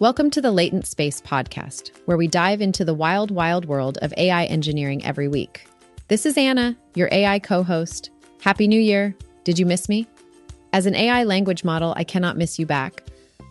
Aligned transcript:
Welcome 0.00 0.30
to 0.30 0.40
the 0.40 0.50
Latent 0.50 0.86
Space 0.86 1.20
podcast, 1.20 1.90
where 2.06 2.16
we 2.16 2.26
dive 2.26 2.62
into 2.62 2.86
the 2.86 2.94
wild, 2.94 3.30
wild 3.30 3.66
world 3.66 3.98
of 4.00 4.14
AI 4.16 4.46
engineering 4.46 5.04
every 5.04 5.28
week. 5.28 5.66
This 6.08 6.24
is 6.24 6.38
Anna, 6.38 6.74
your 6.94 7.10
AI 7.12 7.38
co 7.38 7.62
host. 7.62 8.08
Happy 8.40 8.66
New 8.66 8.80
Year! 8.80 9.14
Did 9.44 9.58
you 9.58 9.66
miss 9.66 9.90
me? 9.90 10.06
As 10.72 10.86
an 10.86 10.94
AI 10.94 11.24
language 11.24 11.64
model, 11.64 11.92
I 11.98 12.04
cannot 12.04 12.38
miss 12.38 12.58
you 12.58 12.64
back, 12.64 13.02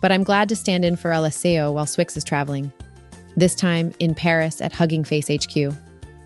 but 0.02 0.10
I'm 0.10 0.24
glad 0.24 0.48
to 0.48 0.56
stand 0.56 0.84
in 0.84 0.96
for 0.96 1.12
Alessio 1.12 1.70
while 1.70 1.86
swyx 1.86 2.16
is 2.16 2.24
traveling. 2.24 2.72
This 3.36 3.54
time 3.54 3.94
in 4.00 4.16
Paris 4.16 4.60
at 4.60 4.72
Hugging 4.72 5.04
Face 5.04 5.28
HQ. 5.28 5.72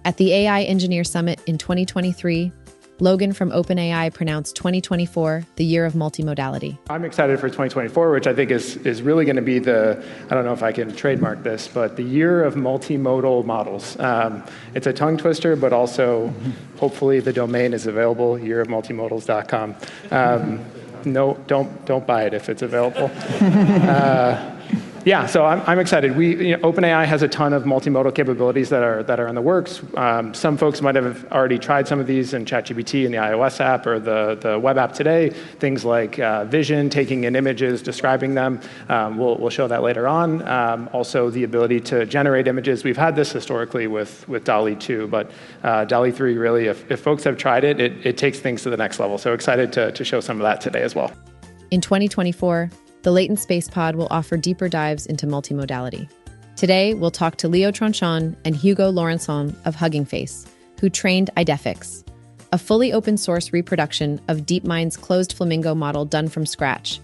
At 0.07 0.17
the 0.17 0.33
AI 0.33 0.63
Engineer 0.63 1.05
Summit 1.05 1.39
in 1.47 1.59
2023, 1.59 2.51
Logan 3.01 3.33
from 3.33 3.51
OpenAI 3.51 4.13
pronounced 4.13 4.57
2024 4.57 5.45
the 5.57 5.65
year 5.65 5.85
of 5.85 5.95
multimodality. 5.95 6.79
I'm 6.89 7.05
excited 7.05 7.41
for 7.41 7.49
2024, 7.49 8.11
which 8.13 8.27
I 8.27 8.35
think 8.35 8.51
is, 8.51 8.77
is 8.79 9.03
really 9.03 9.25
going 9.25 9.37
to 9.37 9.43
be 9.43 9.59
the, 9.59 10.05
I 10.31 10.35
don't 10.35 10.45
know 10.45 10.53
if 10.53 10.63
I 10.63 10.73
can 10.73 10.95
trademark 10.95 11.43
this, 11.43 11.69
but 11.69 11.97
the 11.97 12.03
year 12.03 12.45
of 12.45 12.55
multimodal 12.55 13.45
models. 13.45 13.99
Um, 13.99 14.45
it's 14.75 14.87
a 14.87 14.93
tongue 14.93 15.17
twister, 15.17 15.57
but 15.57 15.73
also 15.73 16.33
hopefully 16.79 17.21
the 17.21 17.33
domain 17.33 17.73
is 17.73 17.87
available, 17.87 18.37
yearofmultimodals.com. 18.37 19.75
Um, 20.11 20.65
no, 21.05 21.35
don't, 21.47 21.85
don't 21.87 22.07
buy 22.07 22.25
it 22.25 22.35
if 22.35 22.49
it's 22.49 22.63
available. 22.63 23.11
uh, 23.41 24.54
yeah, 25.05 25.27
so 25.27 25.45
I'm, 25.45 25.61
I'm 25.67 25.79
excited. 25.79 26.17
We, 26.17 26.49
you 26.49 26.57
know, 26.57 26.73
OpenAI 26.73 27.05
has 27.05 27.23
a 27.23 27.29
ton 27.29 27.53
of 27.53 27.65
multimodal 27.65 28.15
capabilities 28.15 28.71
that 28.71 28.83
are, 28.83 29.03
that 29.03 29.21
are 29.21 29.29
in 29.29 29.35
the 29.35 29.43
works. 29.43 29.83
Um, 29.97 30.33
some 30.33 30.57
folks 30.57 30.81
might 30.81 30.95
have 30.95 31.31
already 31.31 31.59
tried 31.59 31.87
some 31.87 32.01
of 32.01 32.07
these 32.07 32.33
in 32.33 32.45
ChatGPT 32.45 33.05
in 33.05 33.13
the 33.13 33.19
iOS 33.19 33.61
app 33.61 33.87
or 33.87 33.99
the, 33.99 34.39
the 34.41 34.59
web 34.59 34.79
app 34.79 34.93
today. 34.93 35.31
Things 35.31 35.85
like 35.85 36.19
uh, 36.19 36.45
vision, 36.47 36.89
taking 36.89 37.25
in 37.25 37.37
images, 37.37 37.83
describing 37.83 38.35
them. 38.35 38.61
Um, 38.89 39.19
we'll, 39.19 39.37
we'll 39.37 39.51
show 39.51 39.69
that 39.69 39.83
later 39.83 40.09
on. 40.09 40.47
Um, 40.49 40.89
also, 40.93 41.29
the 41.29 41.45
ability 41.45 41.81
to 41.81 42.07
generate 42.07 42.49
images. 42.49 42.83
We've 42.83 42.97
had 42.97 43.15
this 43.15 43.31
historically 43.31 43.87
with, 43.87 44.27
with 44.29 44.45
DALL-E 44.45 44.77
2, 44.77 45.09
but 45.09 45.31
uh, 45.63 45.85
DALL-E 45.85 46.13
3 46.13 46.39
really, 46.39 46.67
if, 46.67 46.91
if 46.91 47.01
folks 47.01 47.25
have 47.25 47.37
tried 47.37 47.65
it, 47.65 47.79
it, 47.79 48.07
it 48.07 48.17
takes 48.17 48.39
things 48.41 48.63
to 48.63 48.71
the 48.71 48.77
next 48.77 48.99
level. 48.99 49.19
So 49.19 49.35
excited 49.35 49.73
to, 49.75 49.93
to 49.93 50.05
show 50.05 50.21
some 50.21 50.39
of 50.39 50.45
that 50.45 50.61
today 50.61 50.83
as 50.83 50.95
well. 50.95 51.13
In 51.71 51.81
2024, 51.81 52.71
the 53.05 53.13
Latent 53.13 53.39
Space 53.39 53.69
Pod 53.69 53.97
will 53.97 54.09
offer 54.11 54.39
deeper 54.39 54.67
dives 54.67 55.05
into 55.05 55.27
multimodality. 55.27 56.09
Today, 56.57 56.95
we'll 56.95 57.11
talk 57.11 57.37
to 57.37 57.49
Leo 57.49 57.71
Tronchon 57.71 58.35
and 58.47 58.57
Hugo 58.57 58.91
Laurençon 58.91 59.55
of 59.67 59.75
Hugging 59.75 60.07
Face, 60.07 60.47
who 60.81 60.89
trained 60.89 61.29
IDEFICS, 61.37 62.03
a 62.51 62.57
fully 62.57 62.95
open 62.95 63.19
source 63.19 63.53
reproduction 63.53 64.23
of 64.29 64.47
DeepMind's 64.47 64.97
closed 64.97 65.35
flamingo 65.35 65.75
model 65.75 66.07
done 66.07 66.29
from 66.29 66.47
scratch, 66.47 66.99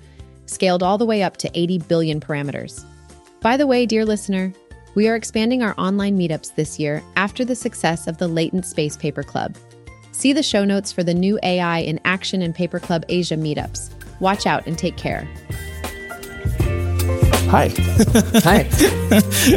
scaled 0.46 0.82
all 0.82 0.96
the 0.96 1.04
way 1.04 1.22
up 1.22 1.36
to 1.36 1.50
80 1.52 1.80
billion 1.80 2.18
parameters. 2.18 2.82
By 3.42 3.58
the 3.58 3.66
way, 3.66 3.84
dear 3.84 4.06
listener, 4.06 4.54
we 4.94 5.06
are 5.06 5.16
expanding 5.16 5.62
our 5.62 5.74
online 5.76 6.18
meetups 6.18 6.54
this 6.54 6.78
year 6.78 7.02
after 7.16 7.44
the 7.44 7.54
success 7.54 8.06
of 8.06 8.16
the 8.16 8.28
Latent 8.28 8.64
Space 8.64 8.96
Paper 8.96 9.22
Club. 9.22 9.54
See 10.12 10.32
the 10.32 10.42
show 10.42 10.64
notes 10.64 10.92
for 10.92 11.02
the 11.02 11.12
new 11.12 11.38
AI 11.42 11.80
in 11.80 12.00
Action 12.06 12.40
and 12.40 12.54
Paper 12.54 12.80
Club 12.80 13.04
Asia 13.10 13.36
meetups. 13.36 13.90
Watch 14.20 14.46
out 14.46 14.66
and 14.66 14.78
take 14.78 14.96
care. 14.96 15.28
Hi. 17.50 17.66
Hi. 18.44 18.62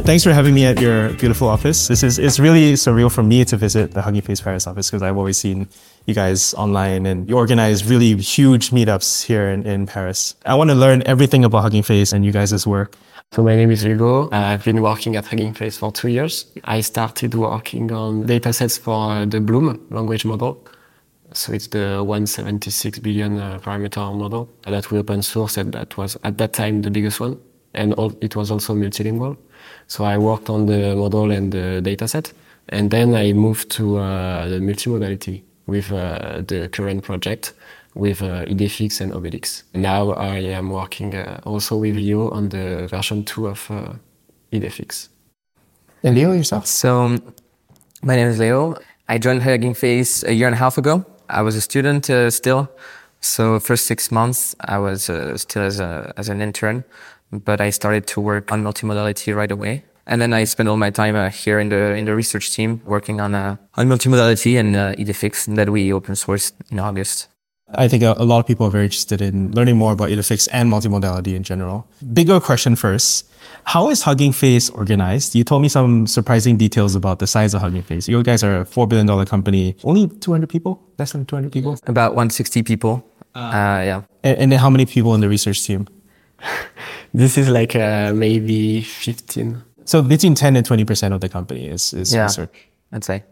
Thanks 0.02 0.24
for 0.24 0.34
having 0.34 0.56
me 0.56 0.66
at 0.66 0.82
your 0.82 1.10
beautiful 1.14 1.48
office. 1.48 1.88
This 1.88 2.02
is 2.02 2.18
it's 2.18 2.40
really 2.40 2.74
surreal 2.74 3.12
for 3.12 3.22
me 3.22 3.46
to 3.46 3.56
visit 3.56 3.92
the 3.92 4.02
Hugging 4.02 4.24
Face 4.24 4.42
Paris 4.42 4.66
office 4.66 4.90
because 4.90 5.04
I've 5.04 5.16
always 5.16 5.38
seen 5.38 5.68
you 6.08 6.16
guys 6.16 6.56
online 6.56 7.06
and 7.06 7.30
you 7.30 7.38
organize 7.38 7.86
really 7.86 8.16
huge 8.16 8.72
meetups 8.72 9.24
here 9.24 9.48
in, 9.48 9.68
in 9.68 9.86
Paris. 9.86 10.34
I 10.44 10.56
want 10.56 10.72
to 10.72 10.76
learn 10.76 11.04
everything 11.06 11.46
about 11.46 11.62
Hugging 11.62 11.84
Face 11.84 12.14
and 12.14 12.26
you 12.26 12.32
guys' 12.32 12.66
work. 12.66 12.96
So 13.32 13.44
my 13.44 13.56
name 13.56 13.70
is 13.70 13.84
Hugo. 13.84 14.26
Uh, 14.30 14.38
I've 14.38 14.64
been 14.64 14.82
working 14.82 15.16
at 15.16 15.26
Hugging 15.26 15.54
Face 15.54 15.78
for 15.78 15.92
two 15.92 16.08
years. 16.08 16.46
I 16.64 16.82
started 16.82 17.36
working 17.36 17.92
on 17.92 18.26
datasets 18.26 18.80
for 18.80 19.12
uh, 19.12 19.26
the 19.26 19.40
Bloom 19.40 19.86
language 19.92 20.26
model. 20.26 20.66
So 21.34 21.54
it's 21.54 21.68
the 21.68 22.04
176 22.04 23.00
billion 23.00 23.40
uh, 23.40 23.60
parameter 23.60 24.16
model 24.16 24.50
that 24.64 24.92
we 24.92 25.00
open 25.00 25.22
source 25.22 25.58
and 25.58 25.74
that 25.74 25.98
was 25.98 26.18
at 26.24 26.38
that 26.38 26.54
time 26.54 26.82
the 26.82 26.92
biggest 26.92 27.20
one 27.20 27.40
and 27.74 27.94
all, 27.94 28.14
it 28.22 28.36
was 28.36 28.52
also 28.52 28.76
multilingual. 28.76 29.38
So 29.88 30.04
I 30.04 30.18
worked 30.18 30.50
on 30.50 30.66
the 30.66 30.96
model 30.96 31.32
and 31.32 31.52
the 31.52 31.82
dataset, 31.84 32.34
and 32.70 32.92
then 32.92 33.16
I 33.16 33.34
moved 33.34 33.70
to 33.72 33.98
uh, 33.98 34.48
the 34.48 34.60
multimodality 34.60 35.44
with 35.66 35.92
uh, 35.92 36.42
the 36.48 36.70
current 36.72 37.04
project 37.04 37.54
with 37.96 38.22
uh, 38.22 38.46
IDEFICS 38.46 39.02
and 39.02 39.14
OBELICS. 39.14 39.64
Now 39.74 40.12
I 40.12 40.38
am 40.38 40.72
working 40.72 41.16
uh, 41.16 41.40
also 41.46 41.78
with 41.78 41.96
Leo 41.96 42.30
on 42.32 42.50
the 42.50 42.88
version 42.88 43.24
2 43.24 43.48
of 43.48 43.70
uh, 43.70 43.94
IDEFICS. 44.52 45.10
And 46.04 46.16
Leo, 46.16 46.34
yourself? 46.34 46.66
So, 46.66 47.18
my 48.02 48.16
name 48.16 48.28
is 48.28 48.40
Leo. 48.40 48.76
I 49.08 49.18
joined 49.20 49.44
Hugging 49.44 49.74
Face 49.74 50.24
a 50.24 50.34
year 50.34 50.48
and 50.48 50.56
a 50.56 50.58
half 50.58 50.78
ago. 50.78 51.06
I 51.30 51.42
was 51.42 51.56
a 51.56 51.62
student 51.62 52.10
uh, 52.10 52.30
still. 52.30 52.70
So, 53.22 53.58
first 53.60 53.88
six 53.88 54.12
months, 54.12 54.54
I 54.60 54.78
was 54.80 55.10
uh, 55.10 55.38
still 55.38 55.64
as, 55.64 55.80
a, 55.80 56.14
as 56.18 56.28
an 56.28 56.42
intern 56.42 56.84
but 57.34 57.60
I 57.60 57.70
started 57.72 58.06
to 58.08 58.22
work 58.22 58.52
on 58.52 58.64
multimodality 58.64 59.36
right 59.36 59.52
away. 59.52 59.84
And 60.06 60.22
then 60.22 60.34
I 60.34 60.44
spent 60.44 60.68
all 60.70 60.78
my 60.78 60.90
time 60.90 61.16
uh, 61.16 61.30
here 61.30 61.60
in 61.60 61.70
the 61.70 61.96
in 61.96 62.06
the 62.06 62.14
research 62.14 62.52
team 62.52 62.82
working 62.86 63.22
on 63.22 63.34
uh, 63.34 63.56
on 63.76 63.88
multimodality 63.88 64.60
and 64.60 64.76
uh, 64.76 64.94
that 65.56 65.70
we 65.70 65.94
open 65.94 66.16
sourced 66.16 66.52
in 66.70 66.80
August. 66.80 67.30
I 67.76 67.88
think 67.88 68.04
a, 68.04 68.14
a, 68.18 68.26
lot 68.26 68.40
of 68.40 68.46
people 68.46 68.68
are 68.68 68.70
very 68.70 68.86
interested 68.86 69.22
in 69.22 69.52
learning 69.52 69.78
more 69.78 69.94
about 69.94 70.10
IDEFICS 70.10 70.48
and 70.52 70.72
multimodality 70.72 71.36
in 71.36 71.44
general. 71.44 71.88
Bigger 72.14 72.40
question 72.40 72.76
first. 72.76 73.30
How 73.66 73.90
is 73.90 74.04
Hugging 74.04 74.32
Face 74.32 74.70
organized? 74.70 75.36
You 75.36 75.44
told 75.44 75.62
me 75.62 75.70
some 75.70 76.06
surprising 76.08 76.58
details 76.58 76.96
about 76.96 77.20
the 77.20 77.28
size 77.28 77.54
of 77.54 77.62
Hugging 77.62 77.82
Face. 77.82 78.08
You 78.08 78.22
guys 78.24 78.44
are 78.44 78.62
a 78.62 78.66
$4 78.66 78.88
billion 78.88 79.26
company. 79.26 79.76
Only 79.84 80.08
200 80.08 80.50
people? 80.50 80.82
Less 81.00 81.14
than 81.14 81.26
200 81.26 81.52
people? 81.52 81.78
About 81.88 82.12
160 82.12 82.64
people. 82.64 83.06
Uh, 83.36 83.40
uh 83.40 83.52
yeah. 83.86 84.02
And, 84.24 84.38
and 84.38 84.52
then 84.52 84.60
how 84.60 84.70
many 84.70 84.86
people 84.86 85.16
in 85.16 85.22
the 85.22 85.30
research 85.30 85.66
team? 85.66 85.88
this 87.14 87.38
is 87.38 87.50
like 87.50 87.76
uh, 87.76 88.14
maybe 88.14 88.82
15. 88.82 89.62
So 89.86 90.02
between 90.02 90.36
10 90.36 90.56
and 90.56 90.68
20% 90.68 91.14
of 91.14 91.22
the 91.22 91.30
company 91.30 91.68
is, 91.68 91.94
is 91.94 92.14
yeah, 92.14 92.24
research. 92.24 92.70
I'd 92.92 93.04
say. 93.04 93.24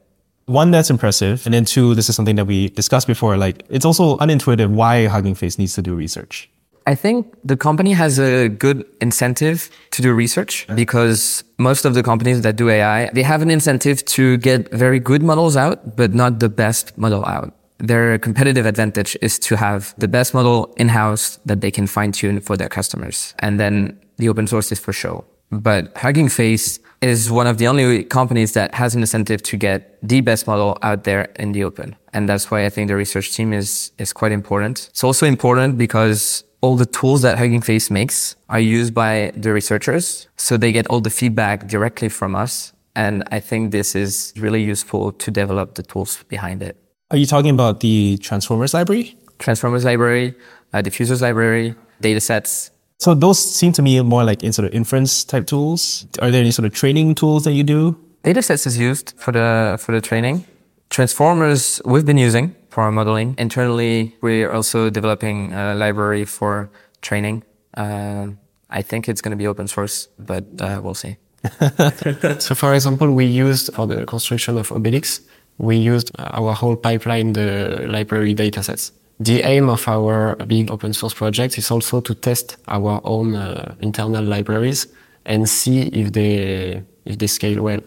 One, 0.45 0.71
that's 0.71 0.89
impressive. 0.89 1.45
And 1.45 1.53
then 1.53 1.65
two, 1.65 1.95
this 1.95 2.09
is 2.09 2.15
something 2.15 2.35
that 2.35 2.45
we 2.45 2.69
discussed 2.69 3.07
before. 3.07 3.37
Like, 3.37 3.63
it's 3.69 3.85
also 3.85 4.17
unintuitive 4.17 4.69
why 4.69 5.05
Hugging 5.05 5.35
Face 5.35 5.57
needs 5.57 5.73
to 5.75 5.81
do 5.81 5.95
research. 5.95 6.49
I 6.87 6.95
think 6.95 7.35
the 7.43 7.55
company 7.55 7.93
has 7.93 8.19
a 8.19 8.49
good 8.49 8.85
incentive 9.01 9.69
to 9.91 10.01
do 10.01 10.13
research 10.13 10.65
because 10.75 11.43
most 11.59 11.85
of 11.85 11.93
the 11.93 12.01
companies 12.01 12.41
that 12.41 12.55
do 12.55 12.69
AI, 12.69 13.09
they 13.13 13.21
have 13.21 13.43
an 13.43 13.51
incentive 13.51 14.03
to 14.05 14.37
get 14.37 14.71
very 14.71 14.99
good 14.99 15.21
models 15.21 15.55
out, 15.55 15.95
but 15.95 16.13
not 16.15 16.39
the 16.39 16.49
best 16.49 16.97
model 16.97 17.23
out 17.25 17.53
their 17.81 18.17
competitive 18.19 18.65
advantage 18.65 19.17
is 19.21 19.39
to 19.39 19.57
have 19.57 19.93
the 19.97 20.07
best 20.07 20.33
model 20.33 20.73
in-house 20.77 21.39
that 21.45 21.61
they 21.61 21.71
can 21.71 21.87
fine 21.87 22.11
tune 22.11 22.39
for 22.39 22.55
their 22.55 22.69
customers. 22.69 23.33
And 23.39 23.59
then 23.59 23.99
the 24.17 24.29
open 24.29 24.47
source 24.47 24.71
is 24.71 24.79
for 24.79 24.93
show. 24.93 25.25
But 25.51 25.95
Hugging 25.97 26.29
Face 26.29 26.79
is 27.01 27.31
one 27.31 27.47
of 27.47 27.57
the 27.57 27.67
only 27.67 28.03
companies 28.03 28.53
that 28.53 28.75
has 28.75 28.93
an 28.93 29.01
incentive 29.01 29.41
to 29.41 29.57
get 29.57 29.97
the 30.07 30.21
best 30.21 30.45
model 30.45 30.77
out 30.83 31.03
there 31.03 31.23
in 31.37 31.51
the 31.51 31.63
open. 31.63 31.95
And 32.13 32.29
that's 32.29 32.51
why 32.51 32.65
I 32.65 32.69
think 32.69 32.89
the 32.89 32.95
research 32.95 33.33
team 33.33 33.53
is, 33.53 33.91
is 33.97 34.13
quite 34.13 34.31
important. 34.31 34.87
It's 34.91 35.03
also 35.03 35.25
important 35.25 35.77
because 35.77 36.43
all 36.61 36.75
the 36.75 36.85
tools 36.85 37.23
that 37.23 37.39
Hugging 37.39 37.61
Face 37.61 37.89
makes 37.89 38.35
are 38.49 38.59
used 38.59 38.93
by 38.93 39.31
the 39.35 39.51
researchers. 39.51 40.27
So 40.37 40.57
they 40.57 40.71
get 40.71 40.85
all 40.87 41.01
the 41.01 41.09
feedback 41.09 41.67
directly 41.67 42.07
from 42.09 42.35
us. 42.35 42.73
And 42.95 43.23
I 43.31 43.39
think 43.39 43.71
this 43.71 43.95
is 43.95 44.33
really 44.37 44.61
useful 44.61 45.11
to 45.13 45.31
develop 45.31 45.75
the 45.75 45.83
tools 45.83 46.23
behind 46.27 46.61
it. 46.61 46.77
Are 47.09 47.17
you 47.17 47.25
talking 47.25 47.51
about 47.51 47.79
the 47.79 48.17
Transformers 48.19 48.73
library? 48.73 49.17
Transformers 49.39 49.85
library, 49.85 50.35
uh, 50.71 50.81
diffusers 50.81 51.21
library, 51.21 51.73
datasets. 52.01 52.69
So 53.01 53.15
those 53.15 53.39
seem 53.39 53.71
to 53.73 53.81
me 53.81 53.99
more 54.01 54.23
like 54.23 54.43
in 54.43 54.53
sort 54.53 54.67
of 54.67 54.75
inference 54.75 55.23
type 55.23 55.47
tools. 55.47 56.05
Are 56.21 56.29
there 56.29 56.41
any 56.41 56.51
sort 56.51 56.67
of 56.67 56.73
training 56.75 57.15
tools 57.15 57.45
that 57.45 57.53
you 57.53 57.63
do? 57.63 57.97
Datasets 58.23 58.67
is 58.67 58.77
used 58.77 59.15
for 59.17 59.31
the 59.31 59.77
for 59.79 59.91
the 59.91 60.01
training. 60.01 60.45
Transformers 60.91 61.81
we've 61.83 62.05
been 62.05 62.19
using 62.19 62.55
for 62.69 62.83
our 62.83 62.91
modeling. 62.91 63.33
Internally, 63.39 64.15
we're 64.21 64.51
also 64.51 64.91
developing 64.91 65.51
a 65.51 65.73
library 65.73 66.25
for 66.25 66.69
training. 67.01 67.41
Uh, 67.73 68.27
I 68.69 68.83
think 68.83 69.09
it's 69.09 69.21
going 69.21 69.31
to 69.31 69.41
be 69.43 69.47
open 69.47 69.67
source, 69.67 70.07
but 70.19 70.45
uh, 70.59 70.79
we'll 70.83 70.93
see. 70.93 71.17
so, 72.39 72.53
for 72.53 72.75
example, 72.75 73.11
we 73.11 73.25
used 73.25 73.73
for 73.73 73.87
the 73.87 74.05
construction 74.05 74.59
of 74.59 74.69
OBELICS 74.69 75.21
we 75.61 75.77
used 75.77 76.11
our 76.17 76.53
whole 76.53 76.75
pipeline, 76.75 77.33
the 77.33 77.85
library 77.87 78.33
datasets. 78.33 78.91
The 79.21 79.43
aim 79.43 79.69
of 79.69 79.87
our 79.87 80.35
big 80.47 80.71
open 80.71 80.93
source 80.93 81.13
project 81.13 81.55
is 81.59 81.69
also 81.69 82.01
to 82.01 82.15
test 82.15 82.57
our 82.67 82.99
own 83.03 83.35
uh, 83.35 83.75
internal 83.79 84.23
libraries 84.23 84.87
and 85.25 85.47
see 85.47 85.83
if 85.89 86.11
they 86.11 86.81
if 87.05 87.19
they 87.19 87.27
scale 87.27 87.61
well. 87.61 87.81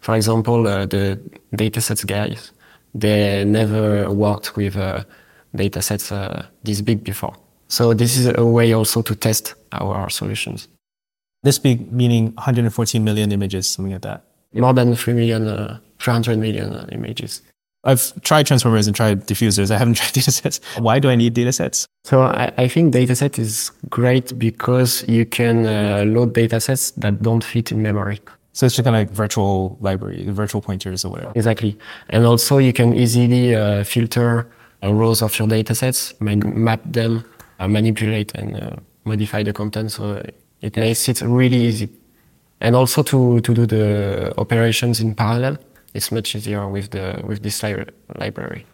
For 0.00 0.16
example, 0.16 0.66
uh, 0.66 0.86
the 0.86 1.20
datasets 1.54 2.04
guys, 2.04 2.50
they 2.92 3.44
never 3.44 4.10
worked 4.10 4.56
with 4.56 4.76
uh, 4.76 5.04
datasets 5.54 6.10
uh, 6.10 6.42
this 6.64 6.80
big 6.80 7.04
before. 7.04 7.36
So 7.68 7.94
this 7.94 8.16
is 8.16 8.26
a 8.36 8.44
way 8.44 8.72
also 8.72 9.00
to 9.02 9.14
test 9.14 9.54
our 9.70 10.10
solutions. 10.10 10.66
This 11.44 11.60
big 11.60 11.92
meaning 11.92 12.32
114 12.34 13.04
million 13.04 13.30
images, 13.30 13.68
something 13.68 13.92
like 13.92 14.02
that. 14.02 14.24
More 14.54 14.74
than 14.74 14.96
3 14.96 15.14
million, 15.14 15.46
uh, 15.46 15.78
300 16.00 16.36
million 16.36 16.72
uh, 16.72 16.86
images. 16.90 17.42
I've 17.84 18.20
tried 18.22 18.46
transformers 18.46 18.86
and 18.86 18.94
tried 18.94 19.26
diffusers. 19.26 19.70
I 19.70 19.78
haven't 19.78 19.94
tried 20.00 20.12
datasets. 20.12 20.60
Why 20.78 20.98
do 20.98 21.08
I 21.08 21.16
need 21.16 21.34
datasets? 21.34 21.86
So 22.04 22.22
I, 22.22 22.52
I 22.56 22.68
think 22.68 22.94
dataset 22.94 23.38
is 23.38 23.70
great 23.88 24.38
because 24.38 25.04
you 25.08 25.24
can 25.24 25.66
uh, 25.66 26.04
load 26.06 26.34
datasets 26.34 26.94
that 26.96 27.22
don't 27.22 27.42
fit 27.42 27.72
in 27.72 27.82
memory. 27.82 28.20
So 28.52 28.66
it's 28.66 28.74
just 28.74 28.84
kind 28.84 28.96
of 28.96 29.00
like 29.00 29.10
virtual 29.10 29.78
library, 29.80 30.26
virtual 30.28 30.60
pointers 30.60 31.04
or 31.04 31.12
whatever. 31.12 31.32
Exactly. 31.34 31.78
And 32.10 32.26
also 32.26 32.58
you 32.58 32.72
can 32.72 32.94
easily 32.94 33.54
uh, 33.54 33.84
filter 33.84 34.50
uh, 34.82 34.92
rows 34.92 35.22
of 35.22 35.38
your 35.38 35.48
datasets, 35.48 36.20
man- 36.20 36.64
map 36.64 36.80
them, 36.84 37.24
uh, 37.60 37.68
manipulate 37.68 38.34
and 38.34 38.56
uh, 38.56 38.76
modify 39.04 39.42
the 39.42 39.52
content. 39.52 39.92
So 39.92 40.22
it 40.60 40.76
makes 40.76 41.08
it 41.08 41.22
really 41.22 41.56
easy. 41.56 41.88
And 42.60 42.76
also 42.76 43.02
to, 43.04 43.40
to 43.40 43.54
do 43.54 43.66
the 43.66 44.34
operations 44.36 45.00
in 45.00 45.14
parallel, 45.14 45.58
it's 45.94 46.12
much 46.12 46.34
easier 46.34 46.68
with 46.68 46.90
the 46.90 47.22
with 47.24 47.42
this 47.42 47.62
li- 47.62 47.84
library. 48.16 48.66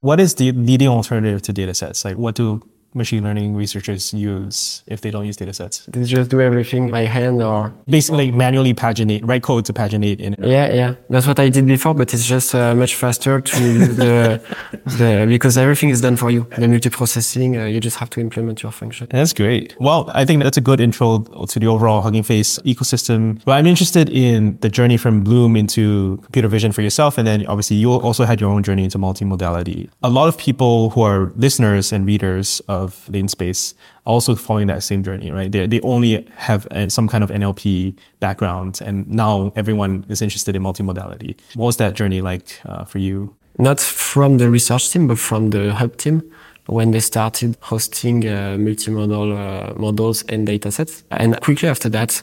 What 0.00 0.18
is 0.20 0.34
the 0.34 0.52
leading 0.52 0.88
alternative 0.88 1.42
to 1.42 1.52
datasets? 1.52 2.04
Like 2.04 2.16
what 2.16 2.34
do 2.34 2.60
machine 2.94 3.22
learning 3.22 3.54
researchers 3.54 4.12
use 4.14 4.82
if 4.86 5.00
they 5.00 5.10
don't 5.10 5.26
use 5.26 5.36
datasets? 5.36 5.84
They 5.86 6.04
just 6.04 6.30
do 6.30 6.40
everything 6.40 6.90
by 6.90 7.02
hand 7.02 7.42
or 7.42 7.72
Basically 7.88 8.30
manually 8.30 8.74
paginate, 8.74 9.20
write 9.26 9.42
code 9.42 9.64
to 9.66 9.72
paginate 9.72 10.20
in 10.20 10.34
it. 10.34 10.40
yeah, 10.40 10.72
yeah. 10.72 10.94
That's 11.10 11.26
what 11.26 11.38
I 11.38 11.48
did 11.48 11.66
before, 11.66 11.94
but 11.94 12.12
it's 12.14 12.26
just 12.26 12.54
uh, 12.54 12.74
much 12.74 12.94
faster 12.94 13.40
to 13.40 13.60
the, 14.00 14.40
the 14.98 15.26
because 15.28 15.56
everything 15.58 15.90
is 15.90 16.00
done 16.00 16.16
for 16.16 16.30
you. 16.30 16.46
The 16.56 16.66
multiprocessing, 16.66 17.60
uh, 17.60 17.64
you 17.66 17.80
just 17.80 17.96
have 17.98 18.10
to 18.10 18.20
implement 18.20 18.62
your 18.62 18.72
function. 18.72 19.08
That's 19.10 19.32
great. 19.32 19.76
Well, 19.80 20.10
I 20.14 20.24
think 20.24 20.42
that's 20.42 20.56
a 20.56 20.60
good 20.60 20.80
intro 20.80 21.18
to 21.46 21.58
the 21.58 21.66
overall 21.66 22.02
Hugging 22.02 22.22
Face 22.22 22.58
ecosystem. 22.60 23.42
But 23.44 23.52
I'm 23.52 23.66
interested 23.66 24.08
in 24.08 24.58
the 24.60 24.68
journey 24.68 24.96
from 24.96 25.22
Bloom 25.24 25.56
into 25.56 26.18
computer 26.22 26.48
vision 26.48 26.72
for 26.72 26.82
yourself. 26.82 27.18
And 27.18 27.26
then 27.26 27.46
obviously 27.46 27.76
you 27.76 27.90
also 27.92 28.24
had 28.24 28.40
your 28.40 28.50
own 28.50 28.62
journey 28.62 28.84
into 28.84 28.98
multimodality. 28.98 29.88
A 30.02 30.10
lot 30.10 30.28
of 30.28 30.36
people 30.38 30.90
who 30.90 31.02
are 31.02 31.32
listeners 31.36 31.92
and 31.92 32.06
readers 32.06 32.60
of 32.82 33.08
Latent 33.08 33.30
Space 33.30 33.74
also 34.04 34.34
following 34.34 34.66
that 34.66 34.82
same 34.82 35.02
journey, 35.02 35.30
right? 35.30 35.50
They, 35.50 35.66
they 35.66 35.80
only 35.80 36.26
have 36.36 36.66
uh, 36.66 36.88
some 36.88 37.08
kind 37.08 37.24
of 37.24 37.30
NLP 37.30 37.96
background. 38.20 38.80
And 38.84 39.08
now 39.08 39.52
everyone 39.56 40.04
is 40.08 40.20
interested 40.22 40.56
in 40.56 40.62
multimodality. 40.62 41.36
What 41.54 41.66
was 41.66 41.76
that 41.76 41.94
journey 41.94 42.20
like 42.20 42.60
uh, 42.64 42.84
for 42.84 42.98
you? 42.98 43.34
Not 43.58 43.80
from 43.80 44.38
the 44.38 44.50
research 44.50 44.90
team, 44.90 45.06
but 45.06 45.18
from 45.18 45.50
the 45.50 45.74
hub 45.74 45.96
team 45.96 46.22
when 46.66 46.92
they 46.92 47.00
started 47.00 47.56
hosting 47.60 48.26
uh, 48.26 48.56
multimodal 48.58 49.32
uh, 49.36 49.74
models 49.78 50.22
and 50.28 50.46
datasets. 50.46 51.02
And 51.10 51.40
quickly 51.40 51.68
after 51.68 51.88
that, 51.90 52.22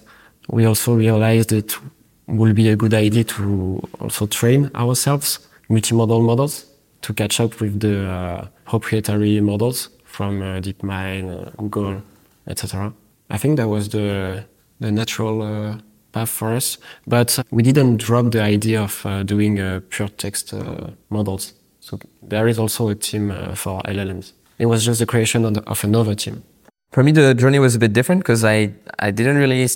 we 0.49 0.65
also 0.65 0.95
realized 0.95 1.51
it 1.51 1.75
would 2.27 2.55
be 2.55 2.69
a 2.69 2.75
good 2.75 2.93
idea 2.93 3.23
to 3.23 3.81
also 3.99 4.27
train 4.27 4.71
ourselves 4.75 5.39
multimodal 5.69 6.23
models 6.23 6.65
to 7.01 7.13
catch 7.13 7.39
up 7.39 7.59
with 7.59 7.79
the 7.79 8.07
uh, 8.07 8.47
proprietary 8.65 9.39
models 9.41 9.89
from 10.19 10.41
uh, 10.41 10.59
DeepMind, 10.59 11.25
uh, 11.31 11.51
Google, 11.55 12.01
etc. 12.45 12.91
I 13.29 13.37
think 13.37 13.55
that 13.59 13.69
was 13.69 13.87
the 13.87 14.43
the 14.83 14.91
natural 14.91 15.35
uh, 15.41 15.77
path 16.11 16.31
for 16.39 16.49
us, 16.59 16.77
but 17.07 17.29
we 17.57 17.63
didn't 17.63 17.95
drop 18.07 18.25
the 18.35 18.41
idea 18.55 18.79
of 18.81 18.93
uh, 19.05 19.23
doing 19.23 19.53
uh, 19.59 19.79
pure 19.93 20.09
text 20.23 20.53
uh, 20.53 20.87
models. 21.09 21.53
So 21.79 21.91
there 22.33 22.47
is 22.51 22.57
also 22.59 22.89
a 22.89 22.95
team 22.95 23.25
for 23.55 23.75
LLMs. 23.95 24.33
It 24.57 24.67
was 24.73 24.79
just 24.87 24.99
the 24.99 25.05
creation 25.05 25.45
of, 25.45 25.53
the, 25.53 25.61
of 25.73 25.83
another 25.83 26.15
team. 26.15 26.43
For 26.91 27.01
me, 27.03 27.11
the 27.13 27.33
journey 27.33 27.59
was 27.59 27.75
a 27.75 27.79
bit 27.79 27.93
different 27.93 28.21
because 28.23 28.43
I, 28.43 28.57
I 29.07 29.11
didn't 29.11 29.37
really, 29.37 29.67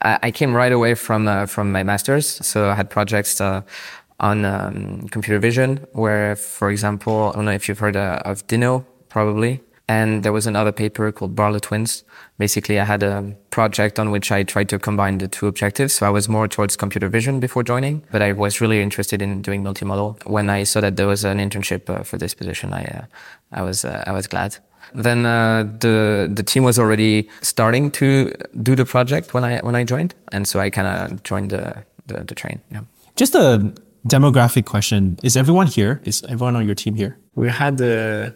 I 0.00 0.30
came 0.30 0.52
right 0.54 0.72
away 0.72 0.94
from, 0.94 1.22
from 1.46 1.72
my 1.72 1.82
master's. 1.82 2.26
So 2.50 2.70
I 2.70 2.74
had 2.74 2.88
projects, 2.88 3.40
on, 3.40 4.44
um, 4.44 5.08
computer 5.10 5.40
vision 5.40 5.70
where, 5.92 6.36
for 6.36 6.70
example, 6.70 7.30
I 7.30 7.36
don't 7.36 7.44
know 7.44 7.56
if 7.60 7.68
you've 7.68 7.80
heard 7.80 7.96
of 7.96 8.46
Dino, 8.46 8.86
probably. 9.12 9.60
And 9.88 10.22
there 10.22 10.32
was 10.32 10.46
another 10.46 10.72
paper 10.72 11.12
called 11.12 11.34
Barlow 11.36 11.58
Twins. 11.58 12.04
Basically, 12.38 12.80
I 12.80 12.84
had 12.84 13.02
a 13.02 13.36
project 13.50 13.98
on 13.98 14.10
which 14.10 14.32
I 14.32 14.42
tried 14.42 14.68
to 14.70 14.78
combine 14.78 15.18
the 15.18 15.28
two 15.28 15.46
objectives. 15.46 15.92
So 15.94 16.06
I 16.06 16.10
was 16.10 16.28
more 16.28 16.48
towards 16.48 16.76
computer 16.76 17.08
vision 17.08 17.40
before 17.40 17.62
joining, 17.62 18.02
but 18.10 18.22
I 18.22 18.32
was 18.32 18.60
really 18.60 18.80
interested 18.80 19.20
in 19.20 19.42
doing 19.42 19.62
multimodal. 19.62 20.24
When 20.24 20.48
I 20.48 20.64
saw 20.64 20.80
that 20.80 20.96
there 20.96 21.06
was 21.06 21.24
an 21.24 21.38
internship 21.38 21.90
uh, 21.90 22.04
for 22.04 22.16
this 22.16 22.32
position, 22.32 22.72
I, 22.72 22.84
uh, 22.84 23.04
I 23.52 23.62
was, 23.62 23.84
uh, 23.84 24.04
I 24.06 24.12
was 24.12 24.26
glad. 24.26 24.56
Then 24.94 25.26
uh, 25.26 25.64
the 25.80 26.28
the 26.38 26.42
team 26.42 26.64
was 26.64 26.78
already 26.78 27.28
starting 27.40 27.90
to 27.92 28.32
do 28.62 28.74
the 28.74 28.84
project 28.84 29.32
when 29.32 29.44
I 29.44 29.60
when 29.66 29.74
I 29.74 29.84
joined, 29.84 30.14
and 30.32 30.46
so 30.46 30.60
I 30.60 30.70
kind 30.70 30.88
of 30.88 31.22
joined 31.22 31.50
the, 31.50 31.64
the 32.08 32.24
the 32.24 32.34
train. 32.34 32.60
Yeah. 32.70 32.82
Just 33.16 33.34
a 33.34 33.72
demographic 34.04 34.64
question. 34.64 35.16
Is 35.22 35.36
everyone 35.36 35.66
here? 35.66 36.00
Is 36.04 36.22
everyone 36.28 36.56
on 36.56 36.66
your 36.66 36.74
team 36.74 36.94
here? 36.94 37.16
We 37.34 37.48
had 37.48 37.80
a 37.80 38.34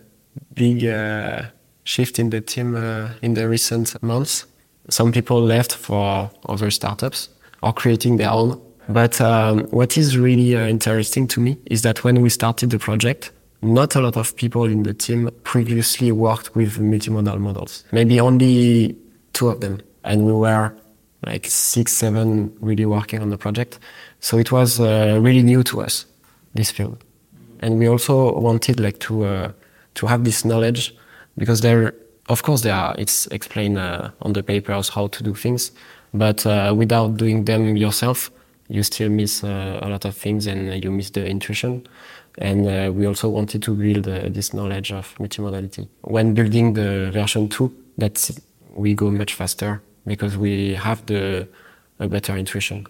big 0.55 0.85
uh, 0.85 1.43
shift 1.85 2.19
in 2.19 2.31
the 2.31 2.41
team 2.41 2.77
uh, 2.77 3.11
in 3.23 3.35
the 3.35 3.49
recent 3.49 4.01
months. 4.03 4.47
Some 4.89 5.13
people 5.13 5.41
left 5.41 5.75
for 5.75 6.31
other 6.49 6.71
startups 6.71 7.29
or 7.63 7.73
creating 7.73 8.19
their 8.19 8.31
own. 8.31 8.61
But 8.89 9.21
um, 9.21 9.65
what 9.71 9.99
is 9.99 10.17
really 10.17 10.57
uh, 10.57 10.67
interesting 10.67 11.27
to 11.29 11.41
me 11.41 11.59
is 11.67 11.83
that 11.83 12.05
when 12.05 12.23
we 12.23 12.29
started 12.29 12.71
the 12.71 12.79
project, 12.79 13.33
not 13.63 13.97
a 13.97 14.01
lot 14.01 14.17
of 14.17 14.37
people 14.37 14.65
in 14.65 14.85
the 14.85 14.95
team 14.95 15.31
previously 15.43 16.13
worked 16.13 16.55
with 16.55 16.79
multimodal 16.79 17.41
models. 17.41 17.85
Maybe 17.91 18.21
only 18.21 18.97
two 19.33 19.49
of 19.49 19.61
them. 19.61 19.81
And 20.05 20.25
we 20.25 20.33
were 20.33 20.73
like 21.25 21.47
six, 21.47 21.93
seven 21.93 22.57
really 22.61 22.87
working 22.87 23.21
on 23.21 23.31
the 23.31 23.39
project. 23.39 23.79
So 24.21 24.39
it 24.39 24.53
was 24.53 24.79
uh, 24.79 25.19
really 25.21 25.43
new 25.43 25.63
to 25.65 25.81
us, 25.81 26.07
this 26.55 26.71
field. 26.71 27.03
And 27.61 27.79
we 27.79 27.89
also 27.89 28.39
wanted 28.39 28.79
like 28.79 28.99
to, 29.01 29.25
uh, 29.25 29.53
to 29.97 30.07
have 30.07 30.25
this 30.25 30.45
knowledge 30.45 30.95
because 31.37 31.61
there, 31.61 31.95
of 32.29 32.43
course, 32.43 32.63
there 32.63 32.75
are, 32.75 32.95
it's 32.99 33.27
explained 33.29 33.79
uh, 33.79 34.11
on 34.23 34.33
the 34.33 34.43
papers 34.43 34.89
how 34.89 35.09
to 35.09 35.23
do 35.23 35.35
things, 35.35 35.73
but 36.15 36.47
uh, 36.47 36.73
without 36.77 37.17
doing 37.17 37.45
them 37.45 37.77
yourself, 37.77 38.31
you 38.69 38.83
still 38.83 39.11
miss 39.11 39.45
uh, 39.45 39.79
a 39.83 39.89
lot 39.89 40.05
of 40.05 40.17
things 40.17 40.47
and 40.47 40.83
you 40.83 40.91
miss 40.91 41.11
the 41.11 41.27
intuition. 41.27 41.87
And 42.39 42.67
uh, 42.67 42.93
we 42.93 43.07
also 43.07 43.29
wanted 43.29 43.63
to 43.63 43.75
build 43.75 44.09
uh, 44.09 44.29
this 44.29 44.53
knowledge 44.53 44.93
of 44.93 45.15
multimodality. 45.19 45.89
When 46.03 46.35
building 46.35 46.75
the 46.75 47.11
version 47.13 47.49
2, 47.49 47.73
that's, 47.97 48.39
we 48.75 48.95
go 48.95 49.11
much 49.11 49.35
faster 49.35 49.83
because 50.07 50.37
we 50.37 50.75
have 50.75 51.05
the 51.07 51.49
a 51.99 52.09
better 52.09 52.37
intuition. 52.37 52.87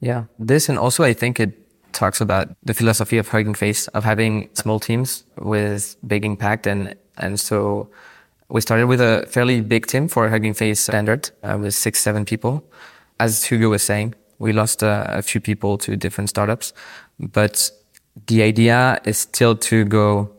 Yeah. 0.00 0.24
This 0.38 0.68
and 0.68 0.78
also 0.78 1.04
I 1.04 1.12
think 1.12 1.40
it 1.40 1.58
talks 1.94 2.20
about 2.20 2.48
the 2.62 2.74
philosophy 2.74 3.18
of 3.18 3.28
Hugging 3.28 3.54
Face 3.54 3.88
of 3.88 4.04
having 4.04 4.50
small 4.54 4.80
teams 4.80 5.24
with 5.38 5.96
big 6.06 6.24
impact 6.24 6.66
and 6.66 6.94
and 7.16 7.38
so 7.38 7.88
we 8.48 8.60
started 8.60 8.86
with 8.86 9.00
a 9.00 9.26
fairly 9.28 9.60
big 9.60 9.86
team 9.86 10.08
for 10.08 10.28
Hugging 10.28 10.54
Face 10.54 10.80
standard 10.80 11.30
uh, 11.42 11.56
with 11.60 11.74
six 11.74 12.00
seven 12.00 12.24
people. 12.24 12.64
As 13.18 13.44
Hugo 13.44 13.70
was 13.70 13.82
saying, 13.82 14.14
we 14.38 14.52
lost 14.52 14.82
uh, 14.82 15.06
a 15.08 15.22
few 15.22 15.40
people 15.40 15.78
to 15.78 15.96
different 15.96 16.28
startups, 16.28 16.72
but 17.18 17.70
the 18.26 18.42
idea 18.42 19.00
is 19.04 19.18
still 19.18 19.56
to 19.56 19.84
go 19.84 20.30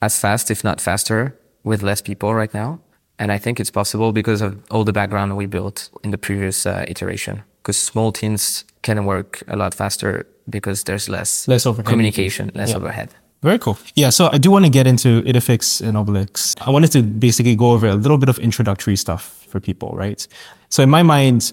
as 0.00 0.18
fast, 0.18 0.50
if 0.50 0.64
not 0.64 0.80
faster, 0.80 1.38
with 1.62 1.82
less 1.82 2.00
people 2.02 2.34
right 2.34 2.52
now. 2.52 2.80
And 3.18 3.30
I 3.30 3.38
think 3.38 3.60
it's 3.60 3.70
possible 3.70 4.12
because 4.12 4.40
of 4.40 4.60
all 4.70 4.84
the 4.84 4.92
background 4.92 5.36
we 5.36 5.46
built 5.46 5.90
in 6.02 6.10
the 6.10 6.18
previous 6.18 6.66
uh, 6.66 6.84
iteration. 6.88 7.42
Because 7.62 7.78
small 7.78 8.10
teams 8.10 8.64
can 8.82 9.04
work 9.04 9.42
a 9.46 9.56
lot 9.56 9.74
faster 9.74 10.26
because 10.48 10.84
there's 10.84 11.08
less, 11.08 11.46
Less 11.48 11.66
overhead. 11.66 11.86
communication, 11.86 12.50
less 12.54 12.70
Yeah. 12.70 12.76
overhead. 12.76 13.08
Very 13.42 13.58
cool. 13.58 13.76
Yeah, 13.96 14.10
so 14.10 14.28
I 14.32 14.38
do 14.38 14.50
want 14.52 14.64
to 14.66 14.70
get 14.70 14.86
into 14.86 15.20
IDEFICS 15.22 15.80
and 15.80 15.96
OBELICS. 15.96 16.54
I 16.60 16.70
wanted 16.70 16.92
to 16.92 17.02
basically 17.02 17.56
go 17.56 17.72
over 17.72 17.88
a 17.88 17.94
little 17.96 18.16
bit 18.18 18.28
of 18.28 18.38
introductory 18.38 18.94
stuff 18.96 19.44
for 19.48 19.58
people, 19.60 19.90
right? 19.96 20.24
So 20.68 20.82
in 20.82 20.90
my 20.90 21.02
mind, 21.02 21.52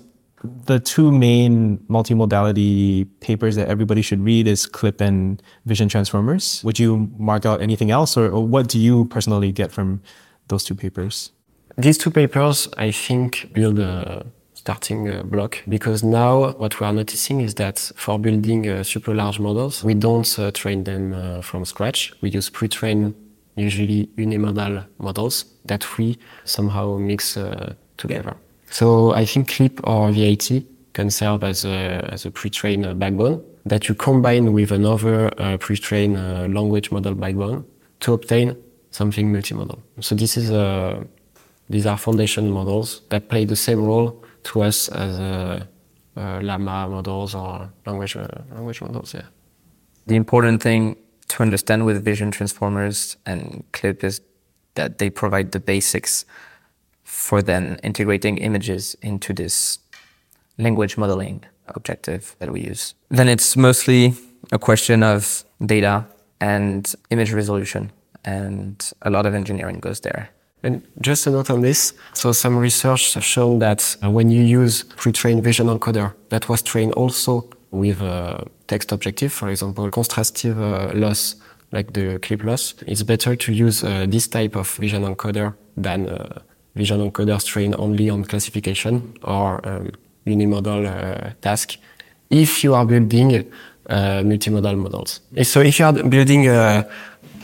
the 0.65 0.79
two 0.79 1.11
main 1.11 1.79
multimodality 1.89 3.07
papers 3.21 3.55
that 3.55 3.67
everybody 3.67 4.01
should 4.01 4.23
read 4.23 4.47
is 4.47 4.65
CLIP 4.67 5.01
and 5.01 5.41
Vision 5.65 5.89
Transformers. 5.89 6.61
Would 6.63 6.79
you 6.79 7.09
mark 7.17 7.45
out 7.45 7.61
anything 7.61 7.91
else, 7.91 8.15
or, 8.15 8.29
or 8.29 8.45
what 8.45 8.67
do 8.67 8.77
you 8.79 9.05
personally 9.05 9.51
get 9.51 9.71
from 9.71 10.01
those 10.47 10.63
two 10.63 10.75
papers? 10.75 11.31
These 11.77 11.97
two 11.97 12.11
papers, 12.11 12.67
I 12.77 12.91
think, 12.91 13.49
build 13.53 13.79
a 13.79 14.25
starting 14.69 15.09
uh, 15.09 15.23
block 15.23 15.51
because 15.67 16.03
now 16.03 16.51
what 16.61 16.79
we 16.79 16.85
are 16.85 16.93
noticing 16.93 17.41
is 17.41 17.55
that 17.55 17.91
for 17.95 18.19
building 18.19 18.69
uh, 18.69 18.83
super 18.83 19.15
large 19.15 19.39
models, 19.39 19.83
we 19.83 19.95
don't 19.95 20.29
uh, 20.37 20.51
train 20.51 20.83
them 20.83 21.13
uh, 21.13 21.41
from 21.41 21.65
scratch. 21.65 22.13
We 22.21 22.29
use 22.29 22.51
pre-trained, 22.51 23.15
usually 23.55 24.09
unimodal 24.17 24.85
models 24.99 25.45
that 25.65 25.97
we 25.97 26.17
somehow 26.45 26.97
mix 26.99 27.35
uh, 27.35 27.73
together. 27.97 28.35
So 28.69 29.11
I 29.21 29.25
think 29.25 29.47
CLIP 29.47 29.79
or 29.83 30.11
ViT 30.11 30.63
can 30.93 31.09
serve 31.09 31.43
as 31.43 31.65
a, 31.65 32.07
as 32.13 32.25
a 32.25 32.31
pre-trained 32.31 32.99
backbone 32.99 33.41
that 33.65 33.89
you 33.89 33.95
combine 33.95 34.53
with 34.53 34.71
another 34.71 35.31
pre-trained 35.59 36.15
language 36.53 36.91
model 36.91 37.15
backbone 37.15 37.65
to 38.01 38.13
obtain 38.13 38.55
something 38.91 39.33
multimodal. 39.33 39.79
So 39.99 40.15
this 40.15 40.37
is 40.37 40.51
a 40.51 41.03
These 41.69 41.85
are 41.85 41.97
foundation 41.97 42.49
models 42.49 43.01
that 43.09 43.29
play 43.29 43.45
the 43.45 43.55
same 43.55 43.81
role 43.85 44.23
to 44.43 44.61
us 44.61 44.89
as 44.89 45.19
uh, 45.19 45.65
uh, 46.17 46.39
llama 46.41 46.87
models 46.89 47.35
or 47.35 47.71
language 47.85 48.15
uh, 48.15 48.27
language 48.53 48.81
models. 48.81 49.13
Yeah. 49.13 49.27
The 50.07 50.15
important 50.15 50.61
thing 50.61 50.95
to 51.29 51.43
understand 51.43 51.85
with 51.85 52.03
vision 52.03 52.31
transformers 52.31 53.17
and 53.25 53.63
clip 53.71 54.03
is 54.03 54.21
that 54.75 54.97
they 54.97 55.09
provide 55.09 55.51
the 55.51 55.59
basics 55.59 56.25
for 57.03 57.41
then 57.41 57.79
integrating 57.83 58.37
images 58.37 58.95
into 59.01 59.33
this 59.33 59.79
language 60.57 60.97
modeling 60.97 61.43
objective 61.67 62.35
that 62.39 62.51
we 62.51 62.61
use. 62.61 62.95
Then 63.09 63.27
it's 63.27 63.55
mostly 63.55 64.13
a 64.51 64.59
question 64.59 65.03
of 65.03 65.43
data 65.65 66.05
and 66.41 66.93
image 67.09 67.31
resolution, 67.33 67.91
and 68.25 68.91
a 69.01 69.09
lot 69.09 69.25
of 69.25 69.33
engineering 69.33 69.79
goes 69.79 69.99
there. 70.01 70.29
And 70.63 70.81
just 70.99 71.25
a 71.27 71.31
note 71.31 71.49
on 71.49 71.61
this. 71.61 71.93
So 72.13 72.31
some 72.31 72.57
research 72.57 73.13
has 73.13 73.23
shown 73.23 73.59
that 73.59 73.95
uh, 74.03 74.09
when 74.11 74.29
you 74.29 74.43
use 74.43 74.83
pre-trained 74.83 75.43
vision 75.43 75.67
encoder 75.67 76.13
that 76.29 76.49
was 76.49 76.61
trained 76.61 76.93
also 76.93 77.49
with 77.71 78.01
a 78.01 78.45
text 78.67 78.91
objective, 78.91 79.31
for 79.31 79.49
example, 79.49 79.89
contrastive 79.89 80.57
uh, 80.57 80.93
loss, 80.97 81.35
like 81.71 81.93
the 81.93 82.19
clip 82.19 82.43
loss, 82.43 82.73
it's 82.87 83.03
better 83.03 83.35
to 83.35 83.53
use 83.53 83.83
uh, 83.83 84.05
this 84.09 84.27
type 84.27 84.55
of 84.55 84.69
vision 84.75 85.03
encoder 85.03 85.53
than 85.77 86.09
uh, 86.09 86.39
vision 86.75 86.99
encoders 86.99 87.45
trained 87.45 87.75
only 87.77 88.09
on 88.09 88.25
classification 88.25 89.13
or 89.23 89.65
um, 89.67 89.91
unimodal 90.25 90.85
uh, 90.85 91.33
task 91.41 91.77
if 92.29 92.63
you 92.63 92.73
are 92.73 92.85
building 92.85 93.35
uh, 93.89 94.21
multimodal 94.23 94.77
models. 94.77 95.21
So 95.43 95.61
if 95.61 95.79
you 95.79 95.85
are 95.85 95.93
building 95.93 96.47
a 96.47 96.87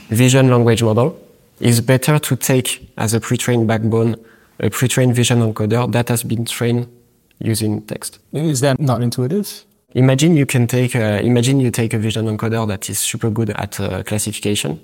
vision 0.09 0.49
language 0.49 0.83
model, 0.83 1.24
it's 1.59 1.79
better 1.79 2.19
to 2.19 2.35
take 2.35 2.91
as 2.97 3.13
a 3.13 3.19
pre-trained 3.19 3.67
backbone 3.67 4.15
a 4.59 4.69
pre-trained 4.69 5.15
vision 5.15 5.39
encoder 5.39 5.91
that 5.91 6.09
has 6.09 6.23
been 6.23 6.45
trained 6.45 6.87
using 7.39 7.81
text. 7.83 8.19
Is 8.31 8.61
that 8.61 8.79
not 8.79 9.01
intuitive? 9.01 9.65
Imagine 9.93 10.35
you 10.35 10.45
can 10.45 10.67
take 10.67 10.95
a, 10.95 11.21
imagine 11.21 11.59
you 11.59 11.71
take 11.71 11.93
a 11.93 11.97
vision 11.97 12.25
encoder 12.25 12.67
that 12.67 12.89
is 12.89 12.99
super 12.99 13.29
good 13.29 13.49
at 13.51 13.79
uh, 13.79 14.03
classification. 14.03 14.79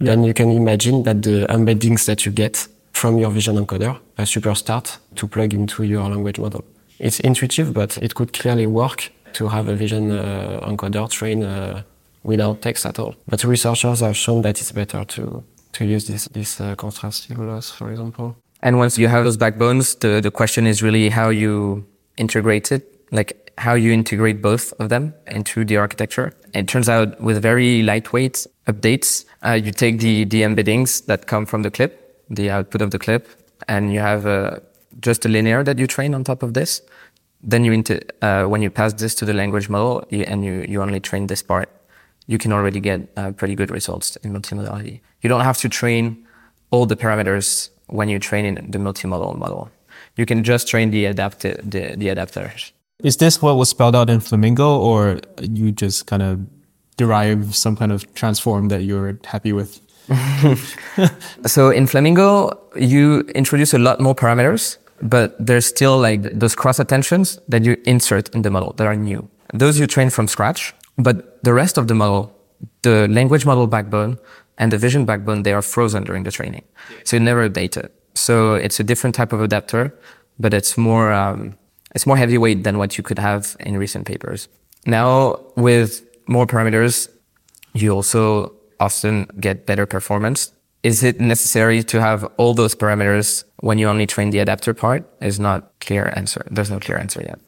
Yeah. 0.00 0.06
Then 0.06 0.24
you 0.24 0.34
can 0.34 0.50
imagine 0.50 1.04
that 1.04 1.22
the 1.22 1.46
embeddings 1.48 2.06
that 2.06 2.26
you 2.26 2.32
get 2.32 2.66
from 2.92 3.18
your 3.18 3.30
vision 3.30 3.56
encoder 3.56 3.98
a 4.18 4.26
super 4.26 4.54
start 4.54 4.98
to 5.16 5.26
plug 5.26 5.54
into 5.54 5.82
your 5.84 6.08
language 6.08 6.38
model. 6.38 6.64
It's 6.98 7.20
intuitive, 7.20 7.72
but 7.72 7.98
it 7.98 8.14
could 8.14 8.32
clearly 8.32 8.66
work 8.66 9.10
to 9.34 9.48
have 9.48 9.68
a 9.68 9.74
vision 9.74 10.12
uh, 10.12 10.60
encoder 10.62 11.10
trained 11.10 11.44
uh, 11.44 11.82
without 12.22 12.62
text 12.62 12.86
at 12.86 12.98
all. 12.98 13.16
But 13.26 13.42
researchers 13.44 14.00
have 14.00 14.16
shown 14.16 14.42
that 14.42 14.60
it's 14.60 14.72
better 14.72 15.04
to 15.04 15.42
to 15.74 15.84
use 15.84 16.06
this 16.06 16.28
this 16.28 16.60
uh, 16.60 16.74
contrastive 16.76 17.38
loss, 17.38 17.70
for 17.70 17.90
example. 17.90 18.36
And 18.62 18.78
once 18.78 18.98
you 18.98 19.08
have 19.08 19.24
those 19.24 19.36
backbones, 19.36 19.94
the, 19.96 20.20
the 20.22 20.30
question 20.30 20.66
is 20.66 20.82
really 20.82 21.10
how 21.10 21.28
you 21.28 21.86
integrate 22.16 22.72
it, 22.72 22.82
like 23.12 23.52
how 23.58 23.74
you 23.74 23.92
integrate 23.92 24.40
both 24.40 24.72
of 24.80 24.88
them 24.88 25.12
into 25.26 25.64
the 25.64 25.76
architecture. 25.76 26.32
It 26.54 26.66
turns 26.66 26.88
out 26.88 27.20
with 27.20 27.42
very 27.42 27.82
lightweight 27.82 28.46
updates, 28.66 29.26
uh, 29.44 29.52
you 29.52 29.70
take 29.70 29.98
the, 30.00 30.24
the 30.24 30.42
embeddings 30.42 31.04
that 31.06 31.26
come 31.26 31.46
from 31.46 31.62
the 31.62 31.70
clip, 31.70 32.24
the 32.30 32.50
output 32.50 32.80
of 32.80 32.90
the 32.90 32.98
clip, 32.98 33.28
and 33.68 33.92
you 33.92 34.00
have 34.00 34.26
uh, 34.26 34.60
just 35.00 35.26
a 35.26 35.28
linear 35.28 35.62
that 35.62 35.78
you 35.78 35.86
train 35.86 36.14
on 36.14 36.24
top 36.24 36.42
of 36.42 36.54
this. 36.54 36.80
Then 37.42 37.64
you, 37.64 37.72
inter- 37.72 38.00
uh, 38.22 38.44
when 38.44 38.62
you 38.62 38.70
pass 38.70 38.94
this 38.94 39.14
to 39.16 39.26
the 39.26 39.34
language 39.34 39.68
model 39.68 40.06
you, 40.08 40.22
and 40.22 40.44
you, 40.44 40.64
you 40.66 40.80
only 40.80 41.00
train 41.00 41.26
this 41.26 41.42
part, 41.42 41.68
you 42.26 42.38
can 42.38 42.52
already 42.52 42.80
get 42.80 43.10
uh, 43.18 43.32
pretty 43.32 43.54
good 43.54 43.70
results 43.70 44.16
in 44.16 44.32
multimodality. 44.32 45.00
You 45.24 45.28
don't 45.28 45.40
have 45.40 45.56
to 45.58 45.70
train 45.70 46.26
all 46.70 46.84
the 46.84 46.96
parameters 46.96 47.70
when 47.86 48.10
you 48.10 48.18
train 48.18 48.44
in 48.44 48.70
the 48.70 48.78
multimodal 48.78 49.38
model. 49.38 49.70
You 50.16 50.26
can 50.26 50.44
just 50.44 50.68
train 50.68 50.90
the 50.90 51.06
adapter, 51.06 51.54
the, 51.62 51.96
the 51.96 52.08
adapters. 52.08 52.72
Is 53.02 53.16
this 53.16 53.40
what 53.40 53.56
was 53.56 53.70
spelled 53.70 53.96
out 53.96 54.10
in 54.10 54.20
Flamingo, 54.20 54.78
or 54.78 55.20
you 55.40 55.72
just 55.72 56.06
kind 56.06 56.22
of 56.22 56.40
derive 56.98 57.56
some 57.56 57.74
kind 57.74 57.90
of 57.90 58.12
transform 58.14 58.68
that 58.68 58.82
you're 58.82 59.18
happy 59.24 59.54
with? 59.54 59.80
so 61.46 61.70
in 61.70 61.86
Flamingo, 61.86 62.60
you 62.76 63.20
introduce 63.34 63.72
a 63.72 63.78
lot 63.78 64.00
more 64.00 64.14
parameters, 64.14 64.76
but 65.00 65.34
there's 65.44 65.64
still 65.64 65.98
like 65.98 66.22
those 66.38 66.54
cross 66.54 66.78
attentions 66.78 67.40
that 67.48 67.64
you 67.64 67.78
insert 67.86 68.28
in 68.34 68.42
the 68.42 68.50
model 68.50 68.74
that 68.74 68.86
are 68.86 68.94
new. 68.94 69.26
Those 69.54 69.80
you 69.80 69.86
train 69.86 70.10
from 70.10 70.28
scratch, 70.28 70.74
but 70.98 71.42
the 71.42 71.54
rest 71.54 71.78
of 71.78 71.88
the 71.88 71.94
model, 71.94 72.30
the 72.82 73.08
language 73.08 73.46
model 73.46 73.66
backbone 73.66 74.18
and 74.58 74.72
the 74.72 74.78
vision 74.78 75.04
backbone, 75.04 75.42
they 75.42 75.52
are 75.52 75.62
frozen 75.62 76.04
during 76.04 76.24
the 76.24 76.30
training. 76.30 76.64
So 77.04 77.16
you 77.16 77.20
never 77.20 77.48
update 77.48 77.76
it. 77.76 77.94
So 78.14 78.54
it's 78.54 78.78
a 78.78 78.84
different 78.84 79.14
type 79.14 79.32
of 79.32 79.40
adapter, 79.40 79.92
but 80.38 80.54
it's 80.54 80.78
more, 80.78 81.12
um, 81.12 81.56
it's 81.94 82.06
more 82.06 82.16
heavyweight 82.16 82.64
than 82.64 82.78
what 82.78 82.96
you 82.96 83.02
could 83.04 83.18
have 83.18 83.56
in 83.60 83.76
recent 83.76 84.06
papers. 84.06 84.48
Now 84.86 85.40
with 85.56 86.04
more 86.28 86.46
parameters, 86.46 87.08
you 87.72 87.90
also 87.90 88.52
often 88.80 89.26
get 89.40 89.66
better 89.66 89.86
performance. 89.86 90.52
Is 90.82 91.02
it 91.02 91.18
necessary 91.18 91.82
to 91.84 92.00
have 92.00 92.24
all 92.36 92.54
those 92.54 92.74
parameters 92.74 93.44
when 93.60 93.78
you 93.78 93.88
only 93.88 94.06
train 94.06 94.30
the 94.30 94.38
adapter 94.38 94.74
part? 94.74 95.08
Is 95.20 95.40
not 95.40 95.72
clear 95.80 96.12
answer. 96.14 96.46
There's 96.50 96.70
no 96.70 96.78
clear 96.78 96.98
answer 96.98 97.22
yet. 97.22 97.38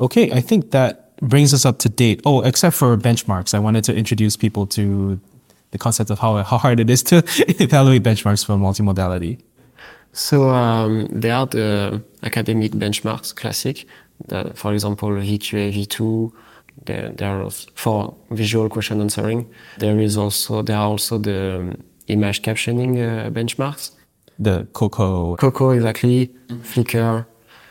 Okay, 0.00 0.32
I 0.32 0.40
think 0.40 0.72
that 0.72 1.16
brings 1.20 1.54
us 1.54 1.64
up 1.64 1.78
to 1.78 1.88
date. 1.88 2.20
Oh, 2.24 2.40
except 2.42 2.74
for 2.74 2.96
benchmarks, 2.96 3.54
I 3.54 3.60
wanted 3.60 3.84
to 3.84 3.94
introduce 3.94 4.36
people 4.36 4.66
to 4.68 5.20
the 5.72 5.78
concept 5.78 6.10
of 6.10 6.18
how, 6.20 6.42
how 6.42 6.58
hard 6.58 6.78
it 6.80 6.88
is 6.88 7.02
to 7.02 7.16
evaluate 7.60 8.02
benchmarks 8.02 8.44
for 8.46 8.54
multimodality. 8.54 9.38
So 10.12 10.50
um, 10.50 11.08
there 11.10 11.34
are 11.34 11.46
the 11.46 12.02
academic 12.22 12.72
benchmarks, 12.72 13.34
classic. 13.34 13.86
The, 14.28 14.52
for 14.54 14.72
example, 14.72 15.08
VQA, 15.08 15.72
V2. 15.72 16.32
There, 16.84 17.10
there 17.10 17.42
are 17.42 17.50
for 17.74 18.14
visual 18.30 18.68
question 18.68 19.00
answering. 19.00 19.48
There 19.78 19.98
is 20.00 20.16
also 20.16 20.62
there 20.62 20.76
are 20.76 20.86
also 20.86 21.18
the 21.18 21.56
um, 21.56 21.82
image 22.08 22.42
captioning 22.42 22.96
uh, 22.96 23.30
benchmarks. 23.30 23.92
The 24.38 24.66
COCO. 24.72 25.36
COCO 25.36 25.70
exactly. 25.70 26.28
Mm-hmm. 26.48 26.62
Flickr. 26.62 27.26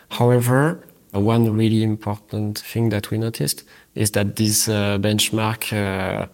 However, 0.10 0.84
one 1.12 1.52
really 1.56 1.84
important 1.84 2.60
thing 2.60 2.90
that 2.90 3.12
we 3.12 3.18
noticed 3.18 3.64
is 3.96 4.12
that 4.12 4.36
this 4.36 4.70
uh, 4.70 4.98
benchmark, 5.00 5.74
uh, 5.74 6.28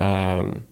um, 0.00 0.64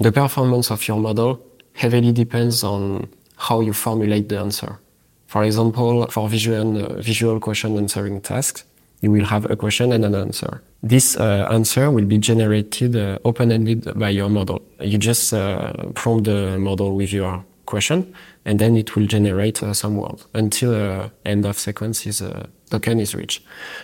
the 0.00 0.12
performance 0.12 0.70
of 0.70 0.86
your 0.86 0.98
model 0.98 1.40
heavily 1.74 2.12
depends 2.12 2.64
on 2.64 3.08
how 3.36 3.60
you 3.60 3.72
formulate 3.72 4.28
the 4.28 4.38
answer. 4.38 4.78
For 5.26 5.44
example, 5.44 6.06
for 6.08 6.28
visual, 6.28 6.84
uh, 6.84 7.02
visual 7.02 7.40
question 7.40 7.76
answering 7.76 8.20
tasks, 8.20 8.64
you 9.00 9.10
will 9.10 9.24
have 9.24 9.50
a 9.50 9.56
question 9.56 9.92
and 9.92 10.04
an 10.04 10.14
answer. 10.14 10.62
This 10.82 11.16
uh, 11.16 11.48
answer 11.50 11.90
will 11.90 12.04
be 12.04 12.18
generated 12.18 12.96
uh, 12.96 13.18
open-ended 13.24 13.98
by 13.98 14.10
your 14.10 14.28
model. 14.28 14.62
You 14.80 14.98
just 14.98 15.32
uh, 15.34 15.72
prompt 15.94 16.24
the 16.24 16.58
model 16.58 16.94
with 16.94 17.12
your 17.12 17.44
question, 17.66 18.14
and 18.44 18.58
then 18.58 18.76
it 18.76 18.94
will 18.94 19.06
generate 19.06 19.62
uh, 19.62 19.74
some 19.74 19.96
word 19.96 20.22
until 20.34 20.74
uh, 20.74 21.08
end 21.24 21.44
of 21.44 21.58
sequence 21.58 22.06
is 22.06 22.22
token 22.70 23.00
is 23.00 23.14
reached. 23.14 23.42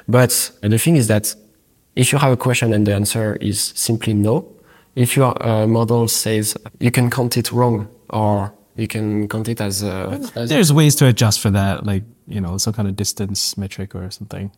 But 0.08 0.52
the 0.62 0.78
thing 0.78 0.96
is 0.96 1.08
that 1.08 1.34
if 1.96 2.12
you 2.12 2.18
have 2.18 2.32
a 2.32 2.36
question 2.36 2.72
and 2.72 2.86
the 2.86 2.94
answer 2.94 3.36
is 3.40 3.72
simply 3.74 4.14
no, 4.14 4.46
if 5.00 5.16
your 5.16 5.32
uh, 5.46 5.66
model 5.66 6.08
says 6.08 6.56
you 6.78 6.90
can 6.90 7.10
count 7.10 7.36
it 7.36 7.50
wrong 7.52 7.88
or 8.10 8.52
you 8.76 8.86
can 8.86 9.28
count 9.28 9.48
it 9.48 9.60
as, 9.60 9.82
uh, 9.82 10.18
as 10.34 10.48
there's 10.48 10.72
ways 10.72 10.94
to 10.96 11.06
adjust 11.06 11.40
for 11.40 11.50
that, 11.50 11.84
like 11.84 12.04
you 12.28 12.40
know 12.40 12.58
some 12.58 12.72
kind 12.72 12.88
of 12.88 12.96
distance 12.96 13.56
metric 13.56 13.94
or 13.94 14.10
something. 14.10 14.52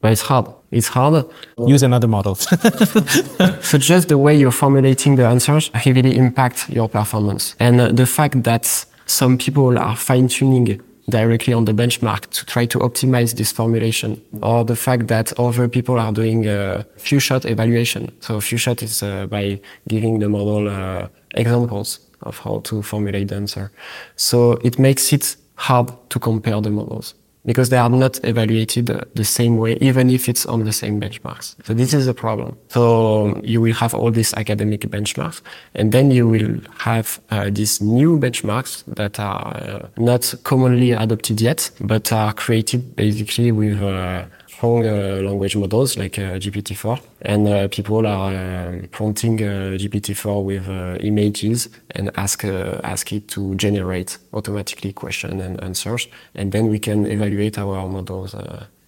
But 0.00 0.12
it's 0.12 0.22
hard. 0.22 0.46
It's 0.70 0.88
hard. 0.88 1.24
Use 1.66 1.82
another 1.82 2.06
model. 2.06 2.34
so 2.34 3.78
just 3.78 4.08
the 4.08 4.18
way 4.18 4.36
you're 4.36 4.50
formulating 4.50 5.16
the 5.16 5.26
answers 5.26 5.70
heavily 5.72 6.16
impact 6.16 6.68
your 6.68 6.88
performance. 6.88 7.56
And 7.58 7.80
uh, 7.80 7.92
the 7.92 8.06
fact 8.06 8.42
that 8.42 8.84
some 9.06 9.38
people 9.38 9.78
are 9.78 9.96
fine 9.96 10.28
tuning 10.28 10.80
directly 11.08 11.52
on 11.52 11.64
the 11.64 11.72
benchmark 11.72 12.28
to 12.30 12.44
try 12.46 12.66
to 12.66 12.78
optimize 12.80 13.36
this 13.36 13.52
formulation 13.52 14.20
or 14.42 14.64
the 14.64 14.76
fact 14.76 15.06
that 15.08 15.32
other 15.38 15.68
people 15.68 15.98
are 15.98 16.12
doing 16.12 16.46
a 16.46 16.84
few 16.96 17.20
shot 17.20 17.44
evaluation. 17.44 18.10
So 18.20 18.40
few 18.40 18.58
shot 18.58 18.82
is 18.82 19.02
uh, 19.02 19.26
by 19.26 19.60
giving 19.88 20.18
the 20.18 20.28
model 20.28 20.68
uh, 20.68 21.08
examples 21.34 22.00
of 22.22 22.38
how 22.38 22.60
to 22.64 22.82
formulate 22.82 23.28
the 23.28 23.36
answer. 23.36 23.70
So 24.16 24.52
it 24.64 24.78
makes 24.78 25.12
it 25.12 25.36
hard 25.54 25.92
to 26.10 26.18
compare 26.18 26.60
the 26.60 26.70
models 26.70 27.14
because 27.46 27.70
they 27.70 27.78
are 27.78 27.88
not 27.88 28.22
evaluated 28.24 28.86
the 28.86 29.24
same 29.24 29.56
way, 29.56 29.78
even 29.80 30.10
if 30.10 30.28
it's 30.28 30.44
on 30.44 30.64
the 30.64 30.72
same 30.72 31.00
benchmarks. 31.00 31.54
So 31.64 31.72
this 31.72 31.94
is 31.94 32.06
a 32.08 32.14
problem. 32.14 32.58
So 32.68 33.40
you 33.42 33.60
will 33.60 33.74
have 33.74 33.94
all 33.94 34.10
these 34.10 34.34
academic 34.34 34.80
benchmarks, 34.82 35.40
and 35.74 35.92
then 35.92 36.10
you 36.10 36.28
will 36.28 36.60
have 36.78 37.20
uh, 37.30 37.48
these 37.50 37.80
new 37.80 38.18
benchmarks 38.18 38.84
that 38.96 39.18
are 39.20 39.56
uh, 39.56 39.88
not 39.96 40.34
commonly 40.42 40.92
adopted 40.92 41.40
yet, 41.40 41.70
but 41.80 42.12
are 42.12 42.32
created 42.32 42.96
basically 42.96 43.52
with 43.52 43.80
uh, 43.82 44.24
strong 44.56 44.86
uh, 44.86 45.20
language 45.22 45.54
models 45.56 45.98
like 45.98 46.18
uh, 46.18 46.38
GPT-4, 46.38 46.98
and 47.22 47.46
uh, 47.46 47.68
people 47.68 48.06
are 48.06 48.80
prompting 48.90 49.42
uh, 49.42 49.76
GPT-4 49.76 50.42
with 50.42 50.66
images 51.04 51.68
and 51.90 52.10
ask 52.16 52.44
ask 52.44 53.12
it 53.12 53.28
to 53.28 53.54
generate 53.56 54.18
automatically 54.32 54.92
question 54.92 55.40
and 55.40 55.62
answers, 55.62 56.08
and 56.34 56.52
then 56.52 56.68
we 56.68 56.78
can 56.78 57.06
evaluate 57.06 57.58
our 57.58 57.88
models. 57.88 58.34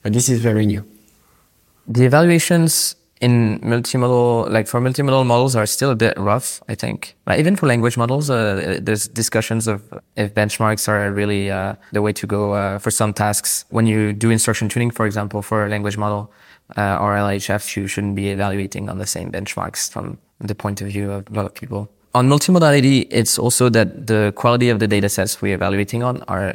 but 0.03 0.13
this 0.13 0.29
is 0.29 0.41
very 0.41 0.65
new. 0.65 0.83
The 1.87 2.05
evaluations 2.05 2.97
in 3.21 3.59
multimodal, 3.61 4.51
like 4.51 4.67
for 4.67 4.81
multimodal 4.81 5.27
models, 5.27 5.57
are 5.57 5.67
still 5.67 5.91
a 5.91 5.97
bit 5.97 6.17
rough. 6.19 6.63
I 6.69 6.75
think, 6.75 7.17
but 7.25 7.39
even 7.39 7.57
for 7.57 7.67
language 7.67 7.97
models, 7.97 8.31
uh, 8.31 8.79
there's 8.81 9.09
discussions 9.09 9.67
of 9.67 9.83
if 10.17 10.35
benchmarks 10.35 10.89
are 10.89 11.13
really 11.13 11.51
uh, 11.51 11.75
the 11.93 12.03
way 12.03 12.13
to 12.13 12.27
go 12.27 12.53
uh, 12.53 12.79
for 12.79 12.91
some 12.91 13.13
tasks. 13.13 13.65
When 13.71 13.87
you 13.87 14.13
do 14.13 14.31
instruction 14.31 14.69
tuning, 14.69 14.91
for 14.91 15.07
example, 15.07 15.43
for 15.43 15.67
a 15.67 15.69
language 15.69 15.97
model 15.97 16.33
uh, 16.77 16.99
or 17.01 17.15
LHF, 17.15 17.77
you 17.77 17.87
shouldn't 17.87 18.17
be 18.17 18.31
evaluating 18.31 18.89
on 18.89 18.99
the 18.99 19.07
same 19.07 19.33
benchmarks 19.33 19.91
from 19.91 20.19
the 20.41 20.55
point 20.55 20.81
of 20.81 20.89
view 20.89 21.11
of 21.11 21.29
a 21.31 21.35
lot 21.35 21.47
of 21.47 21.55
people. 21.55 21.91
On 22.15 22.29
multimodality, 22.29 23.07
it's 23.11 23.39
also 23.39 23.69
that 23.69 24.07
the 24.07 24.33
quality 24.37 24.71
of 24.71 24.79
the 24.79 24.87
data 24.87 25.09
sets 25.09 25.43
we're 25.43 25.55
evaluating 25.55 26.03
on 26.03 26.23
are 26.23 26.55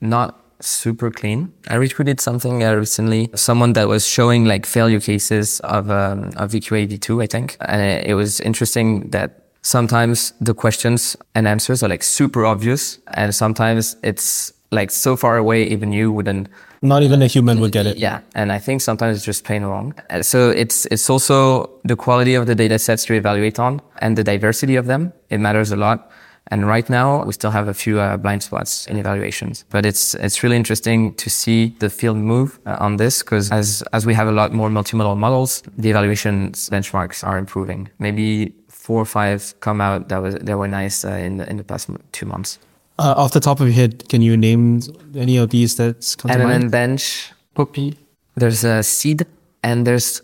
not 0.00 0.40
super 0.60 1.10
clean. 1.10 1.52
I 1.68 1.76
retweeted 1.76 2.20
something 2.20 2.62
uh, 2.62 2.74
recently, 2.74 3.30
someone 3.34 3.72
that 3.74 3.88
was 3.88 4.06
showing 4.06 4.44
like 4.44 4.66
failure 4.66 5.00
cases 5.00 5.60
of, 5.60 5.90
um, 5.90 6.30
of 6.36 6.52
VQA-v2, 6.52 7.22
I 7.22 7.26
think. 7.26 7.56
And 7.60 7.80
it, 8.06 8.14
was 8.14 8.40
interesting 8.40 9.10
that 9.10 9.44
sometimes 9.62 10.32
the 10.40 10.54
questions 10.54 11.16
and 11.34 11.46
answers 11.46 11.82
are 11.82 11.88
like 11.88 12.02
super 12.02 12.44
obvious. 12.44 12.98
And 13.14 13.34
sometimes 13.34 13.96
it's 14.02 14.52
like 14.70 14.90
so 14.90 15.16
far 15.16 15.36
away, 15.36 15.64
even 15.64 15.92
you 15.92 16.12
wouldn't. 16.12 16.48
Not 16.82 17.02
even 17.02 17.20
a 17.20 17.26
human 17.26 17.60
would 17.60 17.72
get 17.72 17.86
it. 17.86 17.98
Yeah. 17.98 18.20
And 18.34 18.50
I 18.52 18.58
think 18.58 18.80
sometimes 18.80 19.16
it's 19.16 19.26
just 19.26 19.44
plain 19.44 19.64
wrong. 19.64 19.94
Uh, 20.08 20.22
so 20.22 20.50
it's, 20.50 20.86
it's 20.86 21.10
also 21.10 21.70
the 21.84 21.96
quality 21.96 22.34
of 22.34 22.46
the 22.46 22.54
data 22.54 22.78
sets 22.78 23.04
to 23.06 23.14
evaluate 23.14 23.58
on 23.58 23.82
and 23.98 24.16
the 24.16 24.24
diversity 24.24 24.76
of 24.76 24.86
them. 24.86 25.12
It 25.28 25.38
matters 25.38 25.72
a 25.72 25.76
lot. 25.76 26.10
And 26.48 26.66
right 26.66 26.88
now, 26.90 27.24
we 27.24 27.32
still 27.32 27.52
have 27.52 27.68
a 27.68 27.74
few 27.74 28.00
uh, 28.00 28.16
blind 28.16 28.42
spots 28.42 28.86
in 28.86 28.96
evaluations. 28.96 29.64
But 29.70 29.86
it's 29.86 30.14
it's 30.14 30.42
really 30.42 30.56
interesting 30.56 31.14
to 31.14 31.30
see 31.30 31.76
the 31.78 31.88
field 31.88 32.16
move 32.16 32.58
uh, 32.66 32.76
on 32.80 32.96
this 32.96 33.22
because 33.22 33.52
as 33.52 33.82
as 33.92 34.04
we 34.04 34.14
have 34.14 34.26
a 34.26 34.32
lot 34.32 34.52
more 34.52 34.68
multimodal 34.68 35.16
models, 35.16 35.62
the 35.78 35.90
evaluations 35.90 36.68
benchmarks 36.70 37.22
are 37.24 37.38
improving. 37.38 37.88
Maybe 37.98 38.54
four 38.68 39.00
or 39.00 39.04
five 39.04 39.54
come 39.60 39.80
out 39.80 40.08
that 40.08 40.20
was 40.22 40.34
that 40.34 40.58
were 40.58 40.68
nice 40.68 41.04
uh, 41.04 41.10
in 41.10 41.36
the, 41.36 41.48
in 41.48 41.56
the 41.56 41.64
past 41.64 41.88
two 42.12 42.26
months. 42.26 42.58
Uh, 42.98 43.14
off 43.16 43.32
the 43.32 43.40
top 43.40 43.60
of 43.60 43.66
your 43.66 43.74
head, 43.74 44.08
can 44.08 44.20
you 44.20 44.36
name 44.36 44.80
any 45.14 45.36
of 45.38 45.50
these 45.50 45.76
that 45.76 46.16
come 46.18 46.30
to 46.30 46.38
mind? 46.38 46.70
Bench, 46.70 47.32
Poppy. 47.54 47.96
There's 48.34 48.64
a 48.64 48.82
Seed, 48.82 49.26
and 49.62 49.86
there's 49.86 50.20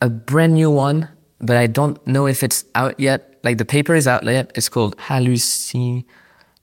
a 0.00 0.08
brand 0.08 0.54
new 0.54 0.70
one, 0.70 1.08
but 1.40 1.56
I 1.56 1.66
don't 1.66 2.04
know 2.06 2.26
if 2.26 2.42
it's 2.42 2.64
out 2.74 2.98
yet 2.98 3.35
like 3.46 3.58
the 3.58 3.64
paper 3.64 3.94
is 3.94 4.06
out 4.08 4.24
yet. 4.24 4.50
It's 4.56 4.68
called 4.68 4.96
Hallucin, 4.98 6.04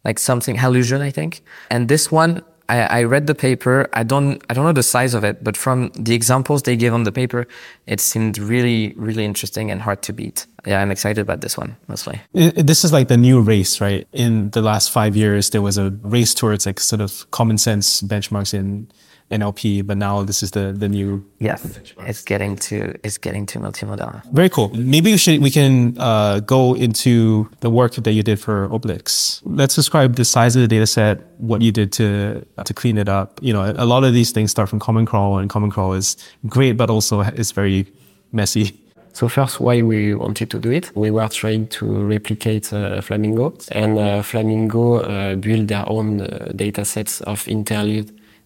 like 0.03 0.19
something 0.19 0.57
Hallusion, 0.57 0.99
I 0.99 1.11
think. 1.11 1.41
And 1.71 1.87
this 1.87 2.11
one, 2.11 2.41
I, 2.67 2.79
I, 2.99 3.03
read 3.03 3.25
the 3.27 3.35
paper. 3.35 3.89
I 3.93 4.03
don't, 4.03 4.43
I 4.49 4.53
don't 4.53 4.65
know 4.65 4.73
the 4.73 4.83
size 4.83 5.13
of 5.13 5.23
it, 5.23 5.43
but 5.43 5.55
from 5.55 5.91
the 5.95 6.13
examples 6.13 6.63
they 6.63 6.75
give 6.75 6.93
on 6.93 7.03
the 7.03 7.11
paper, 7.11 7.47
it 7.87 7.99
seemed 8.01 8.37
really, 8.37 8.93
really 8.97 9.23
interesting 9.23 9.71
and 9.71 9.81
hard 9.81 10.01
to 10.03 10.13
beat. 10.13 10.45
Yeah, 10.65 10.81
I'm 10.81 10.91
excited 10.91 11.21
about 11.21 11.39
this 11.39 11.57
one 11.57 11.77
mostly. 11.87 12.21
This 12.33 12.83
is 12.83 12.91
like 12.91 13.07
the 13.07 13.17
new 13.17 13.41
race, 13.41 13.79
right? 13.79 14.05
In 14.11 14.49
the 14.51 14.61
last 14.61 14.91
five 14.91 15.15
years, 15.15 15.49
there 15.51 15.61
was 15.61 15.77
a 15.77 15.91
race 16.03 16.33
towards 16.33 16.65
like 16.65 16.79
sort 16.81 17.01
of 17.01 17.29
common 17.31 17.57
sense 17.57 18.01
benchmarks 18.01 18.53
in 18.53 18.89
NLP, 19.31 19.85
but 19.85 19.97
now 19.97 20.23
this 20.23 20.43
is 20.43 20.51
the 20.51 20.73
the 20.73 20.87
new. 20.87 21.23
Yes, 21.39 21.79
it's 21.99 22.23
getting 22.23 22.55
to 22.67 22.95
it's 23.03 23.17
getting 23.17 23.45
to 23.47 23.59
multimodal. 23.59 24.23
Very 24.31 24.49
cool. 24.49 24.69
Maybe 24.73 25.11
we 25.11 25.17
should 25.17 25.41
we 25.41 25.49
can 25.49 25.97
uh, 25.97 26.39
go 26.39 26.75
into 26.75 27.49
the 27.61 27.69
work 27.69 27.95
that 27.95 28.11
you 28.11 28.23
did 28.23 28.39
for 28.39 28.67
OBELICS. 28.69 29.41
Let's 29.45 29.75
describe 29.75 30.15
the 30.15 30.25
size 30.25 30.55
of 30.55 30.61
the 30.61 30.67
data 30.67 30.87
set, 30.87 31.21
what 31.37 31.61
you 31.61 31.71
did 31.71 31.91
to 31.93 32.45
to 32.63 32.73
clean 32.73 32.97
it 32.97 33.09
up. 33.09 33.39
You 33.41 33.53
know, 33.53 33.73
a 33.77 33.85
lot 33.85 34.03
of 34.03 34.13
these 34.13 34.31
things 34.31 34.51
start 34.51 34.69
from 34.69 34.79
Common 34.79 35.05
Crawl, 35.05 35.37
and 35.37 35.49
Common 35.49 35.71
Crawl 35.71 35.93
is 35.93 36.17
great, 36.47 36.73
but 36.73 36.89
also 36.89 37.21
is 37.21 37.51
very 37.51 37.87
messy. 38.31 38.79
So 39.13 39.27
first, 39.27 39.59
why 39.59 39.83
we 39.83 40.15
wanted 40.15 40.49
to 40.49 40.59
do 40.59 40.71
it? 40.71 40.91
We 40.95 41.11
were 41.11 41.27
trying 41.27 41.67
to 41.67 41.85
replicate 41.85 42.73
uh, 42.73 42.99
Flamingo, 43.01 43.53
and 43.71 43.99
uh, 43.99 44.23
Flamingo 44.23 45.01
uh, 45.01 45.35
built 45.35 45.67
their 45.67 45.87
own 45.87 46.21
uh, 46.21 46.51
data 46.55 46.83
sets 46.83 47.21
of 47.21 47.47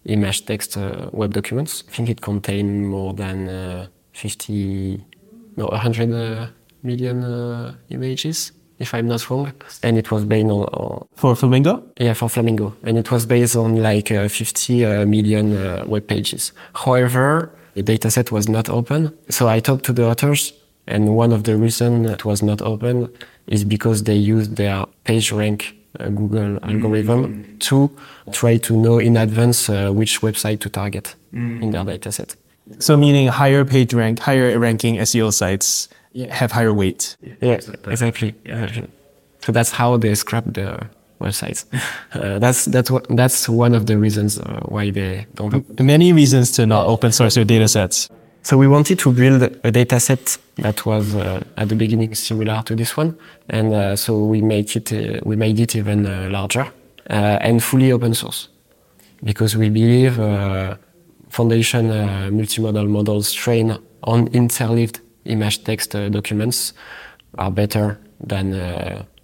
image 0.08 0.46
text 0.46 0.76
uh, 0.76 1.10
web 1.12 1.34
documents. 1.34 1.84
I 1.88 1.92
think 1.92 2.08
it 2.08 2.20
contained 2.20 2.88
more 2.88 3.14
than 3.14 3.48
uh, 3.48 3.86
50, 4.12 5.04
no, 5.56 5.66
100 5.66 6.12
uh, 6.12 6.46
million 6.82 7.76
images 7.90 8.52
if 8.78 8.94
I'm 8.94 9.06
not 9.06 9.28
wrong. 9.28 9.52
And 9.82 9.98
it 9.98 10.10
was 10.10 10.24
based 10.24 10.46
on, 10.46 10.64
on, 10.64 11.06
for 11.14 11.34
Flamingo. 11.34 11.82
Yeah, 11.98 12.14
for 12.14 12.28
Flamingo, 12.28 12.74
and 12.82 12.98
it 12.98 13.10
was 13.10 13.26
based 13.26 13.56
on 13.56 13.82
like 13.82 14.10
uh, 14.10 14.28
50 14.28 14.84
uh, 14.84 15.06
million 15.06 15.56
uh, 15.56 15.84
web 15.86 16.06
pages. 16.06 16.52
However, 16.74 17.52
the 17.74 17.82
dataset 17.82 18.30
was 18.30 18.48
not 18.48 18.68
open, 18.68 19.16
so 19.28 19.48
I 19.48 19.60
talked 19.60 19.84
to 19.86 19.92
the 19.92 20.06
authors, 20.06 20.52
and 20.86 21.16
one 21.16 21.32
of 21.32 21.44
the 21.44 21.56
reasons 21.56 22.08
it 22.10 22.24
was 22.24 22.42
not 22.42 22.62
open 22.62 23.12
is 23.46 23.64
because 23.64 24.04
they 24.04 24.16
used 24.16 24.56
their 24.56 24.84
PageRank 25.04 25.74
Google 25.98 26.58
algorithm 26.62 27.58
to 27.60 27.90
try 28.32 28.56
to 28.58 28.76
know 28.76 28.98
in 28.98 29.16
advance 29.16 29.68
uh, 29.68 29.90
which 29.90 30.20
website 30.20 30.60
to 30.60 30.68
target 30.68 31.14
mm. 31.32 31.62
in 31.62 31.70
their 31.70 31.84
dataset. 31.84 32.36
So 32.78 32.96
meaning 32.96 33.28
higher 33.28 33.64
page 33.64 33.94
rank, 33.94 34.18
higher 34.18 34.58
ranking 34.58 34.96
SEO 34.96 35.32
sites 35.32 35.88
yeah. 36.12 36.34
have 36.34 36.52
higher 36.52 36.72
weight. 36.72 37.16
Yeah, 37.40 37.60
exactly. 37.86 38.34
Yeah. 38.44 38.84
So 39.40 39.52
that's 39.52 39.70
how 39.70 39.96
they 39.96 40.14
scrap 40.14 40.44
the 40.46 40.88
websites. 41.20 41.64
Uh, 42.14 42.38
that's 42.38 42.64
that's 42.64 42.90
what 42.90 43.06
that's 43.10 43.48
one 43.50 43.74
of 43.74 43.84
the 43.84 43.98
reasons 43.98 44.38
uh, 44.38 44.60
why 44.64 44.90
they 44.90 45.26
don't. 45.34 45.78
Many 45.78 46.12
reasons 46.14 46.50
to 46.52 46.64
not 46.64 46.86
open 46.86 47.12
source 47.12 47.36
your 47.36 47.44
datasets. 47.44 48.08
So 48.42 48.56
we 48.56 48.68
wanted 48.68 48.98
to 49.00 49.12
build 49.12 49.42
a 49.42 49.70
data 49.70 50.00
set 50.00 50.38
that 50.56 50.86
was 50.86 51.14
uh, 51.14 51.42
at 51.56 51.68
the 51.68 51.74
beginning 51.74 52.14
similar 52.14 52.62
to 52.62 52.74
this 52.74 52.96
one, 52.96 53.16
and 53.48 53.74
uh, 53.74 53.96
so 53.96 54.24
we 54.24 54.40
made 54.40 54.74
it 54.74 54.92
uh, 54.92 55.20
we 55.24 55.36
made 55.36 55.60
it 55.60 55.76
even 55.76 56.06
uh, 56.06 56.28
larger 56.30 56.66
uh, 57.10 57.38
and 57.40 57.62
fully 57.62 57.92
open 57.92 58.14
source. 58.14 58.48
Because 59.22 59.56
we 59.56 59.68
believe 59.68 60.18
uh, 60.20 60.76
foundation 61.28 61.88
multimodal 62.30 62.88
models 62.88 63.32
trained 63.32 63.78
on 64.04 64.28
interleaved 64.28 65.00
image 65.24 65.64
text 65.64 65.90
documents 65.90 66.72
are 67.36 67.50
better 67.50 67.98
than 68.20 68.52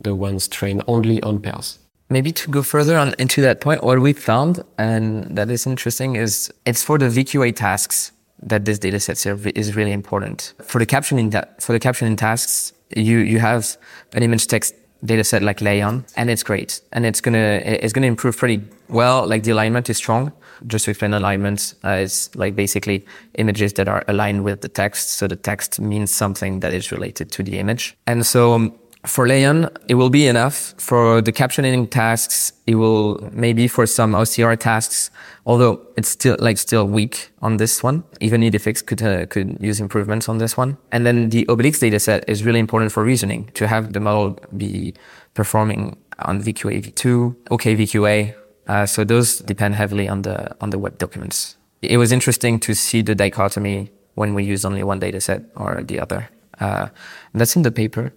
the 0.01 0.15
ones 0.15 0.49
trained 0.49 0.83
only 0.89 1.23
on 1.23 1.41
pairs. 1.41 1.79
Maybe 2.11 2.33
to 2.33 2.51
go 2.51 2.63
further 2.63 2.99
on 2.99 3.15
into 3.19 3.41
that 3.43 3.61
point, 3.61 3.83
what 3.85 4.01
we 4.01 4.13
found 4.13 4.65
and 4.77 5.37
that 5.37 5.49
is 5.49 5.67
interesting 5.67 6.17
is 6.17 6.53
it's 6.67 6.83
for 6.83 6.99
the 6.99 7.07
VQA 7.07 7.55
tasks 7.55 8.13
that 8.45 8.65
this 8.65 8.79
data 8.79 9.01
set 9.01 9.25
is 9.57 9.75
really 9.75 9.93
important. 9.93 10.55
For 10.63 10.79
the 10.79 10.87
captioning, 10.87 11.33
for 11.61 11.73
the 11.73 11.81
captioning 11.81 12.17
tasks, 12.17 12.73
you, 12.95 13.19
you 13.19 13.41
have 13.41 13.77
an 14.13 14.23
image 14.23 14.47
text 14.47 14.75
data 15.05 15.25
set 15.25 15.43
like 15.43 15.61
LAION, 15.61 16.05
and 16.17 16.31
it's 16.31 16.43
great. 16.43 16.81
And 16.93 17.05
it's 17.05 17.21
gonna, 17.21 17.61
it's 17.65 17.93
gonna 17.93 18.07
improve 18.07 18.37
pretty 18.37 18.63
well. 18.89 19.27
Like 19.27 19.43
the 19.43 19.51
alignment 19.51 19.91
is 19.91 19.97
strong. 19.97 20.33
Just 20.67 20.85
to 20.85 20.93
explain 20.93 21.13
alignment, 21.13 21.75
uh, 21.85 22.01
it's 22.05 22.35
like 22.37 22.55
basically 22.55 23.05
images 23.35 23.73
that 23.75 23.89
are 23.89 24.05
aligned 24.09 24.45
with 24.45 24.61
the 24.61 24.69
text. 24.69 25.11
So 25.11 25.27
the 25.27 25.37
text 25.37 25.81
means 25.81 26.15
something 26.15 26.61
that 26.61 26.73
is 26.73 26.93
related 26.93 27.31
to 27.33 27.43
the 27.43 27.59
image. 27.59 27.97
And 28.07 28.25
so 28.25 28.53
um, 28.53 28.73
for 29.07 29.29
LAION, 29.29 29.69
it 29.89 29.95
will 29.95 30.11
be 30.11 30.27
enough. 30.27 30.75
For 30.79 31.21
the 31.21 31.33
captioning 31.33 31.91
tasks, 31.91 32.53
it 32.67 32.77
will 32.77 33.19
maybe 33.33 33.69
for 33.69 33.87
some 33.87 34.13
OCR 34.13 34.59
tasks, 34.59 35.11
although 35.47 35.81
it's 35.97 36.09
still 36.09 36.37
like 36.39 36.59
still 36.59 36.87
weak 36.87 37.31
on 37.43 37.59
this 37.59 37.83
one. 37.83 38.05
Even 38.21 38.41
IDEFICS 38.41 38.87
could 38.87 39.03
uh, 39.03 39.27
could 39.27 39.59
use 39.61 39.81
improvements 39.81 40.29
on 40.29 40.39
this 40.39 40.57
one. 40.57 40.79
And 40.91 41.05
then 41.05 41.29
the 41.29 41.45
OBELICS 41.47 41.81
dataset 41.81 42.25
is 42.27 42.45
really 42.45 42.61
important 42.61 42.93
for 42.93 43.05
reasoning 43.05 43.51
to 43.55 43.67
have 43.69 43.93
the 43.93 44.01
model 44.01 44.39
be 44.57 44.95
performing 45.35 45.97
on 46.21 46.43
VQA 46.43 46.83
v2, 46.83 47.37
OK 47.51 47.77
VQA. 47.77 48.35
Uh, 48.67 48.87
so 48.87 49.05
those 49.05 49.39
depend 49.41 49.75
heavily 49.75 50.09
on 50.09 50.23
the 50.23 50.57
on 50.63 50.71
the 50.71 50.79
web 50.79 50.97
documents. 50.97 51.57
It 51.83 51.99
was 51.99 52.13
interesting 52.13 52.59
to 52.61 52.75
see 52.75 53.03
the 53.03 53.15
dichotomy 53.15 53.91
when 54.15 54.33
we 54.33 54.45
use 54.45 54.65
only 54.65 54.83
one 54.83 55.01
dataset 55.01 55.45
or 55.57 55.83
the 55.83 56.01
other. 56.01 56.31
Uh, 56.61 56.89
that's 57.35 57.57
in 57.57 57.63
the 57.63 57.73
paper 57.73 58.13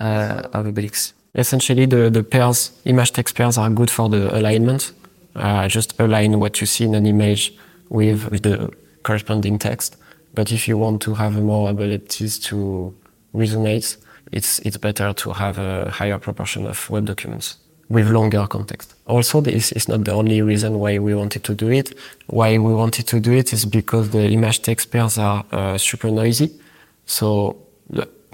uh, 0.00 0.48
of 0.52 0.66
OBELICS. 0.66 1.12
Essentially, 1.34 1.86
the, 1.86 2.10
the 2.10 2.22
pairs, 2.22 2.72
image 2.84 3.12
text 3.12 3.34
pairs 3.34 3.58
are 3.58 3.70
good 3.70 3.90
for 3.90 4.08
the 4.08 4.36
alignment. 4.36 4.92
Uh, 5.34 5.66
just 5.68 5.98
align 5.98 6.38
what 6.38 6.60
you 6.60 6.66
see 6.66 6.84
in 6.84 6.94
an 6.94 7.06
image 7.06 7.54
with, 7.88 8.30
with 8.30 8.42
the 8.42 8.70
corresponding 9.02 9.58
text. 9.58 9.96
But 10.32 10.52
if 10.52 10.68
you 10.68 10.78
want 10.78 11.02
to 11.02 11.14
have 11.14 11.40
more 11.40 11.70
abilities 11.70 12.38
to 12.40 12.94
resonate, 13.34 13.96
it's, 14.32 14.60
it's 14.60 14.76
better 14.76 15.12
to 15.12 15.32
have 15.32 15.58
a 15.58 15.90
higher 15.90 16.18
proportion 16.18 16.66
of 16.66 16.88
web 16.88 17.06
documents. 17.06 17.58
with 17.88 18.10
longer 18.10 18.46
context. 18.46 18.94
Also, 19.06 19.40
this 19.40 19.72
is 19.72 19.88
not 19.88 20.04
the 20.04 20.12
only 20.12 20.40
reason 20.42 20.78
why 20.78 20.98
we 20.98 21.14
wanted 21.14 21.44
to 21.44 21.54
do 21.54 21.70
it. 21.70 21.94
Why 22.26 22.58
we 22.58 22.74
wanted 22.74 23.06
to 23.08 23.20
do 23.20 23.32
it 23.32 23.52
is 23.52 23.64
because 23.64 24.10
the 24.10 24.26
image 24.28 24.62
text 24.62 24.90
pairs 24.90 25.18
are 25.18 25.44
uh, 25.52 25.78
super 25.78 26.10
noisy. 26.10 26.50
So, 27.06 27.56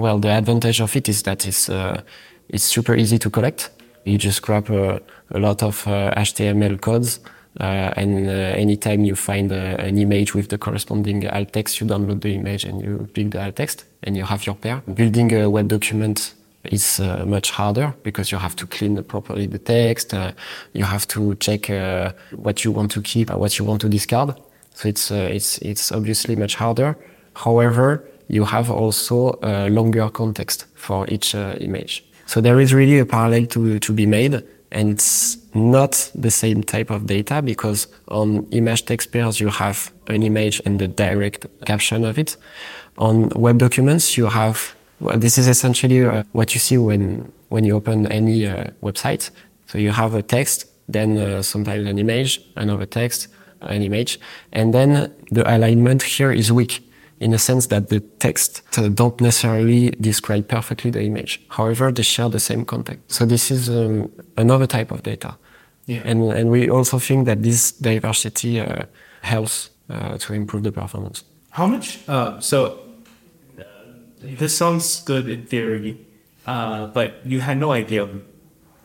well, 0.01 0.19
the 0.19 0.29
advantage 0.29 0.81
of 0.81 0.97
it 0.97 1.09
is 1.09 1.23
that 1.23 1.47
it's, 1.47 1.69
uh, 1.69 2.01
it's 2.49 2.65
super 2.65 2.95
easy 2.95 3.19
to 3.19 3.31
collect. 3.31 3.71
You 4.05 4.19
just 4.19 4.43
grab 4.43 4.71
a, 4.71 5.01
a 5.31 5.39
lot 5.39 5.63
of 5.63 5.87
uh, 5.87 6.13
HTML 6.17 6.81
codes, 6.81 7.21
uh, 7.61 7.93
and 7.97 8.29
uh, 8.29 8.33
anytime 8.33 9.05
you 9.05 9.15
find 9.15 9.53
an 9.53 9.99
image 9.99 10.35
with 10.35 10.49
the 10.49 10.59
corresponding 10.59 11.29
alt 11.29 11.53
text, 11.53 11.81
you 11.81 11.87
download 11.87 12.23
the 12.23 12.35
image 12.35 12.65
and 12.65 12.81
you 12.81 13.09
pick 13.13 13.33
the 13.33 13.45
alt 13.45 13.57
text, 13.57 13.85
and 14.03 14.17
you 14.17 14.25
have 14.25 14.47
your 14.47 14.55
pair. 14.55 14.83
Building 14.95 15.33
a 15.35 15.51
web 15.51 15.69
document 15.69 16.35
is 16.65 17.01
uh, 17.01 17.25
much 17.27 17.51
harder 17.51 17.95
because 18.03 18.33
you 18.33 18.39
have 18.39 18.57
to 18.57 18.67
clean 18.67 19.03
properly 19.05 19.47
the 19.47 19.59
text. 19.59 20.15
Uh, 20.15 20.33
you 20.73 20.85
have 20.85 21.07
to 21.09 21.35
check 21.37 21.71
uh, 21.71 22.13
what 22.37 22.65
you 22.65 22.73
want 22.73 22.91
to 22.93 23.03
keep, 23.03 23.31
what 23.31 23.59
you 23.59 23.65
want 23.65 23.81
to 23.81 23.89
discard. 23.89 24.35
So 24.75 24.89
it's 24.89 25.11
it's 25.11 25.59
it's 25.59 25.93
obviously 25.93 26.37
much 26.37 26.55
harder. 26.55 26.97
However, 27.35 28.05
you 28.31 28.45
have 28.45 28.71
also 28.71 29.39
a 29.43 29.69
longer 29.69 30.09
context 30.09 30.67
for 30.75 31.07
each 31.09 31.35
image. 31.35 32.05
So 32.27 32.41
there 32.41 32.61
is 32.61 32.73
really 32.73 33.01
a 33.01 33.07
parallel 33.07 33.47
to, 33.47 33.81
to 33.81 33.93
be 33.93 34.07
made 34.07 34.45
and 34.71 34.91
it's 34.91 35.37
not 35.53 36.11
the 36.15 36.31
same 36.31 36.63
type 36.63 36.91
of 36.91 37.07
data 37.07 37.43
because 37.43 37.89
on 38.07 38.47
image 38.53 38.85
text 38.87 39.11
pairs 39.11 39.41
you 39.41 39.49
have 39.49 39.91
an 40.07 40.23
image 40.23 40.63
and 40.65 40.79
the 40.79 40.87
direct 40.87 41.47
caption 41.67 42.05
of 42.05 42.19
it. 42.19 42.37
On 42.99 43.29
web 43.31 43.59
documents 43.59 44.17
you 44.17 44.27
have, 44.27 44.77
well, 45.01 45.19
this 45.19 45.39
is 45.39 45.49
essentially 45.49 46.05
uh, 46.05 46.23
what 46.31 46.55
you 46.55 46.61
see 46.61 46.79
when, 46.79 47.33
when 47.49 47.65
you 47.65 47.75
open 47.75 48.07
any 48.07 48.47
uh, 48.47 48.67
website. 48.81 49.31
So 49.67 49.79
you 49.79 49.91
have 49.91 50.15
a 50.15 50.23
text, 50.23 50.67
then 50.89 51.19
uh, 51.19 51.43
sometimes 51.43 51.89
an 51.89 51.99
image, 51.99 52.41
another 52.55 52.87
text, 52.87 53.27
an 53.63 53.83
image, 53.83 54.21
and 54.53 54.73
then 54.73 55.13
the 55.33 55.43
alignment 55.53 56.03
here 56.03 56.31
is 56.31 56.53
weak 56.53 56.81
in 57.21 57.35
a 57.35 57.39
sense 57.39 57.67
that 57.67 57.91
the 57.91 58.01
text 58.19 58.63
don't 58.95 59.21
necessarily 59.21 59.91
describe 60.01 60.49
perfectly 60.49 60.91
the 60.91 61.03
image. 61.03 61.43
However, 61.51 61.93
they 61.93 62.03
share 62.03 62.31
the 62.31 62.41
same 62.41 62.65
context. 62.65 63.13
So 63.13 63.27
this 63.27 63.51
is 63.51 63.69
um, 63.69 64.11
another 64.39 64.67
type 64.67 64.91
of 64.91 65.03
data. 65.03 65.37
Yeah. 65.87 66.01
And, 66.05 66.33
and 66.33 66.51
we 66.51 66.71
also 66.71 66.99
think 66.99 67.27
that 67.27 67.43
this 67.43 67.73
diversity 67.73 68.61
uh, 68.61 68.85
helps 69.21 69.71
uh, 69.91 70.17
to 70.19 70.33
improve 70.33 70.63
the 70.63 70.73
performance. 70.73 71.25
How 71.51 71.67
much? 71.67 71.99
Uh, 72.09 72.41
so 72.41 72.79
uh, 73.59 73.65
this 74.23 74.57
sounds 74.57 75.03
good 75.03 75.29
in 75.29 75.45
theory, 75.47 75.99
uh, 76.47 76.87
but 76.87 77.27
you 77.27 77.41
had 77.41 77.59
no 77.59 77.73
idea 77.73 78.09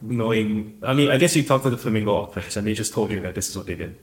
knowing. 0.02 0.78
I 0.84 0.94
mean, 0.94 1.10
I 1.10 1.18
guess 1.18 1.36
you 1.36 1.44
talked 1.44 1.64
to 1.64 1.70
the 1.70 1.78
Flamingo 1.78 2.14
office 2.16 2.58
and 2.58 2.68
they 2.68 2.74
just 2.74 2.94
told 2.94 3.12
you 3.12 3.22
that 3.22 3.36
this 3.36 3.50
is 3.50 3.56
what 3.56 3.68
they 3.68 3.76
did. 3.76 3.98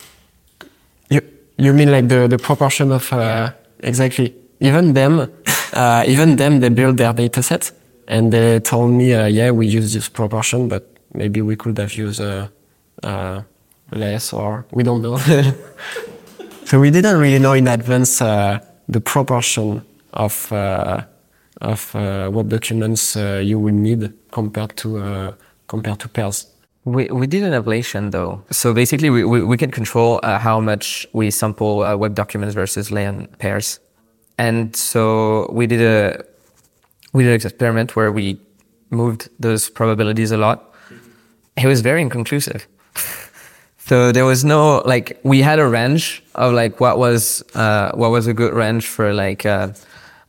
You, 1.11 1.21
you 1.59 1.73
mean 1.75 1.91
like 1.91 2.09
the, 2.09 2.29
the 2.29 2.39
proportion 2.39 2.93
of 2.93 3.13
uh, 3.13 3.53
exactly. 3.83 4.35
Even 4.61 4.93
them, 4.93 5.31
uh, 5.73 6.05
even 6.07 6.37
them, 6.37 6.61
they 6.61 6.69
build 6.69 6.97
their 6.97 7.13
data 7.13 7.43
set 7.43 7.73
and 8.09 8.33
they 8.33 8.61
told 8.61 8.93
me, 8.93 9.13
uh, 9.15 9.27
yeah, 9.27 9.51
we 9.51 9.67
use 9.67 9.93
this 9.93 10.09
proportion, 10.09 10.69
but 10.69 10.89
maybe 11.15 11.43
we 11.43 11.57
could 11.57 11.79
have 11.79 11.93
used 11.95 12.21
uh, 12.21 12.49
uh 13.03 13.43
less 13.91 14.33
or 14.33 14.65
we 14.71 14.83
don't 14.83 15.03
know. 15.03 15.19
so 16.65 16.81
we 16.81 16.91
didn't 16.91 17.19
really 17.19 17.39
know 17.39 17.53
in 17.53 17.69
advance 17.69 18.23
uh, 18.23 18.59
the 18.89 19.01
proportion 19.01 19.83
of 20.13 20.51
uh, 20.53 21.03
of 21.61 21.95
what 21.95 22.49
documents 22.49 23.17
you 23.17 23.59
would 23.59 23.75
need 23.75 24.13
compared 24.31 24.77
to 24.77 25.35
compared 25.67 25.99
to 26.01 26.09
pairs. 26.09 26.52
We, 26.85 27.07
we 27.07 27.27
did 27.27 27.45
an 27.45 27.53
ablation 27.53 28.11
though. 28.11 28.43
So 28.51 28.75
basically 28.75 29.09
we, 29.11 29.25
we, 29.25 29.43
we 29.43 29.57
can 29.57 29.71
control 29.71 30.19
uh, 30.23 30.39
how 30.39 30.61
much 30.61 31.07
we 31.13 31.31
sample 31.31 31.85
uh, 31.85 31.97
web 31.97 32.15
documents 32.15 32.55
versus 32.55 32.91
LAION 32.91 33.29
pairs. 33.39 33.79
And 34.39 34.75
so 34.75 35.49
we 35.53 35.67
did 35.67 35.81
a, 35.81 36.25
we 37.13 37.23
did 37.23 37.29
an 37.31 37.35
experiment 37.47 37.95
where 37.95 38.11
we 38.11 38.41
moved 38.91 39.29
those 39.39 39.71
probabilities 39.71 40.33
a 40.33 40.37
lot. 40.37 40.75
It 41.57 41.67
was 41.67 41.83
very 41.83 42.03
inconclusive. 42.03 42.67
so 43.79 44.11
there 44.11 44.25
was 44.25 44.45
no, 44.45 44.79
like, 44.85 45.21
we 45.23 45.41
had 45.41 45.61
a 45.61 45.67
range 45.69 46.25
of 46.35 46.53
like 46.53 46.81
what 46.81 46.99
was, 46.99 47.45
uh, 47.55 47.93
what 47.95 48.11
was 48.11 48.27
a 48.27 48.35
good 48.35 48.55
range 48.55 48.87
for 48.87 49.15
like, 49.15 49.47
uh, 49.47 49.69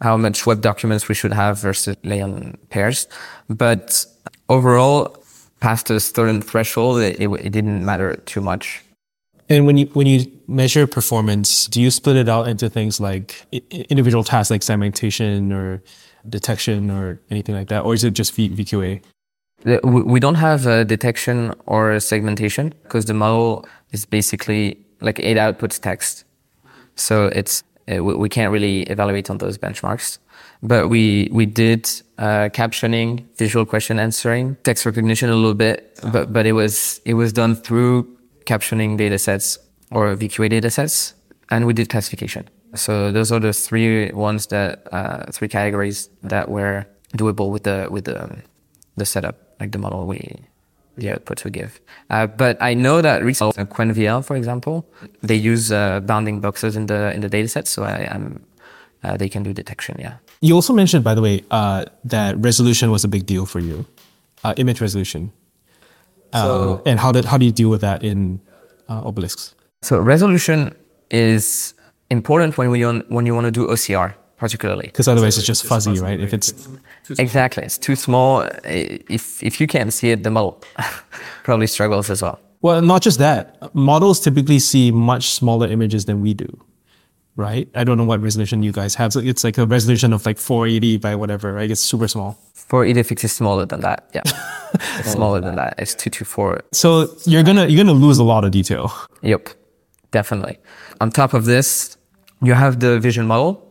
how 0.02 0.18
much 0.18 0.46
web 0.46 0.62
documents 0.62 1.08
we 1.08 1.16
should 1.16 1.34
have 1.34 1.58
versus 1.58 1.96
LAION 2.04 2.58
pairs. 2.70 3.08
But 3.50 4.06
overall, 4.50 5.23
past 5.64 5.90
a 5.90 6.00
certain 6.00 6.42
threshold, 6.42 7.00
it, 7.00 7.16
it, 7.22 7.30
it 7.46 7.52
didn't 7.52 7.86
matter 7.86 8.18
too 8.26 8.42
much. 8.42 8.84
And 9.50 9.66
when 9.66 9.78
you 9.78 9.86
when 9.94 10.08
you 10.08 10.20
measure 10.48 10.86
performance, 10.88 11.68
do 11.68 11.82
you 11.82 11.90
split 11.90 12.18
it 12.18 12.30
out 12.30 12.48
into 12.48 12.70
things 12.70 13.00
like 13.00 13.28
individual 13.90 14.24
tasks 14.24 14.52
like 14.52 14.64
segmentation 14.64 15.54
or 15.54 15.82
detection 16.28 16.92
or 16.92 17.20
anything 17.30 17.56
like 17.56 17.70
that, 17.70 17.82
or 17.86 17.94
is 17.94 18.04
it 18.04 18.14
just 18.14 18.34
v- 18.36 18.50
VQA? 18.50 19.02
We 19.84 20.20
don't 20.20 20.36
have 20.36 20.66
a 20.66 20.84
detection 20.84 21.54
or 21.66 21.92
a 21.92 22.02
segmentation 22.02 22.74
because 22.84 23.06
the 23.06 23.14
model 23.14 23.66
is 23.92 24.06
basically 24.06 24.78
like 25.00 25.20
it 25.20 25.38
outputs 25.38 25.80
text, 25.80 26.26
so 26.96 27.28
it's 27.28 27.64
uh, 27.92 28.04
we 28.04 28.30
can't 28.30 28.52
really 28.52 28.84
evaluate 28.84 29.30
on 29.30 29.38
those 29.38 29.58
benchmarks. 29.58 30.18
But 30.62 30.88
we 30.88 31.30
we 31.32 31.46
did 31.46 31.90
uh, 32.18 32.50
captioning, 32.54 33.26
visual 33.38 33.66
question 33.66 34.00
answering, 34.00 34.56
text 34.64 34.86
recognition 34.86 35.30
a 35.30 35.36
little 35.36 35.54
bit, 35.54 36.00
but 36.12 36.32
but 36.32 36.46
it 36.46 36.54
was 36.54 37.02
it 37.06 37.16
was 37.16 37.34
done 37.34 37.56
through 37.56 38.08
captioning 38.46 38.98
data 38.98 39.20
sets 39.20 39.58
or 39.92 40.16
VQA 40.16 40.50
data 40.50 40.70
sets, 40.70 41.14
and 41.50 41.68
we 41.68 41.74
did 41.74 41.90
classification. 41.90 42.48
So 42.76 43.12
those 43.12 43.32
are 43.32 43.40
the 43.40 43.54
three 43.54 44.12
ones 44.12 44.48
that 44.48 44.88
uh, 44.92 45.32
three 45.32 45.48
categories 45.48 46.10
that 46.24 46.50
were 46.50 46.86
doable 47.18 47.52
with 47.52 47.64
the 47.64 47.88
with 47.92 48.06
the 48.06 48.44
the 48.96 49.06
setup, 49.06 49.56
like 49.60 49.72
the 49.72 49.80
model 49.80 50.08
we 50.08 50.40
the 50.98 51.08
outputs 51.08 51.44
we 51.44 51.52
give. 51.52 51.80
Uh, 52.10 52.28
but 52.28 52.58
I 52.62 52.74
know 52.74 53.02
that 53.02 53.24
recently, 53.24 53.62
uh, 53.62 53.66
Qwen-VL, 53.66 54.24
for 54.24 54.36
example, 54.36 54.86
they 55.22 55.36
use 55.36 55.72
uh, 55.72 56.00
bounding 56.02 56.40
boxes 56.40 56.76
in 56.76 56.86
the 56.86 57.14
in 57.14 57.22
the 57.22 57.30
data 57.30 57.48
set, 57.48 57.68
so 57.68 57.84
I, 57.84 58.08
am 58.14 58.46
uh, 59.04 59.18
they 59.18 59.30
can 59.30 59.44
do 59.44 59.54
detection. 59.54 59.96
Yeah. 60.00 60.18
You 60.42 60.56
also 60.56 60.74
mentioned, 60.74 61.04
by 61.04 61.16
the 61.16 61.22
way, 61.22 61.44
uh, 61.52 61.86
that 62.06 62.38
resolution 62.38 62.92
was 62.92 63.04
a 63.04 63.08
big 63.08 63.26
deal 63.26 63.46
for 63.46 63.60
you, 63.60 63.86
uh, 64.44 64.54
image 64.58 64.82
resolution. 64.82 65.32
Uh, 66.32 66.44
so, 66.44 66.82
and 66.86 67.00
how 67.00 67.12
did 67.12 67.26
how 67.26 67.38
do 67.38 67.46
you 67.46 67.52
deal 67.52 67.70
with 67.70 67.82
that 67.82 68.04
in 68.04 68.40
uh, 68.90 69.02
OBELICS? 69.04 69.54
So 69.82 70.00
resolution 70.00 70.76
is 71.12 71.74
important 72.10 72.58
when 72.58 72.70
we 72.70 72.84
on, 72.84 73.04
when 73.10 73.26
you 73.26 73.36
want 73.36 73.46
to 73.46 73.52
do 73.52 73.68
OCR 73.68 74.16
particularly 74.38 74.88
because 74.88 75.08
otherwise 75.08 75.38
it's 75.38 75.48
just 75.48 75.66
fuzzy, 75.66 76.00
right? 76.00 76.20
If 76.20 76.34
it's 76.34 76.68
exactly 77.18 77.64
it's 77.64 77.78
too 77.78 77.96
small, 77.96 78.42
if 78.64 79.42
if 79.44 79.60
you 79.60 79.68
can't 79.68 79.94
see 79.94 80.12
it, 80.12 80.24
the 80.24 80.32
model 80.32 80.62
probably 81.44 81.68
struggles 81.68 82.10
as 82.10 82.22
well. 82.22 82.40
Well, 82.62 82.82
not 82.82 83.02
just 83.02 83.20
that. 83.20 83.74
Models 83.76 84.20
typically 84.22 84.60
see 84.60 84.92
much 84.92 85.32
smaller 85.32 85.68
images 85.68 86.06
than 86.06 86.22
we 86.22 86.34
do 86.34 86.48
right? 87.36 87.68
I 87.76 87.84
don't 87.84 87.98
know 87.98 88.04
what 88.04 88.22
resolution 88.22 88.64
you 88.64 88.72
guys 88.72 88.96
have. 88.96 89.14
So 89.14 89.20
it's 89.20 89.44
like 89.44 89.58
a 89.58 89.66
resolution 89.66 90.14
of 90.14 90.26
like 90.26 90.38
480 90.38 90.98
by 90.98 91.16
whatever, 91.16 91.54
right? 91.54 91.70
It's 91.70 91.82
super 91.82 92.08
small. 92.08 92.38
480 92.54 93.26
is 93.26 93.32
smaller 93.34 93.66
than 93.66 93.82
that. 93.82 94.10
Yeah. 94.14 94.24
smaller 95.04 95.42
than 95.42 95.56
that. 95.56 95.76
It's 95.78 95.96
224. 95.96 96.64
So 96.72 97.08
you're 97.26 97.44
gonna 97.44 97.68
you're 97.68 97.84
gonna 97.84 97.98
lose 97.98 98.18
a 98.18 98.24
lot 98.24 98.44
of 98.44 98.52
detail. 98.52 98.94
Yep. 99.22 99.50
Definitely. 100.12 100.60
On 101.02 101.10
top 101.10 101.34
of 101.34 101.46
this, 101.46 101.98
you 102.42 102.54
have 102.54 102.80
the 102.80 103.00
vision 103.00 103.26
model 103.26 103.63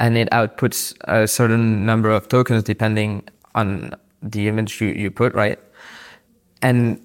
and 0.00 0.16
it 0.16 0.28
outputs 0.30 0.94
a 1.04 1.28
certain 1.28 1.86
number 1.86 2.10
of 2.10 2.26
tokens 2.28 2.64
depending 2.64 3.22
on 3.54 3.92
the 4.22 4.48
image 4.48 4.80
you, 4.80 4.88
you 4.88 5.10
put, 5.10 5.34
right? 5.34 5.58
And 6.62 7.00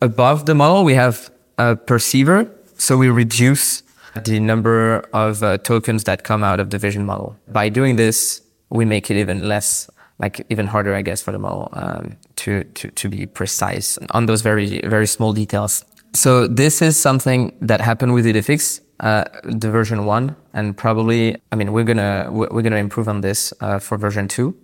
above 0.00 0.46
the 0.46 0.54
model, 0.54 0.82
we 0.82 0.94
have 0.94 1.30
a 1.58 1.76
perceiver. 1.76 2.50
So 2.76 2.96
we 2.96 3.10
reduce 3.10 3.82
the 4.24 4.40
number 4.40 5.08
of 5.12 5.42
uh, 5.42 5.58
tokens 5.58 6.04
that 6.04 6.24
come 6.24 6.42
out 6.42 6.58
of 6.58 6.70
the 6.70 6.78
vision 6.78 7.06
model. 7.06 7.36
By 7.48 7.68
doing 7.68 7.96
this, 7.96 8.42
we 8.70 8.84
make 8.84 9.10
it 9.10 9.16
even 9.16 9.46
less, 9.46 9.88
like 10.18 10.44
even 10.48 10.66
harder, 10.66 10.94
I 10.94 11.02
guess, 11.02 11.22
for 11.22 11.32
the 11.32 11.38
model 11.38 11.68
um, 11.74 12.16
to, 12.36 12.64
to, 12.64 12.90
to 12.90 13.08
be 13.08 13.26
precise 13.26 13.98
on 14.10 14.26
those 14.26 14.42
very, 14.42 14.80
very 14.80 15.06
small 15.06 15.32
details. 15.32 15.84
So 16.14 16.46
this 16.46 16.82
is 16.82 16.98
something 16.98 17.56
that 17.60 17.80
happened 17.80 18.12
with 18.12 18.26
IDEFICS, 18.26 18.81
uh, 19.00 19.24
the 19.44 19.70
version 19.70 20.04
one, 20.04 20.36
and 20.52 20.76
probably, 20.76 21.36
I 21.50 21.56
mean, 21.56 21.72
we're 21.72 21.84
gonna, 21.84 22.28
we're 22.30 22.62
gonna 22.62 22.76
improve 22.76 23.08
on 23.08 23.20
this, 23.20 23.52
uh, 23.60 23.78
for 23.78 23.98
version 23.98 24.28
two, 24.28 24.56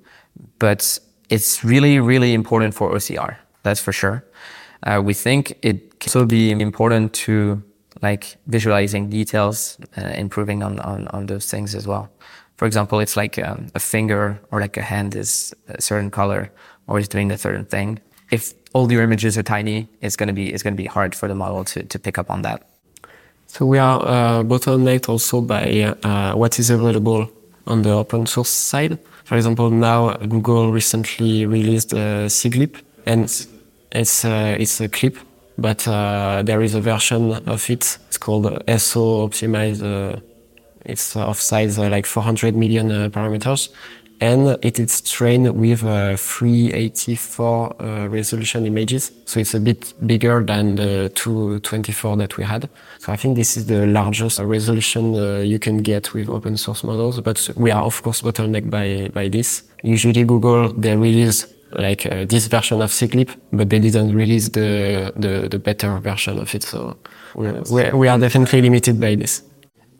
but 0.58 0.98
it's 1.28 1.64
really, 1.64 1.98
really 2.00 2.34
important 2.34 2.74
for 2.74 2.90
OCR. 2.92 3.36
That's 3.62 3.80
for 3.80 3.92
sure. 3.92 4.24
Uh, 4.84 5.02
we 5.04 5.14
think 5.14 5.58
it 5.62 5.98
can 6.00 6.10
also 6.10 6.26
be 6.26 6.50
important 6.52 7.12
to 7.12 7.62
like 8.00 8.36
visualizing 8.46 9.10
details, 9.10 9.76
uh, 9.96 10.02
improving 10.02 10.62
on, 10.62 10.78
on, 10.80 11.08
on 11.08 11.26
those 11.26 11.50
things 11.50 11.74
as 11.74 11.86
well. 11.86 12.08
For 12.56 12.66
example, 12.66 13.00
it's 13.00 13.16
like 13.16 13.38
um, 13.38 13.68
a 13.74 13.80
finger 13.80 14.40
or 14.50 14.60
like 14.60 14.76
a 14.76 14.82
hand 14.82 15.14
is 15.16 15.54
a 15.68 15.82
certain 15.82 16.10
color 16.10 16.52
or 16.86 16.98
is 16.98 17.08
doing 17.08 17.30
a 17.32 17.38
certain 17.38 17.64
thing. 17.64 18.00
if 18.30 18.52
all 18.74 18.90
your 18.92 19.02
images 19.02 19.38
are 19.38 19.42
tiny, 19.42 19.88
it's 20.00 20.16
gonna 20.16 20.32
be 20.32 20.52
it's 20.52 20.62
gonna 20.62 20.76
be 20.76 20.86
hard 20.86 21.14
for 21.14 21.28
the 21.28 21.34
model 21.34 21.64
to, 21.64 21.82
to 21.84 21.98
pick 21.98 22.18
up 22.18 22.30
on 22.30 22.42
that. 22.42 22.68
So 23.48 23.64
we 23.64 23.78
are 23.78 24.00
uh, 24.02 24.42
bottlenecked 24.44 25.08
also 25.08 25.40
by 25.40 25.94
uh, 26.02 26.34
what 26.34 26.58
is 26.58 26.68
available 26.70 27.30
on 27.66 27.82
the 27.82 27.92
open 27.92 28.26
source 28.26 28.50
side. 28.50 28.98
For 29.24 29.36
example, 29.36 29.70
now 29.70 30.14
Google 30.16 30.70
recently 30.70 31.46
released 31.46 31.92
uh, 31.94 32.28
SigLIP, 32.28 32.76
and 33.06 33.24
it's 33.92 34.24
uh, 34.24 34.56
it's 34.58 34.80
a 34.80 34.88
clip, 34.88 35.16
but 35.56 35.88
uh, 35.88 36.42
there 36.44 36.62
is 36.62 36.74
a 36.74 36.80
version 36.80 37.32
of 37.48 37.70
it. 37.70 37.98
It's 38.08 38.18
called 38.18 38.46
SO 38.76 39.26
optimized. 39.26 39.82
Uh, 39.82 40.20
it's 40.84 41.16
of 41.16 41.40
size 41.40 41.78
uh, 41.78 41.88
like 41.88 42.06
400 42.06 42.54
million 42.54 43.10
parameters, 43.10 43.70
and 44.20 44.58
it 44.62 44.78
is 44.80 45.00
trained 45.00 45.54
with 45.56 45.84
uh, 45.84 46.16
384 46.16 47.76
uh, 47.80 48.08
resolution 48.08 48.66
images. 48.66 49.12
So 49.26 49.40
it's 49.40 49.54
a 49.54 49.60
bit 49.60 49.94
bigger 50.06 50.42
than 50.42 50.76
the 50.76 51.10
224 51.14 52.16
that 52.16 52.36
we 52.36 52.44
had. 52.44 52.68
So 52.98 53.12
I 53.12 53.16
think 53.16 53.36
this 53.36 53.56
is 53.56 53.66
the 53.66 53.86
largest 53.86 54.40
resolution 54.40 55.14
uh, 55.14 55.38
you 55.38 55.58
can 55.58 55.78
get 55.78 56.14
with 56.14 56.28
open 56.28 56.56
source 56.56 56.82
models, 56.82 57.20
but 57.20 57.48
we 57.56 57.70
are 57.70 57.82
of 57.82 58.02
course 58.02 58.22
bottlenecked 58.22 58.70
by, 58.70 59.08
by 59.14 59.28
this. 59.28 59.62
Usually 59.82 60.24
Google, 60.24 60.72
they 60.72 60.96
release 60.96 61.46
like 61.72 62.06
uh, 62.06 62.24
this 62.24 62.46
version 62.46 62.80
of 62.82 62.90
SigLIP, 62.90 63.36
but 63.52 63.68
they 63.70 63.78
didn't 63.78 64.14
release 64.14 64.48
the, 64.48 65.12
the, 65.16 65.48
the 65.48 65.58
better 65.58 65.98
version 65.98 66.38
of 66.38 66.54
it. 66.54 66.62
So 66.62 66.96
we're, 67.34 67.62
we're, 67.70 67.94
we 67.94 68.08
are 68.08 68.18
definitely 68.18 68.62
limited 68.62 69.00
by 69.00 69.14
this. 69.14 69.42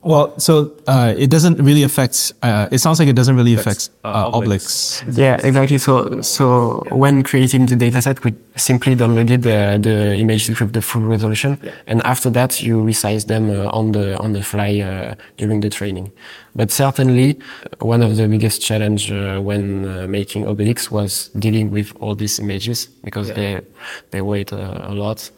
Well, 0.09 0.39
so 0.39 0.73
uh, 0.87 1.13
it 1.19 1.29
doesn't 1.29 1.59
really 1.59 1.83
affect. 1.83 2.33
Uh, 2.43 2.67
it 2.73 2.79
sounds 2.79 2.99
like 2.99 3.09
it 3.09 3.15
doesn't 3.15 3.37
really 3.37 3.53
affect 3.53 3.91
uh, 4.05 4.31
OBELICS. 4.31 5.05
Yeah, 5.15 5.35
exactly. 5.35 5.77
So, 5.77 6.23
so 6.23 6.83
when 6.89 7.23
creating 7.23 7.67
the 7.67 7.75
dataset, 7.77 8.25
we 8.25 8.33
simply 8.57 8.97
downloaded 8.97 9.43
the, 9.43 9.79
the 9.79 10.15
images 10.15 10.59
with 10.59 10.73
the 10.73 10.81
full 10.81 11.03
resolution, 11.03 11.61
and 11.87 12.01
after 12.07 12.31
that, 12.31 12.63
you 12.63 12.83
resize 12.83 13.27
them 13.27 13.51
uh, 13.51 13.69
on 13.79 13.93
the 13.93 14.17
on 14.19 14.33
the 14.33 14.43
fly 14.43 14.81
uh, 14.81 15.15
during 15.37 15.61
the 15.61 15.69
training. 15.69 16.11
But 16.57 16.71
certainly, 16.71 17.39
uh, 17.39 17.85
one 17.85 18.01
of 18.03 18.17
the 18.17 18.27
biggest 18.29 18.63
challenge 18.63 19.13
uh, 19.13 19.41
when 19.41 19.85
uh, 19.85 20.07
making 20.09 20.47
OBELICS 20.47 20.91
was 20.91 21.29
dealing 21.39 21.71
with 21.71 21.93
all 22.01 22.15
these 22.15 22.41
images 22.41 22.87
because 23.05 23.29
they 23.29 23.61
they 24.11 24.23
weigh 24.23 24.47
uh, 24.53 24.89
a 24.91 24.95
lot. 24.95 25.31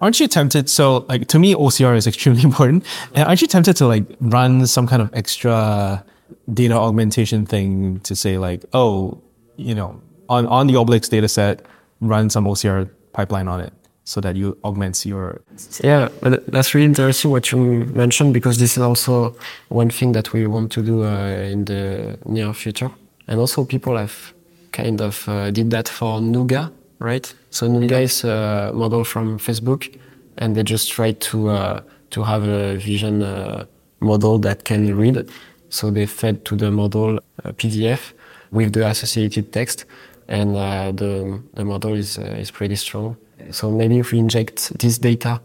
Aren't 0.00 0.20
you 0.20 0.28
tempted? 0.28 0.68
So, 0.68 1.06
like, 1.08 1.28
to 1.28 1.38
me, 1.38 1.54
OCR 1.54 1.96
is 1.96 2.06
extremely 2.06 2.42
important. 2.50 2.84
And 3.14 3.24
aren't 3.24 3.40
you 3.40 3.48
tempted 3.48 3.76
to 3.76 3.86
like 3.86 4.04
run 4.20 4.66
some 4.66 4.86
kind 4.86 5.02
of 5.02 5.10
extra 5.14 6.04
data 6.52 6.74
augmentation 6.74 7.46
thing 7.46 8.00
to 8.00 8.16
say 8.16 8.38
like, 8.38 8.64
oh, 8.72 9.20
you 9.56 9.74
know, 9.74 10.00
on 10.28 10.46
on 10.46 10.66
the 10.66 10.74
OBELICS 10.74 11.08
data 11.10 11.28
set, 11.28 11.64
run 12.00 12.30
some 12.30 12.44
OCR 12.44 12.88
pipeline 13.12 13.48
on 13.48 13.60
it 13.60 13.72
so 14.06 14.20
that 14.20 14.36
you 14.36 14.56
augment 14.64 15.04
your. 15.04 15.42
Yeah, 15.82 16.08
that's 16.22 16.74
really 16.74 16.86
interesting 16.86 17.30
what 17.30 17.50
you 17.50 17.84
mentioned 17.94 18.32
because 18.32 18.58
this 18.58 18.76
is 18.76 18.82
also 18.82 19.36
one 19.68 19.90
thing 19.90 20.12
that 20.12 20.32
we 20.32 20.46
want 20.46 20.72
to 20.72 20.82
do 20.82 21.04
uh, 21.04 21.50
in 21.52 21.64
the 21.64 22.18
near 22.24 22.54
future. 22.54 22.90
And 23.28 23.40
also, 23.40 23.64
people 23.64 23.96
have 23.96 24.32
kind 24.72 25.00
of 25.00 25.28
uh, 25.28 25.50
did 25.50 25.70
that 25.70 25.88
for 25.88 26.20
Nougat, 26.20 26.70
right? 26.98 27.32
So 27.50 27.68
Nougat 27.68 28.02
is 28.02 28.24
a 28.24 28.72
model 28.74 29.04
from 29.04 29.38
Facebook, 29.38 29.98
and 30.38 30.56
they 30.56 30.62
just 30.62 30.90
tried 30.90 31.20
to 31.20 31.48
uh, 31.48 31.80
to 32.10 32.22
have 32.22 32.44
a 32.44 32.76
vision 32.76 33.22
uh, 33.22 33.66
model 34.00 34.38
that 34.40 34.64
can 34.64 34.96
read. 34.96 35.28
So 35.68 35.90
they 35.90 36.06
fed 36.06 36.44
to 36.46 36.56
the 36.56 36.70
model 36.70 37.18
a 37.44 37.52
PDF 37.52 38.12
with 38.50 38.72
the 38.72 38.86
associated 38.86 39.52
text, 39.52 39.84
and 40.28 40.56
uh, 40.56 40.92
the 40.92 41.42
the 41.54 41.64
model 41.64 41.94
is 41.94 42.18
uh, 42.18 42.22
is 42.38 42.50
pretty 42.50 42.76
strong. 42.76 43.16
So 43.50 43.70
maybe 43.70 43.98
if 43.98 44.12
we 44.12 44.18
inject 44.18 44.78
this 44.78 44.98
data 44.98 45.40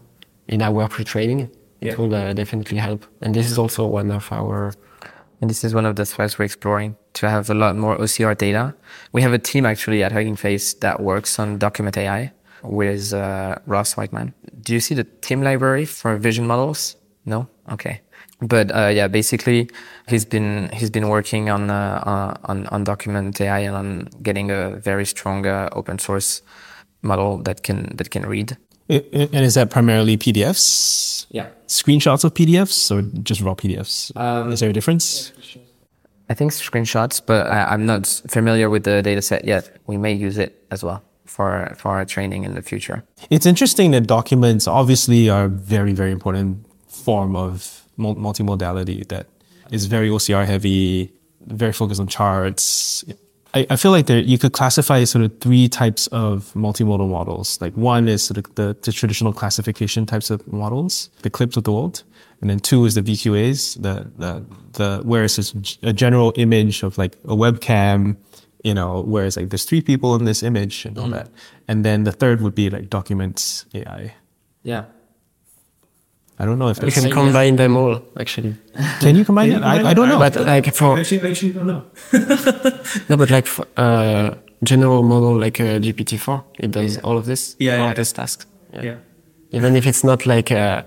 in 0.48 0.62
our 0.62 0.88
pre-training, 0.88 1.50
it 1.80 1.98
will 1.98 2.14
uh, 2.14 2.32
definitely 2.32 2.78
help. 2.78 3.04
And 3.20 3.34
this 3.34 3.50
is 3.50 3.58
also 3.58 3.86
one 3.86 4.10
of 4.10 4.32
our 4.32 4.72
And 5.42 5.50
this 5.50 5.64
is 5.64 5.74
one 5.74 5.86
of 5.86 5.96
the 5.96 6.06
threads 6.06 6.38
we're 6.38 6.44
exploring 6.44 6.94
to 7.14 7.28
have 7.28 7.50
a 7.50 7.54
lot 7.54 7.76
more 7.76 7.98
OCR 7.98 8.38
data. 8.38 8.76
We 9.10 9.22
have 9.22 9.32
a 9.32 9.38
timm 9.38 9.66
actually 9.66 10.04
at 10.04 10.12
Hugging 10.12 10.36
Face 10.36 10.72
that 10.74 11.00
works 11.00 11.36
on 11.40 11.58
document 11.58 11.98
AI 11.98 12.30
with 12.62 13.12
uh, 13.12 13.56
Ross 13.66 13.96
Wightman. 13.96 14.34
Do 14.60 14.72
you 14.72 14.78
see 14.78 14.94
the 14.94 15.02
team 15.02 15.42
library 15.42 15.84
for 15.84 16.16
vision 16.16 16.46
models? 16.46 16.94
No? 17.26 17.48
Okay. 17.72 18.02
But 18.40 18.70
uh, 18.70 18.86
yeah, 18.86 19.08
basically, 19.08 19.68
he's 20.06 20.24
been 20.24 20.70
he's 20.72 20.90
been 20.90 21.08
working 21.08 21.50
on 21.50 21.70
uh, 21.70 22.02
uh, 22.06 22.34
on 22.44 22.68
on 22.68 22.84
document 22.84 23.40
AI 23.40 23.60
and 23.60 23.76
on 23.76 24.08
getting 24.22 24.52
a 24.52 24.70
very 24.76 25.04
strong 25.04 25.44
uh, 25.44 25.68
open 25.72 25.98
source 25.98 26.42
model 27.02 27.38
that 27.38 27.64
can 27.64 27.96
that 27.96 28.10
can 28.10 28.26
read. 28.26 28.56
I- 28.92 29.04
I- 29.20 29.28
And 29.32 29.44
is 29.44 29.54
that 29.54 29.70
primarily 29.70 30.16
PDFs? 30.16 31.26
Yeah. 31.30 31.46
Screenshots 31.66 32.24
of 32.24 32.34
PDFs 32.34 32.90
or 32.90 33.02
just 33.22 33.40
raw 33.40 33.54
PDFs? 33.54 34.12
Um, 34.16 34.52
is 34.52 34.60
there 34.60 34.70
a 34.70 34.72
difference? 34.72 35.32
I 36.28 36.34
think 36.34 36.52
screenshots, 36.52 37.20
but 37.24 37.46
I, 37.46 37.64
I'm 37.72 37.84
not 37.86 38.06
familiar 38.28 38.68
with 38.70 38.84
the 38.84 39.02
data 39.02 39.20
set 39.22 39.44
yet. 39.44 39.70
We 39.86 39.96
may 39.96 40.12
use 40.12 40.38
it 40.38 40.64
as 40.70 40.82
well 40.84 41.02
for 41.26 41.74
for 41.78 41.88
our 41.90 42.04
training 42.04 42.44
in 42.44 42.54
the 42.54 42.62
future. 42.62 43.02
It's 43.30 43.46
interesting 43.46 43.90
that 43.92 44.06
documents 44.06 44.66
obviously 44.68 45.28
are 45.30 45.44
a 45.44 45.48
very, 45.48 45.92
very 45.94 46.10
important 46.12 46.64
form 46.88 47.34
of 47.36 47.82
multimodality 47.98 49.06
that 49.08 49.26
is 49.70 49.86
very 49.86 50.08
OCR 50.10 50.44
heavy, 50.46 51.10
very 51.46 51.72
focused 51.72 52.00
on 52.00 52.06
charts. 52.06 53.04
I, 53.54 53.66
I 53.70 53.76
feel 53.76 53.90
like 53.90 54.06
there 54.06 54.18
you 54.18 54.38
could 54.38 54.52
classify 54.52 55.04
sort 55.04 55.24
of 55.24 55.38
three 55.40 55.68
types 55.68 56.06
of 56.08 56.52
multimodal 56.54 57.08
models. 57.08 57.60
Like 57.60 57.74
one 57.74 58.08
is 58.08 58.22
sort 58.22 58.38
of 58.38 58.54
the, 58.54 58.76
the 58.82 58.92
traditional 58.92 59.32
classification 59.32 60.06
types 60.06 60.30
of 60.30 60.46
models, 60.50 61.10
the 61.22 61.30
clips 61.30 61.56
of 61.56 61.64
the 61.64 61.72
world. 61.72 62.02
And 62.40 62.50
then 62.50 62.58
two 62.58 62.84
is 62.84 62.94
the 62.94 63.02
VQAs, 63.02 63.80
the, 63.80 64.10
the, 64.18 64.44
the, 64.72 65.02
where 65.04 65.22
it's 65.22 65.36
just 65.36 65.78
a 65.82 65.92
general 65.92 66.32
image 66.36 66.82
of 66.82 66.98
like 66.98 67.14
a 67.24 67.36
webcam, 67.36 68.16
you 68.64 68.74
know, 68.74 69.02
whereas 69.02 69.36
like 69.36 69.50
there's 69.50 69.64
three 69.64 69.80
people 69.80 70.16
in 70.16 70.24
this 70.24 70.42
image 70.42 70.84
and 70.84 70.98
all 70.98 71.06
mm. 71.06 71.12
that. 71.12 71.28
And 71.68 71.84
then 71.84 72.04
the 72.04 72.12
third 72.12 72.40
would 72.40 72.54
be 72.54 72.68
like 72.68 72.90
documents 72.90 73.66
AI. 73.74 74.14
Yeah. 74.64 74.86
I 76.38 76.44
don't 76.44 76.58
know 76.58 76.68
if 76.68 76.78
we 76.80 76.90
that's, 76.90 77.00
can 77.00 77.10
combine 77.12 77.56
them 77.56 77.76
all 77.76 78.02
actually. 78.18 78.54
can 79.00 79.14
you 79.16 79.24
combine 79.24 79.52
it? 79.52 79.62
I, 79.62 79.90
I 79.90 79.94
don't 79.94 80.08
know. 80.08 80.18
But 80.18 80.34
like 80.36 80.74
for 80.74 80.98
actually, 80.98 81.30
actually 81.30 81.52
don't 81.52 81.66
know. 81.66 81.82
no, 83.08 83.16
but 83.16 83.30
like 83.30 83.46
for, 83.46 83.66
uh, 83.76 84.34
general 84.64 85.02
model 85.02 85.38
like 85.38 85.60
uh, 85.60 85.78
GPT-4, 85.78 86.42
it 86.58 86.70
does 86.70 86.98
all 86.98 87.16
of 87.18 87.26
this, 87.26 87.56
Yeah, 87.58 87.72
all 87.78 87.84
yeah. 87.84 87.90
of 87.90 87.96
this 87.96 88.12
tasks. 88.12 88.46
Yeah. 88.72 88.96
Even 89.50 89.76
if 89.76 89.86
it's 89.86 90.02
not 90.02 90.24
like 90.26 90.50
uh, 90.50 90.82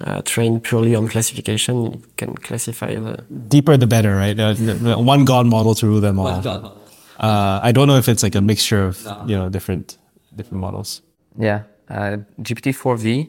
uh, 0.00 0.20
trained 0.22 0.62
purely 0.62 0.94
on 0.94 1.08
classification, 1.08 1.94
it 1.94 2.16
can 2.16 2.34
classify 2.34 2.94
the. 2.94 3.24
Deeper 3.48 3.76
the 3.76 3.86
better, 3.86 4.14
right? 4.16 4.38
Uh, 4.38 4.52
the- 4.52 4.74
the 4.74 4.98
one 4.98 5.24
God 5.24 5.46
model 5.46 5.74
to 5.76 5.86
rule 5.86 6.00
them 6.00 6.18
all. 6.18 6.26
One 6.40 6.70
Uh, 7.18 7.60
I 7.62 7.72
don't 7.72 7.86
know 7.86 7.96
if 7.98 8.08
it's 8.08 8.22
like 8.22 8.34
a 8.38 8.40
mixture 8.40 8.82
of 8.88 8.96
you 9.26 9.36
know 9.36 9.48
different 9.50 9.98
different 10.36 10.60
models. 10.60 11.02
Yeah. 11.38 11.62
Uh, 11.88 12.18
GPT-4v, 12.42 13.28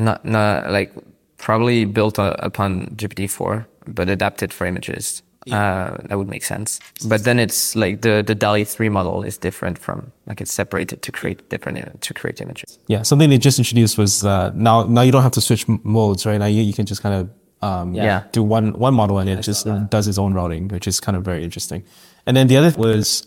not, 0.00 0.24
not 0.24 0.70
like 0.70 0.92
probably 1.38 1.84
built 1.84 2.18
uh, 2.18 2.34
upon 2.40 2.86
GPT-4, 2.96 3.66
but 3.86 4.08
adapted 4.08 4.52
for 4.52 4.66
images. 4.66 5.22
Uh, 5.50 5.96
that 6.08 6.18
would 6.18 6.28
make 6.28 6.44
sense. 6.44 6.78
But 7.06 7.24
then 7.24 7.38
it's 7.38 7.74
like 7.74 8.02
the, 8.02 8.22
the 8.26 8.34
DALL-E 8.34 8.64
3 8.64 8.90
model 8.90 9.22
is 9.22 9.38
different 9.38 9.78
from, 9.78 10.12
like 10.26 10.42
it's 10.42 10.52
separated 10.52 11.00
to 11.02 11.10
create 11.12 11.48
different, 11.48 11.78
uh, 11.78 11.84
to 12.02 12.12
create 12.12 12.42
images. 12.42 12.78
Yeah, 12.86 13.00
something 13.02 13.30
they 13.30 13.38
just 13.38 13.58
introduced 13.58 13.96
was 13.96 14.26
uh, 14.26 14.50
now 14.54 14.82
now 14.82 15.00
you 15.00 15.10
don't 15.12 15.22
have 15.22 15.32
to 15.32 15.40
switch 15.40 15.66
modes, 15.68 16.26
right? 16.26 16.36
Now 16.38 16.46
you, 16.46 16.62
you 16.62 16.74
can 16.74 16.84
just 16.84 17.00
kind 17.02 17.14
of 17.14 17.30
um, 17.66 17.94
Yeah. 17.94 18.24
do 18.32 18.42
one 18.42 18.72
one 18.78 18.92
model 18.92 19.18
and 19.20 19.30
it 19.30 19.40
just 19.40 19.66
does 19.88 20.06
its 20.06 20.18
own 20.18 20.34
routing, 20.34 20.68
which 20.68 20.86
is 20.86 21.00
kind 21.00 21.16
of 21.16 21.24
very 21.24 21.42
interesting. 21.42 21.82
And 22.26 22.36
then 22.36 22.46
the 22.48 22.58
other 22.58 22.72
was 22.78 23.26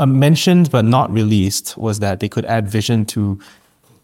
uh, 0.00 0.06
mentioned 0.06 0.72
but 0.72 0.84
not 0.84 1.08
released 1.12 1.76
was 1.78 2.00
that 2.00 2.18
they 2.18 2.28
could 2.28 2.46
add 2.46 2.68
vision 2.68 3.04
to 3.06 3.38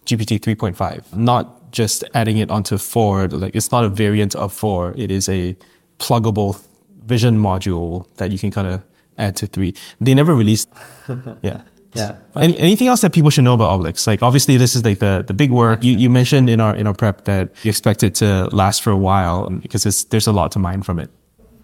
GPT 0.06 0.38
3.5, 0.38 1.16
not 1.16 1.63
just 1.74 2.04
adding 2.14 2.38
it 2.38 2.50
onto 2.50 2.78
four. 2.78 3.28
Like 3.28 3.54
it's 3.54 3.70
not 3.70 3.84
a 3.84 3.88
variant 3.88 4.34
of 4.34 4.52
four; 4.52 4.94
it 4.96 5.10
is 5.10 5.28
a 5.28 5.56
pluggable 5.98 6.58
vision 7.04 7.36
module 7.38 8.06
that 8.16 8.30
you 8.30 8.38
can 8.38 8.50
kind 8.50 8.68
of 8.68 8.82
add 9.18 9.36
to 9.36 9.46
three. 9.46 9.74
They 10.00 10.14
never 10.14 10.34
released. 10.34 10.68
Yeah. 11.42 11.60
Yeah. 11.94 12.16
Any, 12.34 12.58
anything 12.58 12.88
else 12.88 13.02
that 13.02 13.12
people 13.12 13.30
should 13.30 13.44
know 13.44 13.54
about 13.54 13.70
OBELICS? 13.78 14.06
Like 14.08 14.20
obviously 14.20 14.56
this 14.56 14.74
is 14.74 14.84
like 14.84 14.98
the, 14.98 15.22
the 15.24 15.34
big 15.34 15.52
work. 15.52 15.84
You, 15.84 15.96
you 15.96 16.10
mentioned 16.10 16.50
in 16.50 16.60
our 16.60 16.74
in 16.74 16.88
our 16.88 16.94
prep 16.94 17.24
that 17.26 17.50
you 17.62 17.68
expect 17.68 18.02
it 18.02 18.16
to 18.16 18.48
last 18.50 18.82
for 18.82 18.90
a 18.90 18.96
while 18.96 19.48
because 19.48 19.86
it's, 19.86 20.02
there's 20.04 20.26
a 20.26 20.32
lot 20.32 20.50
to 20.52 20.58
mine 20.58 20.82
from 20.82 20.98
it. 20.98 21.08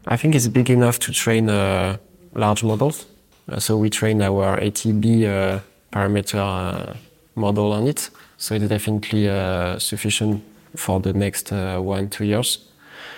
I 0.07 0.17
think 0.17 0.35
it's 0.37 0.47
big 0.47 0.71
enough 0.71 1.01
to 1.01 1.13
train 1.13 1.49
uh, 1.49 1.97
large 2.35 2.63
models. 2.63 3.07
Uh, 3.49 3.59
so 3.59 3.77
we 3.77 3.91
train 3.91 4.23
our 4.23 4.57
80B 4.61 5.25
uh, 5.25 5.61
parameter 5.93 6.39
uh, 6.39 6.95
model 7.35 7.73
on 7.73 7.89
it. 7.89 8.11
So 8.41 8.55
it's 8.55 8.67
definitely 8.69 9.29
uh, 9.29 9.79
sufficient 9.79 10.43
for 10.75 10.99
the 11.01 11.13
next 11.13 11.53
uh, 11.53 11.79
one, 11.79 12.09
two 12.09 12.25
years. 12.25 12.59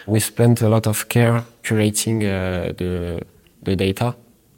We 0.06 0.18
spent 0.20 0.60
a 0.62 0.68
lot 0.68 0.86
of 0.86 1.08
care 1.08 1.44
curating 1.62 2.22
uh, 2.24 2.72
the, 2.76 3.22
the 3.62 3.76
data. 3.76 4.14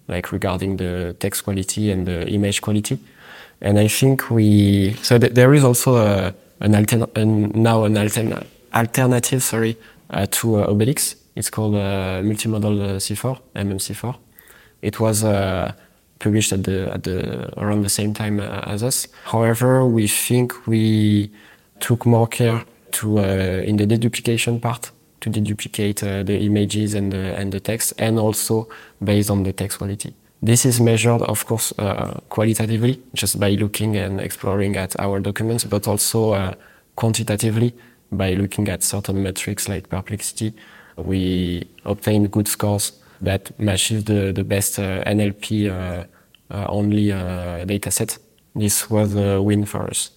like 0.09 0.33
regarding 0.33 0.77
the 0.77 1.15
text 1.19 1.45
quality 1.45 1.91
and 1.91 2.07
the 2.07 2.29
image 2.29 2.61
quality. 2.61 2.99
And 3.61 3.79
I 3.79 3.89
think 3.89 4.31
we 4.31 4.95
so 5.03 5.19
th- 5.19 5.33
there 5.33 5.55
is 5.55 5.65
also 5.65 5.97
a, 5.97 6.35
an 6.61 6.73
altern- 6.73 7.09
an, 7.17 7.51
now 7.55 7.85
an 7.85 7.95
altern- 7.95 8.45
alternative, 8.75 9.43
sorry, 9.43 9.77
uh, 10.11 10.27
to 10.31 10.57
uh, 10.57 10.67
OBELICS. 10.67 11.17
It's 11.37 11.51
called 11.51 11.75
uh, 11.75 12.23
multimodal 12.23 12.81
uh, 12.81 12.97
C4, 12.99 13.39
MMC4. 13.57 14.17
It 14.83 15.01
was 15.01 15.25
uh, 15.25 15.73
published 16.25 16.53
at 16.53 16.65
the 16.65 16.79
at 16.95 17.03
the 17.03 17.19
around 17.63 17.83
the 17.83 17.95
same 18.01 18.13
time 18.15 18.41
uh, 18.41 18.73
as 18.75 18.83
us. 18.83 19.09
However, 19.25 19.87
we 19.87 20.09
think 20.09 20.67
we 20.67 21.31
took 21.81 22.07
more 22.07 22.27
care 22.27 22.65
to 22.93 23.19
uh, 23.19 23.69
in 23.69 23.77
the 23.77 23.87
deduplication 23.87 24.61
part 24.61 24.91
to 25.21 25.31
deduplicate 25.31 26.03
uh, 26.03 26.23
the 26.23 26.37
images 26.39 26.95
and 26.95 27.13
the 27.13 27.25
and 27.41 27.53
the 27.53 27.61
text, 27.61 27.95
and 27.99 28.19
also 28.19 28.69
based 29.01 29.31
on 29.31 29.43
the 29.45 29.53
text 29.53 29.79
quality. 29.79 30.15
This 30.43 30.67
is 30.67 30.79
measured, 30.81 31.23
of 31.23 31.47
course, 31.47 31.73
uh, 31.79 32.21
qualitatively, 32.29 33.01
just 33.15 33.41
by 33.41 33.51
looking 33.57 33.97
and 33.97 34.21
exploring 34.21 34.77
at 34.77 34.95
our 35.01 35.21
documents, 35.21 35.65
but 35.65 35.89
also 35.89 36.33
uh, 36.33 36.53
quantitatively 36.97 37.73
by 38.13 38.35
looking 38.35 38.69
at 38.69 38.83
certain 38.83 39.23
metrics 39.23 39.69
like 39.69 39.89
perplexity. 39.89 40.53
We 40.97 41.67
obtain 41.85 42.27
good 42.27 42.47
scores 42.47 42.93
that 43.23 43.59
matches 43.59 44.05
the, 44.05 44.33
the 44.33 44.45
best 44.45 44.79
uh, 44.79 45.03
NLP 45.05 45.71
only 46.51 47.13
uh, 47.13 47.65
data 47.65 47.91
set. 47.91 48.19
This 48.55 48.89
was 48.91 49.15
a 49.17 49.41
win 49.43 49.65
for 49.65 49.85
us. 49.85 50.11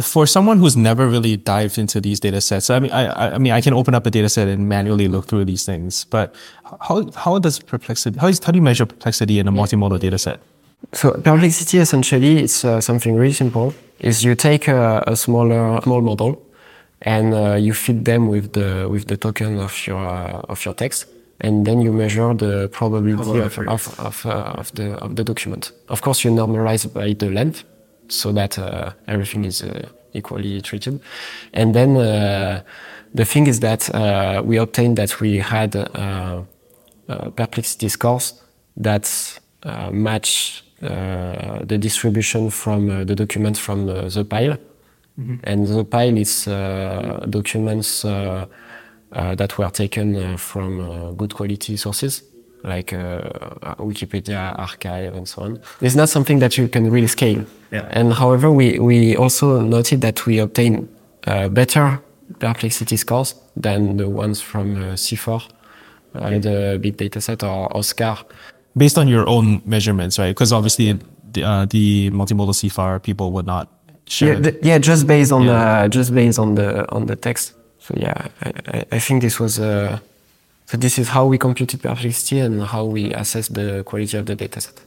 For 0.00 0.26
someone 0.26 0.58
who's 0.58 0.74
never 0.76 1.06
really 1.06 1.36
dived 1.36 1.76
into 1.76 2.00
these 2.00 2.18
data 2.18 2.40
sets, 2.40 2.70
I 2.70 2.78
mean, 2.78 2.90
I, 2.92 3.34
I- 3.34 3.38
mean, 3.38 3.52
I 3.52 3.60
can 3.60 3.74
open 3.74 3.94
up 3.94 4.06
a 4.06 4.10
data 4.10 4.28
set 4.28 4.48
and 4.48 4.66
manually 4.68 5.06
look 5.06 5.26
through 5.26 5.44
these 5.44 5.66
things, 5.66 6.04
but 6.04 6.34
how, 6.80 7.10
how 7.14 7.38
does 7.38 7.58
perplexity, 7.58 8.18
how, 8.18 8.28
is, 8.28 8.40
how 8.42 8.52
do 8.52 8.56
you 8.58 8.62
measure 8.62 8.86
perplexity 8.86 9.38
in 9.38 9.48
a 9.48 9.52
multimodal 9.52 10.00
data 10.00 10.18
set? 10.18 10.40
So 10.94 11.10
perplexity 11.12 11.78
essentially 11.78 12.38
it's 12.38 12.64
uh, 12.64 12.80
something 12.80 13.14
really 13.14 13.34
simple. 13.34 13.74
Is 14.00 14.24
you 14.24 14.34
take 14.34 14.66
a, 14.66 15.04
a 15.06 15.14
smaller 15.14 15.80
small 15.82 16.00
model 16.00 16.42
and 17.02 17.34
uh, 17.34 17.54
you 17.54 17.74
feed 17.74 18.04
them 18.04 18.28
with 18.28 18.52
the 18.54 18.88
with 18.90 19.06
the 19.08 19.16
token 19.16 19.58
of 19.60 19.86
your 19.86 19.98
uh, 20.04 20.40
of 20.48 20.64
your 20.64 20.74
text, 20.74 21.06
and 21.42 21.64
then 21.66 21.80
you 21.80 21.92
measure 21.92 22.34
the 22.34 22.68
probability 22.68 23.40
of 23.40 23.58
of 23.58 24.00
of, 24.00 24.26
uh, 24.26 24.58
of 24.58 24.72
the 24.72 24.94
of 24.98 25.14
the 25.16 25.24
document. 25.24 25.72
Of 25.88 26.00
course, 26.00 26.24
you 26.24 26.34
normalize 26.34 26.86
by 26.92 27.14
the 27.14 27.30
length 27.30 27.64
so 28.08 28.32
that 28.32 28.58
uh, 28.58 28.92
everything 29.06 29.44
is 29.44 29.62
uh, 29.62 29.88
equally 30.12 30.60
treated, 30.60 31.00
and 31.52 31.74
then 31.74 31.96
uh, 31.96 32.62
the 33.14 33.24
thing 33.24 33.46
is 33.46 33.60
that 33.60 33.94
uh, 33.94 34.42
we 34.44 34.56
obtained 34.58 34.96
that 34.96 35.20
we 35.20 35.38
had. 35.38 35.76
Uh, 35.76 36.42
perplexity 37.36 37.88
scores 37.88 38.40
that 38.76 39.38
uh, 39.64 39.90
match 39.90 40.64
uh, 40.82 41.58
the 41.64 41.76
distribution 41.78 42.48
from 42.50 42.90
uh, 42.90 43.04
the 43.04 43.14
documents 43.14 43.58
from 43.58 43.88
uh, 43.88 44.08
the 44.08 44.24
pile. 44.24 44.56
And 45.44 45.66
the 45.66 45.84
pile 45.84 46.16
is 46.16 46.48
uh, 46.48 47.26
documents 47.28 48.04
that 49.12 49.58
were 49.58 49.70
taken 49.70 50.16
uh, 50.16 50.36
from 50.36 50.80
uh, 50.80 51.10
good 51.12 51.34
quality 51.34 51.76
sources 51.76 52.22
like 52.64 52.92
uh, 52.92 53.20
Wikipedia, 53.78 54.56
arXiv, 54.56 55.16
and 55.16 55.28
so 55.28 55.42
on. 55.42 55.60
It's 55.80 55.94
not 55.94 56.08
something 56.08 56.38
that 56.38 56.56
you 56.56 56.68
can 56.68 56.90
really 56.90 57.06
scale. 57.06 57.44
Yeah. 57.70 57.88
And 57.90 58.12
however, 58.12 58.50
we, 58.50 58.78
we 58.78 59.16
also 59.16 59.60
noted 59.60 60.00
that 60.02 60.26
we 60.26 60.38
obtain 60.38 60.88
uh, 61.26 61.48
better 61.48 62.00
perplexity 62.38 62.96
scores 62.96 63.34
than 63.56 63.96
the 63.96 64.08
ones 64.08 64.40
from 64.40 64.76
uh, 64.76 64.94
C4, 64.94 65.42
uh, 66.14 66.30
the 66.38 66.78
big 66.80 66.96
dataset 66.96 67.42
or 67.42 67.68
OSCAR. 67.70 68.24
Based 68.76 68.96
on 68.96 69.08
your 69.08 69.28
own 69.28 69.60
measurements, 69.66 70.18
right? 70.18 70.30
Because 70.30 70.52
obviously 70.52 70.98
the, 71.32 71.44
uh, 71.44 71.66
the 71.66 72.10
multimodal 72.10 72.54
C4 72.54 73.02
people 73.02 73.32
would 73.32 73.46
not 73.46 73.68
share. 74.06 74.34
Yeah, 74.34 74.38
it. 74.38 74.42
th- 74.42 74.56
yeah, 74.62 74.78
just 74.78 75.06
based 75.06 75.32
on 75.32 75.46
the 75.46 75.88
just 75.90 76.14
based 76.14 76.38
on 76.38 76.54
the 76.54 76.90
on 76.90 77.06
the 77.06 77.16
text. 77.16 77.54
So 77.92 77.98
yeah, 78.00 78.28
I, 78.42 78.52
I, 78.66 78.84
I 78.92 78.98
think 78.98 79.22
this 79.22 79.38
was 79.38 79.58
uh, 79.58 79.98
so 80.66 80.76
this 80.76 80.98
is 80.98 81.08
how 81.08 81.26
we 81.26 81.38
computed 81.38 81.82
perplexity 81.82 82.38
and 82.38 82.62
how 82.62 82.84
we 82.84 83.12
assess 83.12 83.48
the 83.48 83.82
quality 83.84 84.16
of 84.16 84.26
the 84.26 84.36
dataset. 84.36 84.78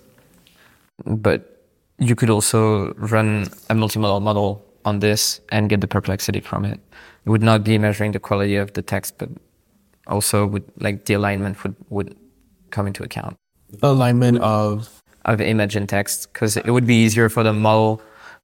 But 1.06 1.62
you 2.00 2.16
could 2.16 2.30
also 2.30 2.94
run 2.94 3.44
a 3.70 3.76
multimodal 3.76 4.22
model 4.22 4.66
on 4.86 5.00
this 5.00 5.42
and 5.50 5.70
get 5.70 5.82
the 5.82 5.88
perplexity 5.88 6.40
from 6.40 6.66
it. 6.66 6.80
It 7.26 7.30
would 7.30 7.44
not 7.44 7.64
be 7.64 7.78
measuring 7.78 8.12
the 8.14 8.20
quality 8.20 8.56
of 8.56 8.74
the 8.74 8.82
text, 8.82 9.18
but 9.18 9.30
also 10.08 10.46
would 10.46 10.64
like 10.80 11.06
the 11.06 11.14
alignment 11.14 11.64
would, 11.64 11.76
would 11.90 12.16
come 12.72 12.88
into 12.88 13.04
account 13.04 13.36
alignment 13.82 14.40
of 14.40 15.02
of 15.26 15.42
image 15.42 15.76
and 15.76 15.90
text 15.90 16.32
because 16.32 16.56
it 16.56 16.70
would 16.70 16.86
be 16.86 16.96
easier 16.96 17.30
for 17.30 17.44
the 17.44 17.54
model 17.54 18.02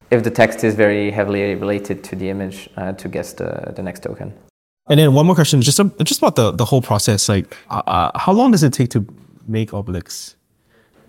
if 0.10 0.24
the 0.24 0.32
text 0.32 0.64
is 0.64 0.76
very 0.76 1.12
heavily 1.12 1.56
related 1.56 2.04
to 2.04 2.16
the 2.16 2.30
image 2.30 2.70
uh, 2.76 2.92
to 2.94 3.08
guess 3.08 3.34
the, 3.34 3.72
the 3.76 3.82
next 3.82 4.04
token. 4.04 4.34
And 4.92 5.00
then 5.00 5.14
one 5.14 5.26
more 5.26 5.36
question, 5.36 5.62
just 5.62 5.80
just 6.04 6.20
about 6.22 6.36
the, 6.36 6.52
the 6.52 6.66
whole 6.66 6.82
process. 6.82 7.30
Like, 7.30 7.56
uh, 7.70 7.82
uh, 7.88 8.20
how 8.20 8.34
long 8.34 8.52
does 8.52 8.62
it 8.62 8.74
take 8.74 8.90
to 8.90 9.06
make 9.48 9.72
OBELICS? 9.72 10.36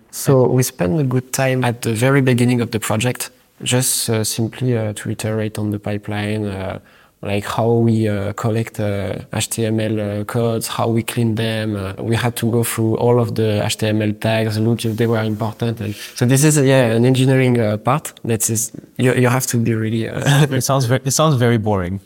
So 0.09 0.47
we 0.47 0.63
spend 0.63 1.01
a 1.01 1.03
good 1.03 1.33
time 1.33 1.65
at 1.65 1.81
the 1.81 1.91
very 1.93 2.21
beginning 2.21 2.61
of 2.61 2.71
the 2.71 2.79
project, 2.79 3.29
just 3.61 4.09
uh, 4.09 4.23
simply 4.23 4.77
uh, 4.77 4.93
to 4.93 5.09
iterate 5.09 5.59
on 5.59 5.71
the 5.71 5.79
pipeline, 5.79 6.45
uh, 6.45 6.79
like 7.23 7.45
how 7.45 7.71
we 7.71 8.07
uh, 8.09 8.33
collect 8.33 8.79
uh, 8.79 9.15
HTML 9.31 9.95
uh, 10.21 10.23
codes, 10.25 10.67
how 10.67 10.89
we 10.89 11.01
clean 11.03 11.35
them. 11.35 11.75
Uh, 11.75 11.93
we 11.99 12.15
had 12.15 12.35
to 12.35 12.51
go 12.51 12.63
through 12.63 12.97
all 12.97 13.19
of 13.19 13.35
the 13.35 13.61
HTML 13.63 14.19
tags, 14.19 14.59
look 14.59 14.83
if 14.83 14.97
they 14.97 15.07
were 15.07 15.23
important. 15.23 15.79
And 15.79 15.95
so 16.15 16.25
this 16.25 16.43
is 16.43 16.57
uh, 16.57 16.61
yeah 16.61 16.91
an 16.91 17.05
engineering 17.05 17.59
uh, 17.59 17.77
part 17.77 18.13
that 18.25 18.49
is 18.49 18.71
you, 18.97 19.13
you 19.13 19.29
have 19.29 19.45
to 19.47 19.57
be 19.57 19.73
really. 19.73 20.09
Uh, 20.09 20.47
It 20.53 20.61
sounds 20.61 20.85
very 20.85 21.01
it 21.05 21.11
sounds 21.11 21.35
very 21.35 21.57
boring, 21.57 21.99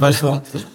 but 0.00 0.14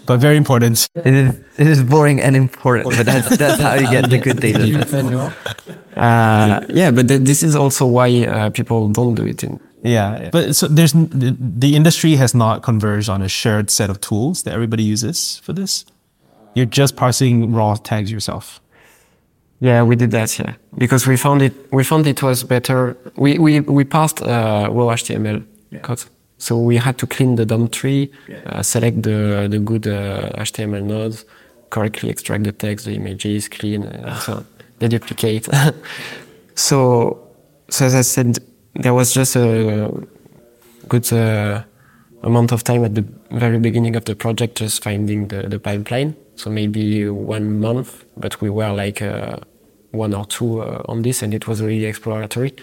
but 0.05 0.19
very 0.19 0.37
important. 0.37 0.87
It 0.95 1.13
is, 1.13 1.35
it 1.57 1.67
is 1.67 1.83
boring 1.83 2.21
and 2.21 2.35
important, 2.35 2.95
but 2.95 3.05
that's, 3.05 3.37
that's 3.37 3.59
how 3.59 3.73
you 3.73 3.89
get 3.89 4.09
the 4.09 4.19
good 4.19 4.39
data. 4.39 4.63
uh, 5.97 6.61
yeah, 6.69 6.91
but 6.91 7.07
th- 7.07 7.21
this 7.21 7.43
is 7.43 7.55
also 7.55 7.85
why 7.85 8.25
uh, 8.25 8.49
people 8.51 8.89
don't 8.89 9.15
do 9.15 9.25
it 9.25 9.43
in 9.43 9.59
Yeah, 9.83 10.29
but 10.31 10.55
so 10.55 10.67
there's 10.67 10.93
the, 10.93 11.35
the 11.39 11.75
industry 11.75 12.15
has 12.15 12.33
not 12.33 12.63
converged 12.63 13.09
on 13.09 13.21
a 13.21 13.29
shared 13.29 13.69
set 13.69 13.89
of 13.89 14.01
tools 14.01 14.43
that 14.43 14.53
everybody 14.53 14.83
uses 14.83 15.37
for 15.43 15.53
this. 15.53 15.85
You're 16.55 16.65
just 16.65 16.95
parsing 16.95 17.53
raw 17.53 17.75
tags 17.75 18.11
yourself. 18.11 18.59
Yeah, 19.59 19.83
we 19.83 19.95
did 19.95 20.11
that. 20.11 20.37
Yeah, 20.39 20.53
because 20.77 21.07
we 21.07 21.17
found 21.17 21.41
it. 21.41 21.53
We 21.71 21.83
found 21.83 22.07
it 22.07 22.21
was 22.21 22.43
better. 22.43 22.97
We 23.15 23.37
we 23.37 23.59
we 23.59 23.83
parsed 23.83 24.21
uh, 24.21 24.67
raw 24.71 24.95
HTML 24.95 25.43
code, 25.81 26.03
so 26.37 26.57
we 26.57 26.77
had 26.77 26.97
to 26.99 27.07
clean 27.07 27.35
the 27.35 27.45
DOM 27.45 27.67
tree, 27.69 28.11
uh, 28.45 28.63
select 28.63 29.03
the 29.03 29.47
the 29.49 29.59
good 29.59 29.87
uh, 29.87 30.29
HTML 30.37 30.83
nodes, 30.83 31.25
correctly 31.69 32.09
extract 32.09 32.43
the 32.43 32.51
text, 32.51 32.85
the 32.85 32.93
images, 32.93 33.47
clean, 33.47 33.83
uh, 33.83 34.19
so 34.19 34.33
on, 34.33 34.45
deduplicate. 34.79 35.47
so, 36.55 37.27
so 37.69 37.85
as 37.85 37.95
I 37.95 38.01
said, 38.01 38.39
there 38.77 38.93
was 38.93 39.13
just 39.13 39.35
a 39.35 39.91
good 40.87 41.11
uh, 41.11 41.63
amount 42.23 42.51
of 42.51 42.63
time 42.63 42.83
at 42.85 42.95
the 42.95 43.05
very 43.31 43.59
beginning 43.59 43.95
of 43.95 44.05
the 44.05 44.15
project 44.15 44.57
just 44.57 44.83
finding 44.83 45.27
the, 45.27 45.43
the 45.43 45.59
pipeline. 45.59 46.15
So 46.35 46.49
maybe 46.49 47.09
one 47.09 47.59
month, 47.59 48.05
but 48.15 48.39
we 48.41 48.49
were 48.49 48.71
like 48.71 49.01
uh, 49.01 49.37
one 49.91 50.13
or 50.13 50.25
two 50.25 50.61
uh, 50.61 50.83
on 50.87 51.01
this 51.01 51.23
and 51.23 51.33
it 51.33 51.47
was 51.47 51.61
really 51.61 51.85
exploratory. 51.85 52.53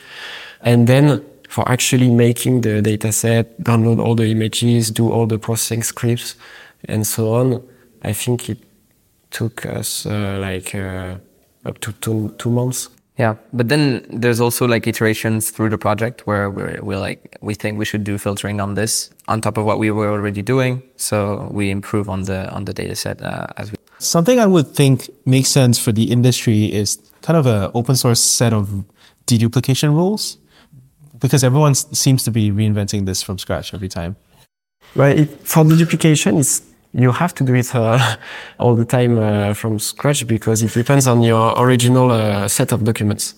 And 0.60 0.86
then 0.86 1.24
for 1.48 1.68
actually 1.68 2.10
making 2.10 2.62
the 2.62 2.80
data 2.80 3.12
set, 3.12 3.60
download 3.60 4.00
all 4.00 4.14
the 4.14 4.30
images, 4.30 4.90
do 4.90 5.10
all 5.10 5.26
the 5.26 5.38
processing 5.38 5.82
scripts 5.82 6.36
and 6.84 7.06
so 7.06 7.34
on, 7.34 7.68
I 8.02 8.12
think 8.12 8.48
it 8.48 8.58
took 9.30 9.66
us 9.66 10.06
uh, 10.06 10.38
like 10.40 10.74
uh, 10.74 11.16
up 11.64 11.78
to 11.80 11.92
two, 11.92 12.34
two 12.38 12.50
months. 12.50 12.88
Yeah, 13.16 13.36
but 13.52 13.68
then 13.68 14.04
there's 14.10 14.40
also 14.40 14.66
like 14.66 14.88
iterations 14.88 15.50
through 15.50 15.70
the 15.70 15.78
project 15.78 16.26
where 16.26 16.50
we're, 16.50 16.80
we're 16.82 16.98
like 16.98 17.36
we 17.40 17.54
think 17.54 17.78
we 17.78 17.84
should 17.84 18.02
do 18.02 18.18
filtering 18.18 18.60
on 18.60 18.74
this 18.74 19.10
on 19.28 19.40
top 19.40 19.56
of 19.56 19.64
what 19.64 19.78
we 19.78 19.90
were 19.92 20.10
already 20.10 20.42
doing, 20.42 20.82
so 20.96 21.48
we 21.52 21.70
improve 21.70 22.08
on 22.08 22.24
the 22.24 22.50
on 22.50 22.64
the 22.64 22.72
data 22.72 22.96
set 22.96 23.22
uh, 23.22 23.46
as 23.56 23.70
we. 23.70 23.76
Something 23.98 24.40
I 24.40 24.46
would 24.46 24.74
think 24.74 25.08
makes 25.26 25.48
sense 25.48 25.78
for 25.78 25.92
the 25.92 26.10
industry 26.10 26.64
is 26.72 26.98
kind 27.22 27.36
of 27.36 27.46
a 27.46 27.70
open 27.72 27.94
source 27.94 28.20
set 28.20 28.52
of 28.52 28.84
deduplication 29.26 29.90
rules, 29.94 30.36
because 31.20 31.44
everyone 31.44 31.70
s- 31.70 31.86
seems 31.96 32.24
to 32.24 32.30
be 32.32 32.50
reinventing 32.50 33.06
this 33.06 33.22
from 33.22 33.38
scratch 33.38 33.72
every 33.72 33.88
time. 33.88 34.16
Right. 34.96 35.20
it, 35.20 35.28
for 35.46 35.64
deduplication, 35.64 35.78
duplication, 35.78 36.38
it's, 36.38 36.62
you 36.94 37.12
have 37.12 37.34
to 37.34 37.44
do 37.44 37.54
it 37.54 37.74
uh, 37.74 37.98
all 38.58 38.74
the 38.76 38.84
time 38.84 39.18
uh, 39.18 39.54
from 39.54 39.78
scratch 39.78 40.26
because 40.26 40.62
it 40.62 40.72
depends 40.72 41.06
on 41.06 41.22
your 41.22 41.54
original 41.58 42.10
uh, 42.10 42.48
set 42.48 42.72
of 42.72 42.84
documents. 42.84 43.34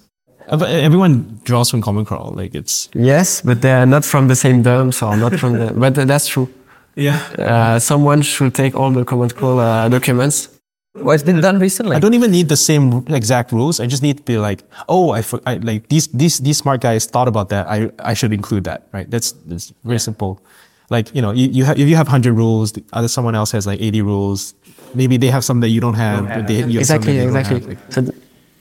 But 0.49 0.71
everyone 0.71 1.41
draws 1.43 1.71
from 1.71 1.81
Common 1.83 2.05
Crawl, 2.05 2.33
like 2.37 2.55
it's 2.55 2.89
Yes, 2.95 3.43
but 3.43 3.63
they 3.63 3.73
are 3.73 3.87
not 3.87 4.05
from 4.05 4.29
the 4.29 4.37
same 4.37 4.63
dumps 4.63 5.03
or 5.03 5.17
not 5.17 5.35
from 5.41 5.55
the. 5.55 5.73
But 5.83 5.95
that's 6.07 6.29
true. 6.29 6.49
yeah. 6.95 7.19
Uh, 7.39 7.79
someone 7.81 8.23
should 8.23 8.55
take 8.55 8.75
all 8.77 8.91
the 8.93 9.05
Common 9.05 9.31
Crawl 9.31 9.59
uh, 9.59 9.89
documents 9.89 10.49
Well, 10.95 11.15
it's 11.15 11.25
been 11.25 11.41
done 11.41 11.59
recently. 11.59 11.97
I 11.97 12.01
don't 12.01 12.15
even 12.15 12.31
need 12.31 12.49
the 12.49 12.57
same 12.57 13.05
exact 13.09 13.53
rules. 13.53 13.81
I 13.81 13.87
just 13.87 14.03
need 14.03 14.17
to 14.17 14.23
be 14.23 14.39
like, 14.39 14.63
oh, 14.89 15.11
I, 15.19 15.23
for- 15.23 15.43
I 15.47 15.55
like 15.57 15.89
these 15.89 16.07
these 16.09 16.39
these 16.39 16.59
smart 16.59 16.81
guys 16.81 17.07
thought 17.07 17.29
about 17.29 17.49
that. 17.49 17.67
I 17.69 17.91
I 17.99 18.15
should 18.15 18.33
include 18.33 18.65
that, 18.65 18.81
right? 18.93 19.11
That's 19.11 19.33
that's 19.51 19.73
very 19.85 19.99
simple. 19.99 20.39
Like 20.91 21.15
you 21.15 21.23
know, 21.23 21.33
you, 21.33 21.49
you 21.49 21.65
have 21.65 21.79
if 21.79 21.89
you 21.89 21.97
have 21.97 22.09
hundred 22.09 22.35
rules, 22.35 22.73
the 22.73 22.83
other 22.93 23.09
someone 23.09 23.35
else 23.35 23.51
has 23.53 23.67
like 23.67 23.81
eighty 23.81 24.03
rules. 24.03 24.55
Maybe 24.95 25.17
they 25.17 25.29
have 25.31 25.45
some 25.45 25.61
that 25.61 25.69
you 25.69 25.81
don't 25.81 25.95
have. 25.95 26.27
but 26.29 26.47
They, 26.47 26.57
you 26.59 26.63
have 26.63 26.77
exactly, 26.77 27.19
they 27.19 27.25
exactly. 27.27 27.59
have, 27.61 27.69
like- 27.69 27.93
So 27.93 28.03
th- 28.03 28.15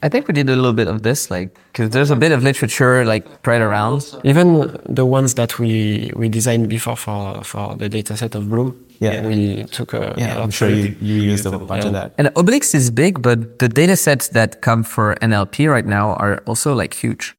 I 0.04 0.10
think 0.10 0.28
we 0.28 0.34
did 0.34 0.50
a 0.50 0.56
little 0.56 0.74
bit 0.74 0.88
of 0.88 1.02
this, 1.02 1.32
like, 1.32 1.58
because 1.72 1.90
there's 1.92 2.12
a 2.12 2.16
bit 2.16 2.32
of 2.32 2.44
literature 2.44 3.06
like 3.06 3.26
spread 3.40 3.62
around. 3.62 4.04
even 4.24 4.78
the 4.88 5.06
ones 5.06 5.34
that 5.36 5.58
we 5.60 6.12
we 6.16 6.28
designed 6.30 6.68
before 6.70 6.96
for 6.98 7.44
for 7.44 7.76
the 7.78 7.88
data 7.90 8.16
set 8.18 8.36
of 8.36 8.50
Bloom, 8.50 8.76
Yeah. 9.00 9.26
we 9.28 9.64
took 9.78 9.94
a 9.94 10.14
yeah, 10.18 10.42
i'm 10.44 10.52
sure 10.52 10.70
you 10.70 10.96
you 11.02 11.16
used 11.34 11.46
a 11.46 11.52
bunch 11.58 11.86
of 11.86 11.94
that. 11.94 12.14
And 12.18 12.28
OBELICS 12.36 12.76
is 12.76 12.92
big, 12.92 13.22
but 13.22 13.60
the 13.60 13.70
data 13.70 13.96
sets 13.96 14.30
that 14.30 14.62
come 14.62 14.84
for 14.84 15.16
NLP 15.22 15.70
right 15.72 15.86
now 15.88 16.14
are 16.24 16.42
also 16.46 16.74
like 16.82 16.94
huge. 17.04 17.34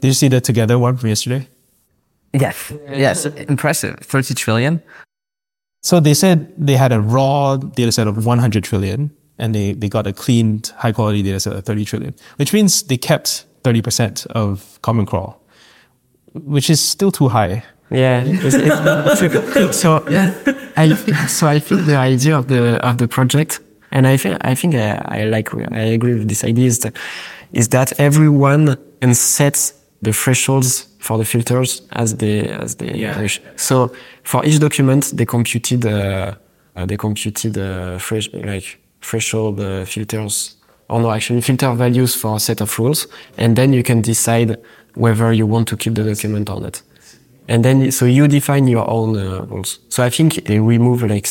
Did 0.00 0.08
you 0.08 0.14
see 0.14 0.28
the 0.28 0.40
together 0.40 0.76
one 0.78 0.96
from 0.96 1.08
yesterday? 1.08 1.46
Yes. 2.32 2.72
Yes. 2.90 3.26
Impressive. 3.26 3.96
30 4.00 4.34
trillion. 4.34 4.82
So 5.82 5.98
they 6.00 6.14
said 6.14 6.52
they 6.58 6.76
had 6.76 6.92
a 6.92 7.00
raw 7.00 7.56
data 7.56 7.90
set 7.92 8.06
of 8.06 8.24
100 8.26 8.62
trillion 8.64 9.10
and 9.38 9.54
they, 9.54 9.72
they 9.72 9.88
got 9.88 10.06
a 10.06 10.12
cleaned 10.12 10.72
high 10.76 10.92
quality 10.92 11.22
data 11.22 11.40
set 11.40 11.54
of 11.54 11.64
30 11.64 11.84
trillion, 11.84 12.14
which 12.36 12.52
means 12.52 12.82
they 12.84 12.98
kept 12.98 13.46
30% 13.64 14.26
of 14.28 14.78
Common 14.82 15.06
Crawl, 15.06 15.42
which 16.34 16.68
is 16.70 16.80
still 16.80 17.10
too 17.10 17.28
high. 17.28 17.64
Yeah. 17.90 18.22
it's- 18.24 18.54
it's- 18.54 19.80
so 19.80 20.04
yeah. 20.08 20.32
I 20.76 20.94
think, 20.94 21.16
so 21.28 21.46
I 21.48 21.58
think 21.58 21.86
the 21.86 21.96
idea 21.96 22.36
of 22.38 22.46
the 22.46 22.78
of 22.86 22.98
the 22.98 23.08
project, 23.08 23.58
and 23.90 24.06
I 24.06 24.16
think 24.16 24.36
I 24.42 24.54
think 24.54 24.74
I, 24.76 25.02
I 25.04 25.24
like 25.24 25.52
I 25.72 25.80
agree 25.96 26.14
with 26.14 26.28
this 26.28 26.44
idea 26.44 26.66
is 26.66 26.78
that 26.80 26.96
is 27.52 27.68
that 27.70 27.92
everyone 27.98 28.76
can 29.00 29.14
set 29.14 29.72
the 30.02 30.12
thresholds 30.12 30.88
for 30.98 31.18
the 31.18 31.24
filters 31.24 31.82
as 31.92 32.16
they 32.16 32.48
as 32.48 32.76
they 32.76 33.12
wish. 33.18 33.40
So 33.56 33.92
for 34.22 34.44
each 34.44 34.58
document, 34.58 35.12
they 35.14 35.26
computed 35.26 35.84
uh, 35.86 36.34
uh, 36.76 36.86
they 36.86 36.96
computed 36.96 37.58
uh, 37.58 37.98
thresh, 37.98 38.28
like 38.32 38.78
threshold 39.00 39.60
uh, 39.60 39.84
filters 39.84 40.56
or 40.90 41.00
no, 41.00 41.10
actually 41.10 41.40
filter 41.40 41.72
values 41.72 42.14
for 42.16 42.36
a 42.36 42.40
set 42.40 42.60
of 42.60 42.78
rules, 42.78 43.06
and 43.38 43.54
then 43.56 43.72
you 43.72 43.82
can 43.82 44.02
decide 44.02 44.58
whether 44.94 45.32
you 45.32 45.46
want 45.46 45.68
to 45.68 45.76
keep 45.76 45.94
the 45.94 46.02
document 46.02 46.50
or 46.50 46.60
not. 46.60 46.82
And 47.48 47.64
then, 47.64 47.90
so 47.92 48.06
you 48.06 48.28
define 48.28 48.66
your 48.66 48.88
own 48.90 49.16
uh, 49.16 49.44
rules. 49.46 49.78
So 49.88 50.02
I 50.02 50.10
think 50.10 50.46
they 50.46 50.58
remove 50.58 51.02
like, 51.02 51.28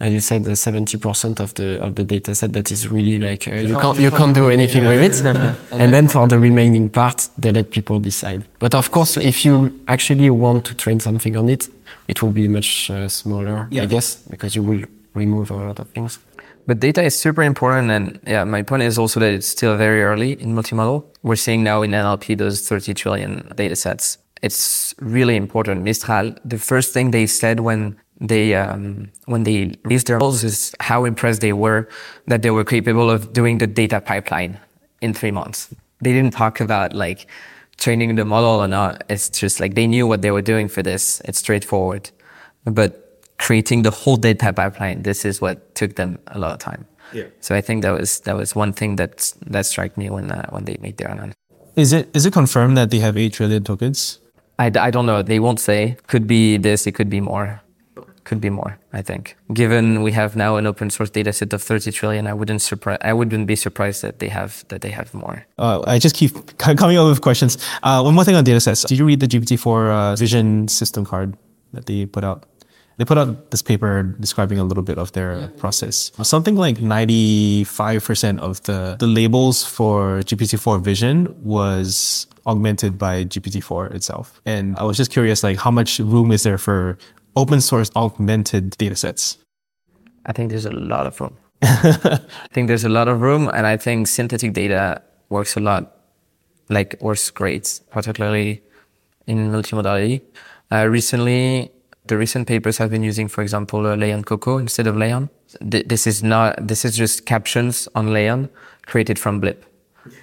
as 0.00 0.12
you 0.12 0.20
said, 0.20 0.44
the 0.44 0.56
seventy 0.56 0.96
percent 0.98 1.40
of 1.40 1.54
the 1.54 1.80
of 1.82 1.94
the 1.94 2.04
data 2.04 2.34
set 2.34 2.52
that 2.54 2.72
is 2.72 2.88
really 2.88 3.18
like 3.18 3.46
uh, 3.46 3.54
you 3.54 3.78
can't 3.78 3.98
you 3.98 4.10
can't 4.10 4.34
do 4.34 4.48
anything 4.48 4.86
with 4.86 5.02
it. 5.02 5.24
and 5.72 5.92
then 5.92 6.08
for 6.08 6.26
the 6.26 6.38
remaining 6.38 6.88
part, 6.88 7.28
they 7.36 7.52
let 7.52 7.70
people 7.70 8.00
decide. 8.00 8.44
But 8.58 8.74
of 8.74 8.90
course, 8.90 9.16
if 9.16 9.44
you 9.44 9.78
actually 9.88 10.30
want 10.30 10.64
to 10.66 10.74
train 10.74 11.00
something 11.00 11.36
on 11.36 11.48
it, 11.48 11.68
it 12.08 12.22
will 12.22 12.32
be 12.32 12.48
much 12.48 12.90
uh, 12.90 13.08
smaller, 13.08 13.68
I 13.72 13.86
guess, 13.86 14.16
because 14.16 14.56
you 14.56 14.62
will 14.62 14.84
remove 15.14 15.50
a 15.50 15.54
lot 15.54 15.78
of 15.78 15.88
things. 15.90 16.18
But 16.66 16.80
data 16.80 17.02
is 17.02 17.18
super 17.18 17.42
important. 17.42 17.90
And 17.90 18.20
yeah, 18.26 18.44
my 18.44 18.62
point 18.62 18.82
is 18.82 18.98
also 18.98 19.20
that 19.20 19.32
it's 19.32 19.46
still 19.46 19.76
very 19.76 20.02
early 20.02 20.40
in 20.40 20.54
multimodal. 20.54 21.04
We're 21.22 21.36
seeing 21.36 21.62
now 21.62 21.82
in 21.82 21.90
NLP 21.90 22.38
those 22.38 22.66
30 22.66 22.94
trillion 22.94 23.52
data 23.56 23.76
sets. 23.76 24.18
It's 24.42 24.94
really 25.00 25.36
important. 25.36 25.82
Mistral, 25.82 26.34
the 26.44 26.58
first 26.58 26.94
thing 26.94 27.10
they 27.10 27.26
said 27.26 27.60
when 27.60 27.96
they, 28.20 28.54
um, 28.54 29.10
when 29.26 29.44
they 29.44 29.74
released 29.84 30.06
their 30.06 30.18
models 30.18 30.44
is 30.44 30.74
how 30.80 31.04
impressed 31.04 31.40
they 31.40 31.52
were 31.52 31.88
that 32.26 32.42
they 32.42 32.50
were 32.50 32.64
capable 32.64 33.10
of 33.10 33.32
doing 33.32 33.58
the 33.58 33.66
data 33.66 34.00
pipeline 34.00 34.58
in 35.00 35.14
three 35.14 35.30
months. 35.30 35.74
They 36.02 36.12
didn't 36.12 36.32
talk 36.32 36.60
about 36.60 36.92
like 36.92 37.26
training 37.78 38.14
the 38.14 38.24
model 38.24 38.60
or 38.60 38.68
not. 38.68 39.04
It's 39.08 39.28
just 39.28 39.58
like 39.58 39.74
they 39.74 39.86
knew 39.86 40.06
what 40.06 40.22
they 40.22 40.30
were 40.30 40.42
doing 40.42 40.68
for 40.68 40.82
this. 40.82 41.20
It's 41.24 41.38
straightforward. 41.38 42.10
But 42.64 43.24
creating 43.38 43.82
the 43.82 43.90
whole 43.90 44.16
data 44.16 44.52
pipeline, 44.52 45.02
this 45.02 45.24
is 45.24 45.40
what 45.40 45.74
took 45.74 45.96
them 45.96 46.18
a 46.28 46.38
lot 46.38 46.52
of 46.52 46.58
time. 46.58 46.86
Yeah. 47.12 47.24
So 47.40 47.54
I 47.54 47.60
think 47.60 47.82
that 47.82 47.92
was 47.98 48.20
that 48.20 48.36
was 48.36 48.54
one 48.54 48.72
thing 48.72 48.96
that 48.96 49.32
that 49.46 49.66
struck 49.66 49.96
me 49.96 50.10
when 50.10 50.30
uh, 50.30 50.48
when 50.50 50.64
they 50.64 50.76
made 50.80 50.98
their 50.98 51.08
announcement. 51.08 51.34
Is 51.74 51.92
it 51.92 52.08
is 52.14 52.26
it 52.26 52.32
confirmed 52.32 52.76
that 52.76 52.90
they 52.90 52.98
have 52.98 53.16
8 53.16 53.32
trillion 53.32 53.64
tokens? 53.64 54.20
I, 54.58 54.68
d- 54.68 54.78
I 54.78 54.90
don't 54.90 55.06
know. 55.06 55.22
They 55.22 55.40
won't 55.40 55.58
say. 55.58 55.96
Could 56.06 56.26
be 56.26 56.58
this. 56.58 56.86
It 56.86 56.92
could 56.92 57.08
be 57.08 57.20
more. 57.20 57.62
Could 58.24 58.40
be 58.40 58.50
more. 58.50 58.78
I 58.92 59.02
think. 59.02 59.36
Given 59.52 60.02
we 60.02 60.12
have 60.12 60.34
now 60.34 60.56
an 60.56 60.66
open 60.66 60.90
source 60.90 61.10
data 61.10 61.32
set 61.32 61.52
of 61.52 61.62
30 61.62 61.92
trillion, 61.92 62.26
I 62.26 62.34
wouldn't 62.34 62.60
surprise. 62.62 62.98
I 63.02 63.12
wouldn't 63.12 63.46
be 63.46 63.56
surprised 63.56 64.02
that 64.02 64.18
they 64.18 64.28
have 64.28 64.64
that 64.68 64.80
they 64.80 64.90
have 64.90 65.14
more. 65.14 65.46
Uh, 65.58 65.82
I 65.86 65.98
just 65.98 66.16
keep 66.16 66.58
coming 66.58 66.96
up 66.96 67.08
with 67.08 67.20
questions. 67.20 67.58
Uh, 67.82 68.02
one 68.02 68.14
more 68.14 68.24
thing 68.24 68.34
on 68.34 68.44
datasets. 68.44 68.86
Did 68.86 68.98
you 68.98 69.04
read 69.04 69.20
the 69.20 69.28
GPT-4 69.28 69.90
uh, 69.90 70.16
vision 70.16 70.68
system 70.68 71.04
card 71.04 71.36
that 71.72 71.86
they 71.86 72.06
put 72.06 72.24
out? 72.24 72.46
They 72.96 73.06
put 73.06 73.16
out 73.16 73.50
this 73.50 73.62
paper 73.62 74.02
describing 74.20 74.58
a 74.58 74.64
little 74.64 74.82
bit 74.82 74.98
of 74.98 75.12
their 75.12 75.48
process. 75.56 76.12
Something 76.22 76.56
like 76.56 76.76
95% 76.76 78.38
of 78.40 78.62
the, 78.64 78.96
the 79.00 79.06
labels 79.06 79.64
for 79.64 80.20
GPT-4 80.20 80.82
vision 80.82 81.34
was 81.42 82.26
augmented 82.46 82.98
by 82.98 83.24
GPT-4 83.24 83.94
itself. 83.94 84.42
And 84.44 84.76
I 84.76 84.82
was 84.84 84.98
just 84.98 85.10
curious, 85.10 85.42
like 85.42 85.56
how 85.56 85.70
much 85.70 85.98
room 85.98 86.30
is 86.30 86.42
there 86.42 86.58
for 86.58 86.98
open 87.36 87.60
source 87.60 87.90
augmented 87.96 88.72
datasets? 88.72 89.38
I 90.26 90.32
think 90.32 90.50
there's 90.50 90.66
a 90.66 90.72
lot 90.72 91.06
of 91.06 91.20
room. 91.20 91.36
I 91.62 92.20
think 92.52 92.68
there's 92.68 92.84
a 92.84 92.88
lot 92.88 93.08
of 93.08 93.20
room, 93.20 93.50
and 93.52 93.66
I 93.66 93.76
think 93.76 94.06
synthetic 94.06 94.52
data 94.52 95.02
works 95.28 95.56
a 95.56 95.60
lot, 95.60 95.96
like 96.68 96.96
works 97.00 97.30
great, 97.30 97.80
particularly 97.90 98.62
in 99.26 99.50
multimodality. 99.50 100.22
Uh, 100.72 100.86
recently, 100.86 101.70
the 102.06 102.16
recent 102.16 102.48
papers 102.48 102.78
have 102.78 102.90
been 102.90 103.02
using, 103.02 103.28
for 103.28 103.42
example, 103.42 103.86
uh, 103.86 103.96
LAION 103.96 104.24
COCO 104.24 104.58
instead 104.58 104.86
of 104.86 104.96
LAION. 104.96 105.28
Th- 105.70 105.86
this 105.86 106.06
is 106.06 106.22
not. 106.22 106.66
This 106.66 106.84
is 106.84 106.96
just 106.96 107.26
captions 107.26 107.88
on 107.94 108.08
LAION 108.08 108.48
created 108.86 109.18
from 109.18 109.40
BLIP. 109.40 109.64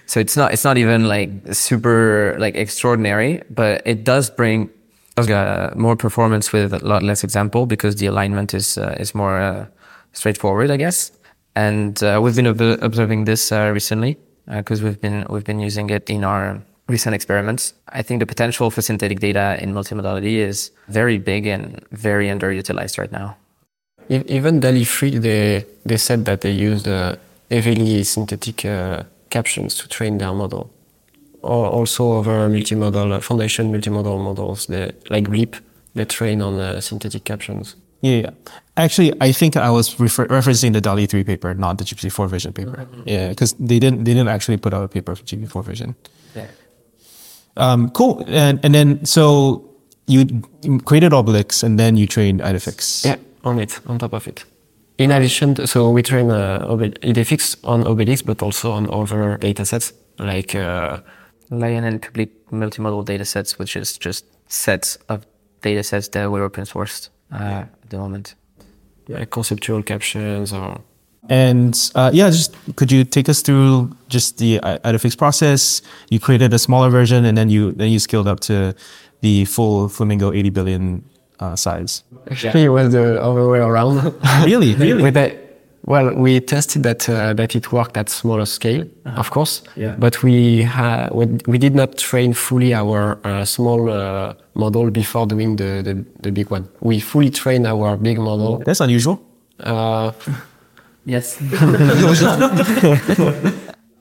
So 0.05 0.19
it's 0.19 0.35
not. 0.35 0.53
It's 0.53 0.63
not 0.63 0.77
even 0.77 1.07
like 1.07 1.29
super 1.53 2.35
like 2.39 2.55
extraordinary, 2.55 3.43
but 3.49 3.81
it 3.85 4.03
does 4.03 4.29
bring 4.29 4.69
uh, 5.17 5.71
more 5.75 5.95
performance 5.95 6.53
with 6.53 6.73
a 6.73 6.85
lot 6.85 7.03
less 7.03 7.23
example 7.23 7.65
because 7.65 7.95
the 7.95 8.05
alignment 8.05 8.53
is 8.53 8.77
uh, 8.77 8.95
is 8.99 9.15
more 9.15 9.39
uh, 9.39 9.65
straightforward, 10.13 10.71
I 10.71 10.77
guess. 10.77 11.11
And 11.55 12.01
uh, 12.03 12.19
we've 12.21 12.35
been 12.35 12.47
ob- 12.47 12.83
observing 12.83 13.25
this 13.25 13.51
uh, 13.51 13.71
recently 13.73 14.17
because 14.45 14.83
we've 14.83 15.01
been 15.01 15.25
we've 15.29 15.43
been 15.43 15.59
using 15.59 15.89
it 15.89 16.09
in 16.09 16.23
our 16.23 16.61
recent 16.87 17.13
experiments. 17.15 17.73
I 17.89 18.01
think 18.01 18.19
the 18.19 18.25
potential 18.25 18.69
for 18.71 18.81
synthetic 18.81 19.19
data 19.19 19.57
in 19.61 19.73
multimodality 19.73 20.37
is 20.37 20.71
very 20.87 21.17
big 21.17 21.45
and 21.45 21.85
very 21.91 22.27
underutilized 22.27 22.97
right 22.97 23.11
now. 23.11 23.35
Even 24.09 24.61
DALL-E 24.61 24.85
3, 24.85 25.17
they, 25.17 25.65
they 25.85 25.97
said 25.97 26.23
that 26.25 26.39
they 26.39 26.51
used 26.51 26.87
uh, 26.87 27.17
heavily 27.51 28.03
synthetic 28.03 28.63
uh, 28.63 29.03
captions 29.29 29.75
to 29.75 29.87
train 29.89 30.17
their 30.17 30.33
model. 30.33 30.71
Or 31.41 31.67
also 31.67 32.19
other 32.19 32.49
multimodal, 32.49 33.11
uh, 33.11 33.19
foundation 33.19 33.71
multimodal 33.71 34.23
models, 34.23 34.65
they, 34.65 34.91
like 35.09 35.29
BLIP, 35.29 35.55
they 35.93 36.05
train 36.05 36.41
on 36.41 36.59
uh, 36.59 36.81
synthetic 36.81 37.23
captions. 37.23 37.75
Yeah, 38.01 38.21
yeah. 38.21 38.29
Actually, 38.75 39.13
I 39.21 39.31
think 39.31 39.55
I 39.55 39.69
was 39.69 39.99
refer- 39.99 40.27
referencing 40.27 40.73
the 40.73 40.81
DALL-E 40.81 41.07
3 41.07 41.23
paper, 41.23 41.53
not 41.53 41.77
the 41.77 41.83
GPT-4 41.83 42.29
vision 42.29 42.53
paper. 42.53 42.87
Yeah, 43.05 43.29
because 43.29 43.53
they 43.53 43.79
didn't 43.79 44.03
they 44.03 44.13
didn't 44.13 44.27
actually 44.27 44.57
put 44.57 44.73
out 44.73 44.83
a 44.83 44.87
paper 44.87 45.15
for 45.15 45.23
GPT-4 45.23 45.63
vision. 45.63 45.95
Um, 47.55 47.89
cool. 47.89 48.23
And 48.27 48.59
and 48.63 48.75
then 48.75 49.03
so 49.05 49.63
you 50.05 50.25
created 50.85 51.11
OBELICS 51.11 51.63
and 51.63 51.79
then 51.79 51.97
you 51.97 52.05
trained 52.07 52.41
IDEFICS. 52.41 53.05
Yeah, 53.05 53.15
on 53.43 53.59
it, 53.59 53.79
on 53.87 53.97
top 53.97 54.13
of 54.13 54.27
it. 54.27 54.45
In 54.97 55.11
addition, 55.11 55.55
to, 55.55 55.67
so 55.67 55.89
we 55.89 56.01
train 56.03 56.29
uh, 56.29 56.65
Obel- 56.69 56.97
IDEFICS 57.01 57.57
on 57.63 57.83
OBELICS, 57.83 58.25
but 58.25 58.41
also 58.43 58.71
on 58.71 58.87
other 58.93 59.37
datasets 59.39 59.93
like 60.19 60.53
uh, 60.55 60.99
LAION 61.49 61.83
and 61.83 62.01
public 62.01 62.29
multimodal 62.51 63.05
datasets, 63.05 63.57
which 63.59 63.75
is 63.75 63.97
just 63.97 64.25
sets 64.47 64.97
of 65.09 65.25
datasets 65.61 66.11
that 66.11 66.29
were 66.31 66.43
open 66.43 66.63
sourced 66.65 67.09
uh, 67.33 67.65
at 67.83 67.89
the 67.89 67.97
moment. 67.97 68.35
yeah, 69.07 69.25
conceptual 69.25 69.81
captions 69.83 70.51
or 70.53 70.79
And 71.29 71.73
uh, 71.95 72.11
yeah, 72.13 72.29
just 72.29 72.55
could 72.75 72.91
you 72.91 73.03
take 73.03 73.27
us 73.29 73.41
through 73.41 73.91
just 74.07 74.37
the 74.37 74.59
I- 74.63 74.77
IDEFICS 74.89 75.17
process? 75.17 75.81
You 76.09 76.19
created 76.19 76.53
a 76.53 76.59
smaller 76.59 76.89
version 76.89 77.25
and 77.25 77.37
then 77.37 77.49
you 77.49 77.71
then 77.73 77.89
you 77.91 77.99
scaled 77.99 78.27
up 78.27 78.39
to 78.41 78.73
the 79.21 79.45
full 79.45 79.89
Flamingo 79.89 80.31
80 80.31 80.49
billion 80.51 81.03
uh, 81.39 81.55
size. 81.55 82.03
Actually, 82.31 82.63
it 82.65 82.69
was 82.69 82.91
the 82.93 83.21
other 83.21 83.47
way 83.49 83.59
around. 83.59 84.13
Really? 84.45 84.73
Really? 84.79 85.03
With 85.03 85.13
that, 85.15 85.31
well, 85.87 86.13
we 86.13 86.39
tested 86.41 86.83
that 86.83 87.09
uh, 87.09 87.33
that 87.33 87.55
it 87.55 87.71
worked 87.71 87.97
at 87.97 88.09
smaller 88.09 88.45
scale, 88.45 88.85
of 89.15 89.31
course. 89.31 89.63
Yeah. 89.75 89.95
But 89.97 90.21
we 90.21 90.63
ha- 90.63 91.09
we, 91.11 91.25
we 91.47 91.57
did 91.57 91.73
not 91.73 91.97
train 91.97 92.33
fully 92.33 92.73
our 92.73 93.17
uh, 93.23 93.45
small 93.45 93.89
uh, 93.89 94.33
model 94.53 94.91
before 94.91 95.25
doing 95.25 95.55
the, 95.55 95.81
the 95.83 96.05
the 96.21 96.31
big 96.31 96.51
one. 96.51 96.67
We 96.81 96.99
fully 96.99 97.31
trained 97.31 97.65
our 97.65 97.97
big 97.97 98.19
model. 98.19 98.57
That's 98.65 98.81
unusual. 98.81 99.19
Uh, 99.59 100.11
Yes. 101.09 101.39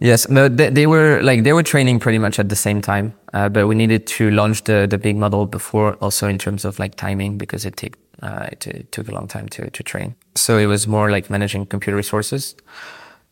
yes. 0.01 0.28
No, 0.28 0.49
they, 0.49 0.70
they 0.70 0.87
were 0.87 1.20
like 1.22 1.45
they 1.45 1.53
were 1.53 1.62
training 1.62 2.01
pretty 2.01 2.18
much 2.18 2.39
at 2.41 2.49
the 2.49 2.57
same 2.57 2.80
time, 2.80 3.12
uh, 3.32 3.49
but 3.49 3.68
we 3.68 3.74
needed 3.76 4.07
to 4.18 4.30
launch 4.30 4.64
the 4.64 4.87
the 4.91 4.99
big 4.99 5.16
model 5.16 5.47
before, 5.47 5.95
also 6.01 6.26
in 6.28 6.37
terms 6.39 6.64
of 6.64 6.78
like 6.80 6.97
timing, 6.97 7.39
because 7.39 7.64
it 7.64 7.76
take 7.76 7.95
uh, 8.23 8.49
it, 8.53 8.67
it 8.67 8.93
took 8.93 9.09
a 9.09 9.12
long 9.12 9.29
time 9.29 9.49
to 9.51 9.71
to 9.71 9.83
train. 9.83 10.14
So 10.35 10.59
it 10.59 10.67
was 10.67 10.87
more 10.87 11.11
like 11.11 11.31
managing 11.31 11.67
computer 11.67 11.97
resources. 11.97 12.57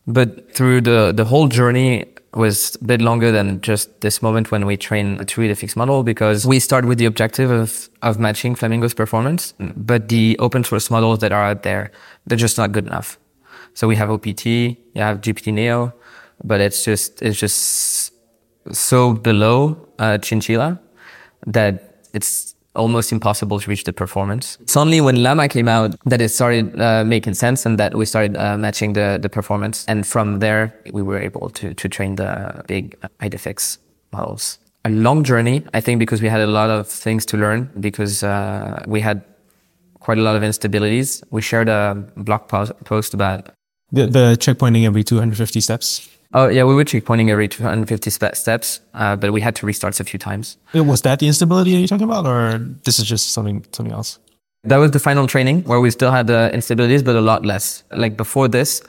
But 0.07 0.53
through 0.53 0.81
the 0.81 1.11
the 1.15 1.25
whole 1.25 1.47
journey 1.47 2.05
was 2.35 2.75
a 2.81 2.83
bit 2.83 3.01
longer 3.01 3.31
than 3.31 3.61
just 3.61 4.01
this 4.01 4.21
moment 4.21 4.51
when 4.51 4.65
we 4.65 4.75
train 4.75 5.19
a 5.21 5.25
2 5.25 5.55
fixed 5.55 5.77
model 5.77 6.03
because 6.03 6.45
we 6.45 6.59
start 6.59 6.85
with 6.85 6.97
the 6.97 7.05
objective 7.05 7.49
of, 7.49 7.89
of 8.01 8.19
matching 8.19 8.55
Flamingo's 8.55 8.93
performance, 8.93 9.53
but 9.59 10.09
the 10.09 10.35
open 10.39 10.63
source 10.63 10.91
models 10.91 11.19
that 11.19 11.31
are 11.31 11.43
out 11.45 11.63
there, 11.63 11.91
they're 12.27 12.37
just 12.37 12.57
not 12.57 12.73
good 12.73 12.85
enough. 12.85 13.17
So 13.73 13.87
we 13.87 13.95
have 13.95 14.11
OPT, 14.11 14.45
you 14.45 14.77
have 14.95 15.21
GPT 15.21 15.53
Neo, 15.53 15.93
but 16.43 16.59
it's 16.59 16.83
just, 16.83 17.21
it's 17.21 17.39
just 17.39 18.11
so 18.71 19.13
below 19.13 19.87
uh, 19.97 20.17
Chinchilla 20.17 20.79
that 21.47 22.01
it's 22.13 22.54
almost 22.75 23.11
impossible 23.11 23.59
to 23.59 23.69
reach 23.69 23.83
the 23.83 23.93
performance. 23.93 24.57
It's 24.61 24.77
only 24.77 25.01
when 25.01 25.21
Llama 25.23 25.47
came 25.47 25.67
out 25.67 25.95
that 26.05 26.21
it 26.21 26.29
started 26.29 26.79
uh, 26.79 27.03
making 27.05 27.33
sense 27.33 27.65
and 27.65 27.77
that 27.79 27.95
we 27.95 28.05
started 28.05 28.37
uh, 28.37 28.57
matching 28.57 28.93
the, 28.93 29.19
the 29.21 29.29
performance. 29.29 29.85
And 29.87 30.05
from 30.05 30.39
there, 30.39 30.73
we 30.91 31.01
were 31.01 31.19
able 31.19 31.49
to, 31.51 31.73
to 31.73 31.89
train 31.89 32.15
the 32.15 32.63
big 32.67 32.95
IDEFICS 33.19 33.77
models. 34.11 34.59
A 34.83 34.89
long 34.89 35.23
journey, 35.23 35.63
I 35.73 35.81
think, 35.81 35.99
because 35.99 36.21
we 36.21 36.29
had 36.29 36.41
a 36.41 36.47
lot 36.47 36.69
of 36.69 36.87
things 36.87 37.25
to 37.27 37.37
learn 37.37 37.71
because 37.79 38.23
uh, 38.23 38.83
we 38.87 39.01
had 39.01 39.23
quite 39.99 40.19
a 40.19 40.21
lot 40.21 40.35
of 40.35 40.43
instabilities. 40.43 41.23
We 41.31 41.41
shared 41.41 41.69
a 41.69 41.95
blog 42.15 42.47
post 42.47 43.13
about 43.13 43.49
the, 43.91 44.07
the 44.07 44.37
checkpointing 44.39 44.85
every 44.85 45.03
250 45.03 45.61
steps. 45.61 46.09
Oh 46.37 46.49
yeah, 46.49 46.65
we 46.65 46.75
were 46.75 46.83
checkpointing 46.83 47.29
every 47.29 47.47
250 47.47 48.09
steps, 48.09 48.81
uh, 48.93 49.15
but 49.15 49.31
we 49.31 49.39
had 49.39 49.55
to 49.55 49.65
restart 49.65 49.97
a 50.01 50.03
few 50.03 50.19
times. 50.19 50.57
Was 50.73 51.01
that 51.03 51.19
the 51.19 51.27
instability 51.27 51.69
you're 51.69 51.87
talking 51.87 52.03
about, 52.03 52.27
or 52.27 52.57
this 52.83 52.99
is 52.99 53.05
just 53.05 53.31
something 53.31 53.63
something 53.71 53.93
else? 53.93 54.19
That 54.65 54.75
was 54.75 54.91
the 54.91 54.99
final 54.99 55.27
training 55.27 55.63
where 55.63 55.79
we 55.79 55.89
still 55.91 56.11
had 56.11 56.27
the 56.27 56.51
instabilities, 56.53 57.05
but 57.05 57.15
a 57.15 57.21
lot 57.21 57.45
less. 57.45 57.83
Like 57.91 58.17
before 58.17 58.49
this, 58.49 58.81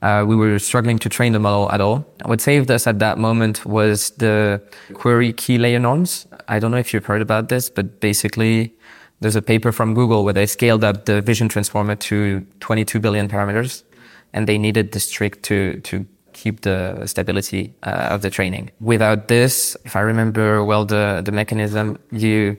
uh, 0.00 0.24
we 0.28 0.36
were 0.36 0.60
struggling 0.60 1.00
to 1.00 1.08
train 1.08 1.32
the 1.32 1.40
model 1.40 1.72
at 1.72 1.80
all. 1.80 2.06
What 2.24 2.40
saved 2.40 2.70
us 2.70 2.86
at 2.86 3.00
that 3.00 3.18
moment 3.18 3.66
was 3.66 4.10
the 4.18 4.62
query 4.94 5.32
key 5.32 5.58
layer 5.58 5.80
norms. 5.80 6.28
I 6.46 6.60
don't 6.60 6.70
know 6.70 6.76
if 6.76 6.94
you've 6.94 7.06
heard 7.06 7.22
about 7.22 7.48
this, 7.48 7.68
but 7.68 7.98
basically 7.98 8.76
there's 9.18 9.34
a 9.34 9.42
paper 9.42 9.72
from 9.72 9.94
Google 9.94 10.22
where 10.22 10.34
they 10.34 10.46
scaled 10.46 10.84
up 10.84 11.06
the 11.06 11.20
vision 11.20 11.48
transformer 11.48 11.96
to 11.96 12.46
22 12.60 13.00
billion 13.00 13.26
parameters 13.26 13.82
and 14.32 14.46
they 14.46 14.56
needed 14.56 14.92
this 14.92 15.10
trick 15.10 15.42
to, 15.42 15.80
to 15.80 16.06
keep 16.32 16.60
the 16.62 17.06
stability 17.06 17.74
uh, 17.82 18.14
of 18.14 18.22
the 18.22 18.30
training. 18.30 18.70
Without 18.80 19.28
this, 19.28 19.76
if 19.84 19.96
I 19.96 20.00
remember 20.00 20.64
well 20.64 20.84
the 20.84 21.22
the 21.24 21.32
mechanism, 21.32 21.98
you 22.10 22.56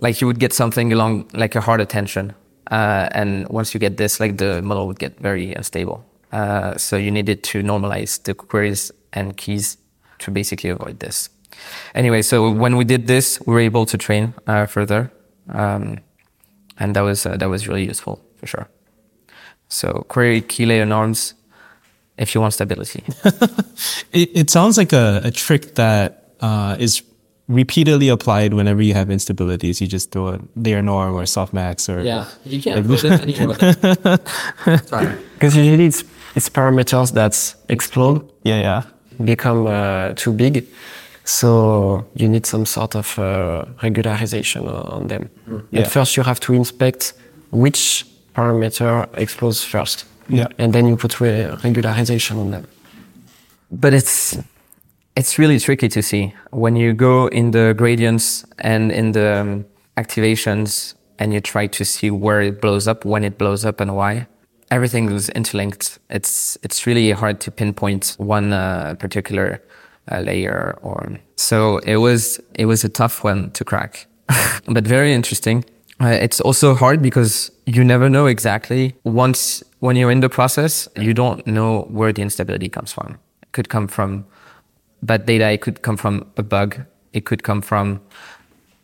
like 0.00 0.20
you 0.20 0.26
would 0.26 0.38
get 0.38 0.52
something 0.52 0.92
along 0.92 1.30
like 1.34 1.54
a 1.54 1.60
hard 1.60 1.80
attention, 1.80 2.34
uh, 2.70 3.08
and 3.12 3.48
once 3.48 3.74
you 3.74 3.80
get 3.80 3.96
this, 3.96 4.20
like 4.20 4.36
the 4.38 4.62
model 4.62 4.86
would 4.86 4.98
get 4.98 5.20
very 5.20 5.52
unstable. 5.54 6.04
Uh, 6.32 6.76
so 6.78 6.96
you 6.96 7.10
needed 7.10 7.42
to 7.44 7.62
normalize 7.62 8.22
the 8.22 8.34
queries 8.34 8.90
and 9.12 9.36
keys 9.36 9.76
to 10.18 10.30
basically 10.30 10.70
avoid 10.70 10.98
this. 11.00 11.28
Anyway, 11.94 12.22
so 12.22 12.50
when 12.50 12.76
we 12.76 12.84
did 12.84 13.06
this, 13.06 13.38
we 13.46 13.52
were 13.52 13.60
able 13.60 13.84
to 13.84 13.98
train 13.98 14.32
uh, 14.46 14.64
further, 14.66 15.12
um, 15.50 15.98
and 16.78 16.96
that 16.96 17.02
was 17.02 17.26
uh, 17.26 17.36
that 17.36 17.48
was 17.48 17.68
really 17.68 17.84
useful 17.84 18.24
for 18.36 18.46
sure. 18.46 18.68
So 19.68 20.04
query 20.08 20.40
key 20.40 20.66
layer 20.66 20.86
norms 20.86 21.34
if 22.18 22.34
you 22.34 22.40
want 22.40 22.54
stability. 22.54 23.02
it, 24.12 24.30
it 24.34 24.50
sounds 24.50 24.76
like 24.76 24.92
a, 24.92 25.20
a 25.24 25.30
trick 25.30 25.74
that 25.74 26.34
uh, 26.40 26.76
is 26.78 27.02
repeatedly 27.48 28.08
applied 28.08 28.54
whenever 28.54 28.82
you 28.82 28.94
have 28.94 29.08
instabilities. 29.08 29.80
You 29.80 29.86
just 29.86 30.10
throw 30.10 30.28
a 30.28 30.40
layer 30.56 30.82
norm 30.82 31.14
or 31.14 31.22
softmax 31.22 31.88
or 31.88 32.02
yeah, 32.02 32.26
you 32.44 32.62
can't 32.62 32.86
put 32.86 33.04
it 33.04 33.20
anywhere. 33.26 33.56
Because 35.34 35.56
usually 35.56 35.86
it's 35.86 36.04
it's 36.34 36.48
parameters 36.48 37.12
that 37.12 37.54
explode. 37.68 38.30
Yeah, 38.44 38.60
yeah. 38.60 38.82
Become 39.24 39.66
uh, 39.66 40.14
too 40.14 40.32
big. 40.32 40.66
So 41.24 42.04
you 42.14 42.28
need 42.28 42.46
some 42.46 42.66
sort 42.66 42.96
of 42.96 43.18
uh, 43.18 43.64
regularization 43.82 44.66
on 44.66 45.06
them. 45.06 45.30
Mm. 45.48 45.64
Yeah. 45.70 45.80
At 45.82 45.92
first, 45.92 46.16
you 46.16 46.24
have 46.24 46.40
to 46.40 46.52
inspect 46.52 47.12
which 47.52 48.06
parameter 48.34 49.08
explodes 49.16 49.62
first. 49.62 50.04
Yeah. 50.32 50.48
And 50.58 50.72
then 50.72 50.86
you 50.86 50.96
put 50.96 51.20
re- 51.20 51.48
regularization 51.62 52.38
on 52.38 52.50
them. 52.50 52.66
But 53.70 53.94
it's 53.94 54.38
it's 55.14 55.38
really 55.38 55.58
tricky 55.58 55.88
to 55.88 56.02
see 56.02 56.34
when 56.50 56.74
you 56.74 56.94
go 56.94 57.26
in 57.26 57.50
the 57.50 57.74
gradients 57.76 58.44
and 58.58 58.90
in 58.90 59.12
the 59.12 59.40
um, 59.40 59.64
activations 59.96 60.94
and 61.18 61.34
you 61.34 61.40
try 61.40 61.66
to 61.66 61.84
see 61.84 62.10
where 62.10 62.40
it 62.40 62.60
blows 62.60 62.88
up, 62.88 63.04
when 63.04 63.24
it 63.24 63.36
blows 63.38 63.64
up, 63.64 63.80
and 63.80 63.94
why. 63.94 64.26
Everything 64.70 65.10
is 65.12 65.28
interlinked. 65.30 65.98
It's 66.08 66.56
it's 66.62 66.86
really 66.86 67.10
hard 67.12 67.40
to 67.40 67.50
pinpoint 67.50 68.14
one 68.18 68.52
uh, 68.54 68.94
particular 68.98 69.62
uh, 70.10 70.20
layer 70.20 70.78
or 70.82 71.18
so. 71.36 71.78
It 71.78 71.96
was 71.96 72.40
it 72.54 72.64
was 72.66 72.84
a 72.84 72.88
tough 72.88 73.22
one 73.22 73.50
to 73.50 73.64
crack, 73.64 74.06
but 74.66 74.86
very 74.86 75.12
interesting. 75.12 75.64
Uh, 76.00 76.06
it's 76.06 76.40
also 76.40 76.74
hard 76.74 77.02
because 77.02 77.52
you 77.66 77.84
never 77.84 78.08
know 78.08 78.26
exactly. 78.26 78.94
Once 79.04 79.62
when 79.82 79.96
you're 79.96 80.12
in 80.12 80.20
the 80.20 80.28
process, 80.28 80.88
you 80.94 81.12
don't 81.12 81.44
know 81.44 81.88
where 81.90 82.12
the 82.12 82.22
instability 82.22 82.68
comes 82.68 82.92
from. 82.92 83.18
It 83.42 83.50
could 83.50 83.68
come 83.68 83.88
from 83.88 84.24
bad 85.02 85.26
data. 85.26 85.50
It 85.50 85.60
could 85.60 85.82
come 85.82 85.96
from 85.96 86.24
a 86.36 86.44
bug. 86.44 86.82
It 87.12 87.24
could 87.24 87.42
come 87.42 87.60
from 87.60 88.00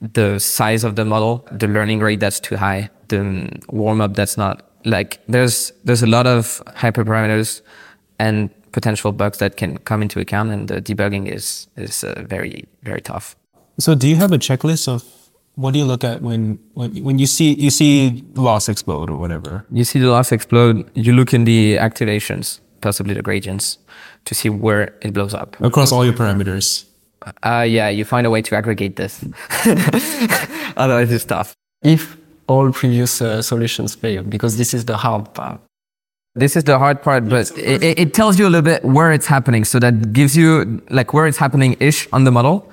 the 0.00 0.40
size 0.40 0.82
of 0.82 0.96
the 0.96 1.04
model, 1.04 1.46
the 1.52 1.68
learning 1.68 2.00
rate 2.00 2.18
that's 2.18 2.40
too 2.40 2.56
high, 2.56 2.90
the 3.06 3.48
warm 3.68 4.00
up 4.00 4.14
that's 4.14 4.36
not 4.36 4.72
like 4.84 5.20
there's 5.28 5.72
there's 5.84 6.02
a 6.02 6.06
lot 6.08 6.26
of 6.26 6.60
hyperparameters 6.74 7.62
and 8.18 8.50
potential 8.72 9.12
bugs 9.12 9.38
that 9.38 9.56
can 9.56 9.78
come 9.78 10.02
into 10.02 10.18
account, 10.18 10.50
and 10.50 10.66
the 10.66 10.82
debugging 10.82 11.32
is 11.32 11.68
is 11.76 12.02
uh, 12.02 12.24
very 12.26 12.64
very 12.82 13.00
tough. 13.00 13.36
So, 13.78 13.94
do 13.94 14.08
you 14.08 14.16
have 14.16 14.32
a 14.32 14.38
checklist 14.38 14.88
of 14.88 15.04
what 15.58 15.72
do 15.72 15.80
you 15.80 15.84
look 15.84 16.04
at 16.04 16.22
when, 16.22 16.58
when 16.74 16.90
when 17.02 17.18
you 17.18 17.26
see 17.26 17.52
you 17.54 17.70
see 17.70 18.24
loss 18.34 18.68
explode 18.68 19.10
or 19.10 19.16
whatever? 19.16 19.66
You 19.72 19.84
see 19.84 19.98
the 19.98 20.10
loss 20.10 20.30
explode. 20.30 20.88
You 20.94 21.12
look 21.12 21.34
in 21.34 21.44
the 21.44 21.76
activations, 21.78 22.60
possibly 22.80 23.12
the 23.12 23.22
gradients, 23.22 23.78
to 24.24 24.34
see 24.34 24.48
where 24.48 24.94
it 25.02 25.12
blows 25.12 25.34
up 25.34 25.60
across 25.60 25.90
all 25.90 26.04
your 26.04 26.14
parameters. 26.14 26.84
Uh, 27.42 27.66
yeah, 27.68 27.88
you 27.88 28.04
find 28.04 28.24
a 28.26 28.30
way 28.30 28.40
to 28.40 28.54
aggregate 28.54 28.94
this. 28.94 29.24
Otherwise, 30.76 31.10
it's 31.10 31.24
tough. 31.24 31.54
If 31.82 32.16
all 32.46 32.70
previous 32.72 33.20
uh, 33.20 33.42
solutions 33.42 33.96
fail, 33.96 34.22
because 34.22 34.56
this 34.56 34.72
is 34.72 34.84
the 34.84 34.96
hard 34.96 35.34
part. 35.34 35.60
This 36.36 36.54
is 36.54 36.62
the 36.62 36.78
hard 36.78 37.02
part, 37.02 37.28
but 37.28 37.50
it, 37.58 37.82
it, 37.82 38.14
tells 38.14 38.38
you 38.38 38.46
a 38.46 38.50
little 38.50 38.62
bit 38.62 38.84
where 38.84 39.10
it's 39.10 39.26
happening. 39.26 39.64
So 39.64 39.80
that 39.80 40.12
gives 40.12 40.36
you 40.36 40.80
like 40.88 41.12
where 41.12 41.26
it's 41.26 41.36
happening 41.38 41.76
ish 41.80 42.06
on 42.12 42.22
the 42.22 42.30
model. 42.30 42.70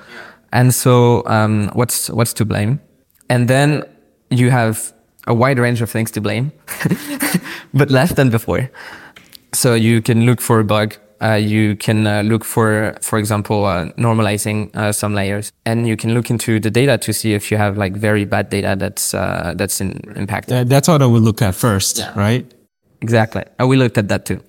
And 0.52 0.74
so, 0.74 1.26
um, 1.28 1.70
what's, 1.74 2.10
what's 2.10 2.34
to 2.34 2.46
blame? 2.46 2.80
And 3.30 3.48
then 3.48 3.84
you 4.30 4.50
have 4.52 4.94
a 5.28 5.34
wide 5.34 5.60
range 5.60 5.82
of 5.82 5.90
things 5.90 6.12
to 6.12 6.22
blame, 6.22 6.52
but 7.74 7.90
less 7.90 8.14
than 8.14 8.30
before. 8.30 8.70
So 9.54 9.74
you 9.74 10.02
can 10.02 10.26
look 10.26 10.42
for 10.42 10.60
a 10.60 10.64
bug. 10.64 10.96
Uh, 11.22 11.34
you 11.34 11.76
can 11.78 12.06
uh, 12.06 12.22
look 12.22 12.44
for, 12.44 12.98
for 13.02 13.18
example, 13.18 13.66
uh, 13.66 13.86
normalizing 13.98 14.76
uh, 14.76 14.92
some 14.92 15.16
layers, 15.16 15.52
and 15.66 15.88
you 15.88 15.96
can 15.96 16.14
look 16.14 16.30
into 16.30 16.60
the 16.60 16.70
data 16.70 16.98
to 16.98 17.14
see 17.14 17.34
if 17.34 17.50
you 17.50 17.58
have 17.58 17.78
like 17.78 17.94
very 17.94 18.26
bad 18.26 18.50
data 18.50 18.76
that's 18.78 19.14
uh, 19.14 19.54
that's 19.56 19.80
in, 19.80 20.00
impacted. 20.16 20.68
that's 20.68 20.88
what 20.90 21.02
I 21.02 21.06
would 21.06 21.24
look 21.24 21.42
at 21.42 21.56
first, 21.56 22.00
yeah. 22.00 22.12
right? 22.20 22.54
Exactly. 23.02 23.44
Uh, 23.60 23.66
we 23.66 23.78
looked 23.78 23.98
at 23.98 24.10
that 24.10 24.26
too. 24.26 24.42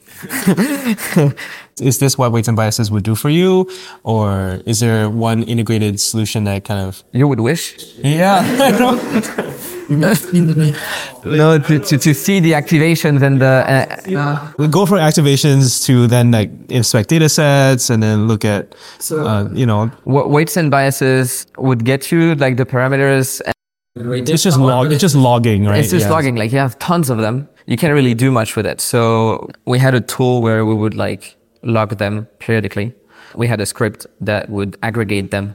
is 1.80 1.98
this 1.98 2.16
what 2.16 2.32
weights 2.32 2.48
and 2.48 2.56
biases 2.56 2.90
would 2.90 3.04
do 3.04 3.14
for 3.14 3.28
you? 3.28 3.70
Or 4.02 4.62
is 4.64 4.80
there 4.80 5.10
one 5.10 5.42
integrated 5.42 6.00
solution 6.00 6.44
that 6.44 6.64
kind 6.64 6.80
of. 6.80 7.04
You 7.12 7.28
would 7.28 7.40
wish? 7.40 7.76
Yeah. 7.98 8.40
no, 9.90 11.58
to, 11.58 11.78
to, 11.78 11.98
to, 11.98 12.14
see 12.14 12.40
the 12.40 12.52
activations 12.52 13.20
and 13.22 13.42
the. 13.42 13.46
Uh, 13.46 14.00
yeah. 14.08 14.52
We 14.56 14.68
go 14.68 14.86
for 14.86 14.96
activations 14.96 15.84
to 15.84 16.06
then 16.06 16.30
like 16.30 16.50
inspect 16.70 17.10
data 17.10 17.28
sets 17.28 17.90
and 17.90 18.02
then 18.02 18.26
look 18.26 18.44
at, 18.44 18.74
so, 18.98 19.26
uh, 19.26 19.48
you 19.52 19.66
know. 19.66 19.90
What 20.04 20.30
weights 20.30 20.56
and 20.56 20.70
biases 20.70 21.46
would 21.58 21.84
get 21.84 22.10
you 22.10 22.34
like 22.36 22.56
the 22.56 22.64
parameters. 22.64 23.42
And- 23.44 24.28
It's 24.28 24.42
just 24.42 24.58
log. 24.58 24.92
It's 24.92 25.00
just 25.00 25.14
logging, 25.14 25.66
right? 25.66 25.80
It's 25.80 25.90
just 25.90 26.06
yeah. 26.06 26.12
logging. 26.12 26.36
Like 26.36 26.52
you 26.52 26.58
have 26.58 26.78
tons 26.78 27.10
of 27.10 27.18
them. 27.18 27.48
You 27.66 27.76
can't 27.76 27.92
really 27.92 28.14
do 28.14 28.30
much 28.30 28.56
with 28.56 28.64
it. 28.64 28.80
So 28.80 29.50
we 29.66 29.78
had 29.78 29.94
a 29.94 30.00
tool 30.00 30.40
where 30.40 30.64
we 30.64 30.74
would 30.74 30.94
like 30.94 31.35
log 31.66 31.98
them 31.98 32.26
periodically. 32.38 32.94
We 33.34 33.46
had 33.46 33.60
a 33.60 33.66
script 33.66 34.06
that 34.20 34.48
would 34.48 34.76
aggregate 34.82 35.30
them 35.30 35.54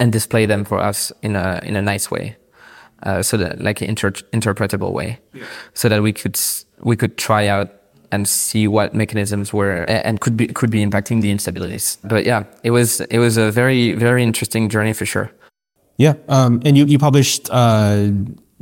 and 0.00 0.12
display 0.12 0.46
them 0.46 0.64
for 0.64 0.78
us 0.78 1.12
in 1.22 1.36
a 1.36 1.60
in 1.62 1.76
a 1.76 1.82
nice 1.82 2.10
way, 2.10 2.36
uh, 3.02 3.22
so 3.22 3.36
that 3.36 3.60
like 3.60 3.80
an 3.80 3.88
inter- 3.88 4.10
interpretable 4.32 4.92
way, 4.92 5.18
yeah. 5.34 5.44
so 5.74 5.88
that 5.88 6.02
we 6.02 6.12
could 6.12 6.38
we 6.80 6.96
could 6.96 7.16
try 7.16 7.46
out 7.46 7.68
and 8.10 8.26
see 8.26 8.66
what 8.66 8.94
mechanisms 8.94 9.52
were 9.52 9.84
and 9.88 10.20
could 10.20 10.36
be 10.36 10.46
could 10.46 10.70
be 10.70 10.84
impacting 10.84 11.20
the 11.20 11.32
instabilities. 11.32 11.98
But 12.04 12.24
yeah, 12.24 12.44
it 12.62 12.70
was 12.70 13.00
it 13.02 13.18
was 13.18 13.36
a 13.36 13.50
very 13.50 13.92
very 13.92 14.22
interesting 14.22 14.68
journey 14.68 14.92
for 14.92 15.06
sure. 15.06 15.30
Yeah, 15.96 16.14
um, 16.28 16.62
and 16.64 16.76
you 16.76 16.86
you 16.86 16.98
published 16.98 17.48
uh, 17.50 18.08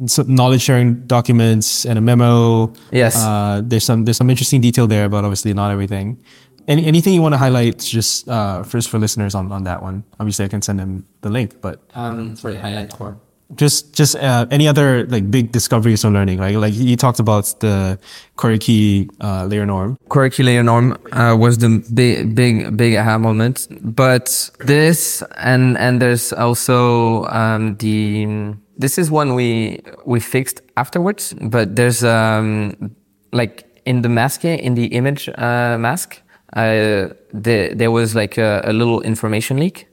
some 0.06 0.34
knowledge 0.34 0.62
sharing 0.62 1.06
documents 1.06 1.86
and 1.86 1.98
a 1.98 2.02
memo. 2.02 2.72
Yes. 2.92 3.16
Uh, 3.16 3.62
there's 3.64 3.84
some 3.84 4.04
there's 4.04 4.16
some 4.16 4.30
interesting 4.30 4.60
detail 4.60 4.86
there, 4.86 5.08
but 5.08 5.24
obviously 5.24 5.54
not 5.54 5.70
everything. 5.70 6.22
Any, 6.68 6.84
anything 6.86 7.14
you 7.14 7.22
want 7.22 7.32
to 7.34 7.38
highlight 7.38 7.78
just 7.78 8.28
uh, 8.28 8.62
first 8.64 8.88
for 8.90 8.98
listeners 8.98 9.34
on, 9.34 9.52
on 9.52 9.64
that 9.64 9.82
one? 9.82 10.02
Obviously, 10.18 10.44
I 10.44 10.48
can 10.48 10.62
send 10.62 10.78
them 10.78 11.06
the 11.20 11.30
link, 11.30 11.60
but 11.60 11.80
Um, 11.94 12.34
sorry, 12.36 12.56
highlight 12.56 12.90
core. 12.90 13.16
just 13.54 13.94
just 13.94 14.16
uh, 14.16 14.44
any 14.50 14.66
other 14.66 15.06
like 15.06 15.30
big 15.30 15.52
discoveries 15.52 16.04
or 16.04 16.10
learning, 16.10 16.40
right? 16.40 16.56
Like 16.58 16.74
you 16.74 16.96
talked 16.96 17.20
about 17.20 17.54
the 17.60 17.96
query 18.34 18.58
key 18.58 19.08
uh, 19.20 19.46
layer 19.46 19.64
norm. 19.66 19.96
Query 20.08 20.30
key 20.30 20.42
layer 20.42 20.64
norm 20.64 20.96
uh, 21.12 21.36
was 21.38 21.58
the 21.58 21.68
big, 21.94 22.34
big, 22.34 22.76
big 22.76 22.96
aha 22.96 23.18
moment. 23.18 23.68
But 23.94 24.50
this 24.66 25.22
and 25.38 25.78
and 25.78 26.00
there's 26.02 26.32
also 26.32 27.24
um, 27.30 27.76
the 27.78 28.26
this 28.76 28.98
is 28.98 29.10
one 29.10 29.34
we 29.36 29.78
we 30.04 30.18
fixed 30.18 30.60
afterwards. 30.76 31.32
But 31.40 31.76
there's 31.76 32.02
um, 32.02 32.74
like 33.32 33.62
in 33.84 34.02
the 34.02 34.08
masking 34.08 34.58
in 34.58 34.74
the 34.74 34.86
image 34.86 35.28
uh, 35.38 35.78
mask, 35.78 36.20
uh, 36.56 37.12
the, 37.32 37.72
there 37.74 37.90
was 37.90 38.14
like 38.14 38.38
a, 38.38 38.62
a 38.64 38.72
little 38.72 39.02
information 39.02 39.58
leak 39.58 39.86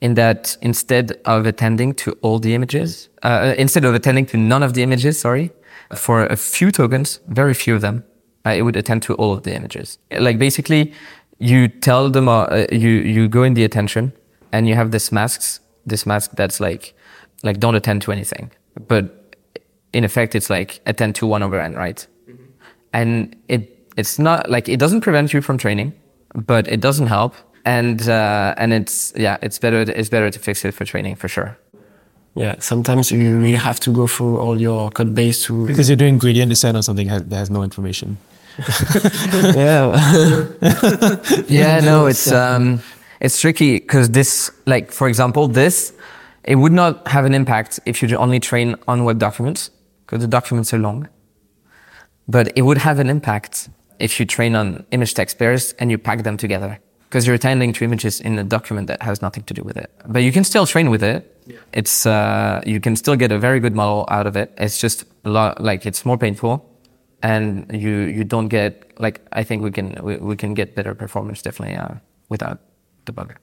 in 0.00 0.14
that 0.14 0.56
instead 0.62 1.20
of 1.24 1.44
attending 1.44 1.92
to 1.92 2.12
all 2.22 2.38
the 2.38 2.54
images, 2.54 3.08
uh, 3.24 3.54
instead 3.58 3.84
of 3.84 3.94
attending 3.94 4.24
to 4.26 4.36
none 4.36 4.62
of 4.62 4.74
the 4.74 4.82
images, 4.82 5.18
sorry, 5.18 5.50
for 5.94 6.24
a 6.26 6.36
few 6.36 6.70
tokens, 6.70 7.18
very 7.26 7.52
few 7.52 7.74
of 7.74 7.80
them, 7.80 8.04
uh, 8.46 8.50
it 8.50 8.62
would 8.62 8.76
attend 8.76 9.02
to 9.02 9.14
all 9.14 9.32
of 9.32 9.42
the 9.42 9.54
images. 9.54 9.98
Like 10.12 10.38
basically, 10.38 10.92
you 11.38 11.66
tell 11.66 12.10
them, 12.10 12.28
uh, 12.28 12.44
uh, 12.44 12.66
you 12.70 12.90
you 12.90 13.28
go 13.28 13.42
in 13.42 13.54
the 13.54 13.64
attention, 13.64 14.12
and 14.52 14.68
you 14.68 14.76
have 14.76 14.92
this 14.92 15.10
masks, 15.10 15.60
this 15.84 16.06
mask 16.06 16.30
that's 16.36 16.60
like, 16.60 16.94
like 17.42 17.58
don't 17.58 17.74
attend 17.74 18.02
to 18.02 18.12
anything, 18.12 18.52
but 18.86 19.36
in 19.92 20.04
effect, 20.04 20.34
it's 20.36 20.48
like 20.48 20.80
attend 20.86 21.16
to 21.16 21.26
one 21.26 21.42
over 21.42 21.60
n, 21.60 21.74
right? 21.74 22.06
and 22.92 23.36
it 23.48 23.77
it's 23.98 24.18
not 24.18 24.48
like 24.48 24.68
it 24.68 24.78
doesn't 24.78 25.00
prevent 25.00 25.32
you 25.34 25.42
from 25.42 25.58
training, 25.58 25.92
but 26.34 26.68
it 26.68 26.80
doesn't 26.80 27.08
help. 27.08 27.34
And 27.64 28.08
uh, 28.08 28.54
and 28.56 28.72
it's 28.72 29.12
yeah, 29.16 29.36
it's 29.42 29.58
better 29.58 29.80
it's 29.80 30.08
better 30.08 30.30
to 30.30 30.38
fix 30.38 30.64
it 30.64 30.72
for 30.72 30.84
training 30.84 31.16
for 31.16 31.28
sure. 31.28 31.58
Yeah, 32.34 32.54
sometimes 32.60 33.10
you 33.10 33.38
really 33.38 33.56
have 33.56 33.80
to 33.80 33.90
go 33.90 34.06
through 34.06 34.38
all 34.38 34.60
your 34.60 34.90
code 34.90 35.14
base 35.14 35.44
to. 35.46 35.66
Because 35.66 35.88
you're 35.88 35.96
doing 35.96 36.18
gradient 36.18 36.50
descent 36.50 36.76
on 36.76 36.82
something 36.84 37.08
that 37.08 37.32
has 37.32 37.50
no 37.50 37.62
information. 37.62 38.16
yeah. 39.56 40.46
Yeah, 41.48 41.80
no, 41.80 42.06
it's 42.06 42.30
um, 42.30 42.80
it's 43.20 43.40
tricky 43.40 43.80
because 43.80 44.10
this, 44.10 44.52
like 44.66 44.92
for 44.92 45.08
example, 45.08 45.48
this, 45.48 45.92
it 46.44 46.54
would 46.54 46.72
not 46.72 47.08
have 47.08 47.24
an 47.24 47.34
impact 47.34 47.80
if 47.84 48.00
you 48.02 48.16
only 48.16 48.38
train 48.38 48.76
on 48.86 49.04
web 49.04 49.18
documents 49.18 49.70
because 50.06 50.20
the 50.20 50.28
documents 50.28 50.72
are 50.72 50.78
long. 50.78 51.08
But 52.28 52.56
it 52.56 52.62
would 52.62 52.78
have 52.78 53.00
an 53.00 53.08
impact 53.10 53.68
if 53.98 54.20
you 54.20 54.26
train 54.26 54.54
on 54.54 54.86
image 54.90 55.14
text 55.14 55.38
pairs 55.38 55.72
and 55.78 55.90
you 55.90 55.98
pack 55.98 56.22
them 56.22 56.36
together 56.36 56.78
because 57.08 57.26
you're 57.26 57.34
attending 57.34 57.72
to 57.72 57.84
images 57.84 58.20
in 58.20 58.38
a 58.38 58.44
document 58.44 58.86
that 58.86 59.00
has 59.02 59.22
nothing 59.22 59.42
to 59.44 59.54
do 59.54 59.62
with 59.62 59.76
it. 59.76 59.90
But 60.06 60.22
you 60.22 60.32
can 60.32 60.44
still 60.44 60.66
train 60.66 60.90
with 60.90 61.02
it. 61.02 61.34
It's 61.72 62.04
uh, 62.04 62.60
you 62.66 62.80
can 62.80 62.96
still 62.96 63.16
get 63.16 63.32
a 63.32 63.38
very 63.38 63.60
good 63.60 63.74
model 63.74 64.04
out 64.08 64.26
of 64.26 64.36
it. 64.36 64.52
It's 64.58 64.78
just 64.80 65.04
a 65.24 65.30
lot 65.30 65.62
like 65.62 65.86
it's 65.86 66.04
more 66.04 66.18
painful, 66.18 66.64
and 67.22 67.66
you 67.72 68.00
you 68.00 68.24
don't 68.24 68.48
get 68.48 68.92
like 69.00 69.22
I 69.32 69.44
think 69.44 69.62
we 69.62 69.70
can 69.70 69.96
we, 70.02 70.16
we 70.16 70.36
can 70.36 70.52
get 70.54 70.74
better 70.74 70.94
performance 70.94 71.40
definitely 71.40 71.76
uh, 71.76 71.94
without 72.28 72.60
the 73.06 73.12
bug. 73.12 73.34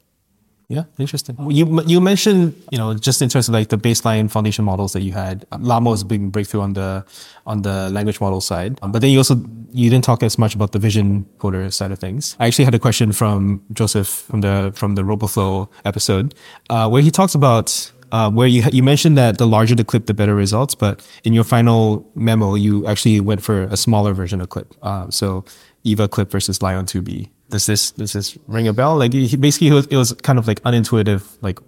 Yeah, 0.68 0.86
interesting. 0.98 1.38
You 1.50 1.82
you 1.86 2.02
mentioned 2.02 2.56
you 2.72 2.78
know 2.78 2.96
just 2.96 3.22
in 3.22 3.30
terms 3.30 3.48
of 3.48 3.54
like 3.54 3.70
the 3.70 3.78
baseline 3.78 4.32
foundation 4.32 4.66
models 4.66 4.94
that 4.94 5.02
you 5.02 5.12
had, 5.12 5.46
Llama 5.60 5.92
was 5.92 6.02
a 6.02 6.06
big 6.06 6.32
breakthrough 6.32 6.62
on 6.62 6.74
the 6.74 7.06
on 7.46 7.62
the 7.62 7.90
language 7.92 8.20
model 8.20 8.42
side. 8.42 8.80
Um, 8.82 8.92
but 8.92 9.00
then 9.02 9.12
you 9.12 9.20
also 9.20 9.36
you 9.72 9.90
didn't 9.90 10.06
talk 10.06 10.24
as 10.24 10.38
much 10.40 10.56
about 10.56 10.72
the 10.72 10.80
vision 10.80 11.26
coder 11.38 11.72
side 11.72 11.92
of 11.92 12.00
things. 12.00 12.36
I 12.40 12.48
actually 12.48 12.66
had 12.66 12.74
a 12.74 12.80
question 12.80 13.12
from 13.12 13.62
Joseph 13.74 14.08
from 14.08 14.42
the 14.42 14.72
from 14.76 14.96
the 14.96 15.04
RoboFlow 15.04 15.70
episode 15.86 16.34
uh, 16.70 16.90
where 16.90 17.02
he 17.02 17.12
talks 17.12 17.36
about. 17.36 17.92
Uh, 18.12 18.30
where 18.30 18.48
you 18.48 18.64
you 18.72 18.84
mentioned 18.84 19.18
that 19.18 19.40
the 19.40 19.48
larger 19.48 19.76
the 19.76 19.84
clip, 19.84 20.06
the 20.06 20.14
better 20.14 20.36
results, 20.36 20.76
but 20.76 21.06
in 21.24 21.34
your 21.34 21.44
final 21.44 22.08
memo, 22.14 22.54
you 22.54 22.86
actually 22.88 23.20
went 23.20 23.42
for 23.42 23.64
a 23.64 23.76
smaller 23.76 24.14
version 24.14 24.40
of 24.40 24.48
clip. 24.48 24.74
Uh, 24.84 25.10
so 25.10 25.44
Eva 25.84 26.08
clip 26.08 26.30
versus 26.30 26.62
LAION 26.62 26.86
2B. 26.86 27.30
Does 27.50 27.66
this 27.66 27.92
does 27.92 28.14
this 28.14 28.38
ring 28.48 28.68
a 28.68 28.74
bell? 28.74 28.98
Like 28.98 29.14
he, 29.14 29.36
basically, 29.38 29.68
it 29.68 29.74
was, 29.74 29.86
it 29.88 29.98
was 29.98 30.14
kind 30.14 30.40
of 30.40 30.48
like 30.48 30.62
unintuitive, 30.64 31.38
like 31.42 31.60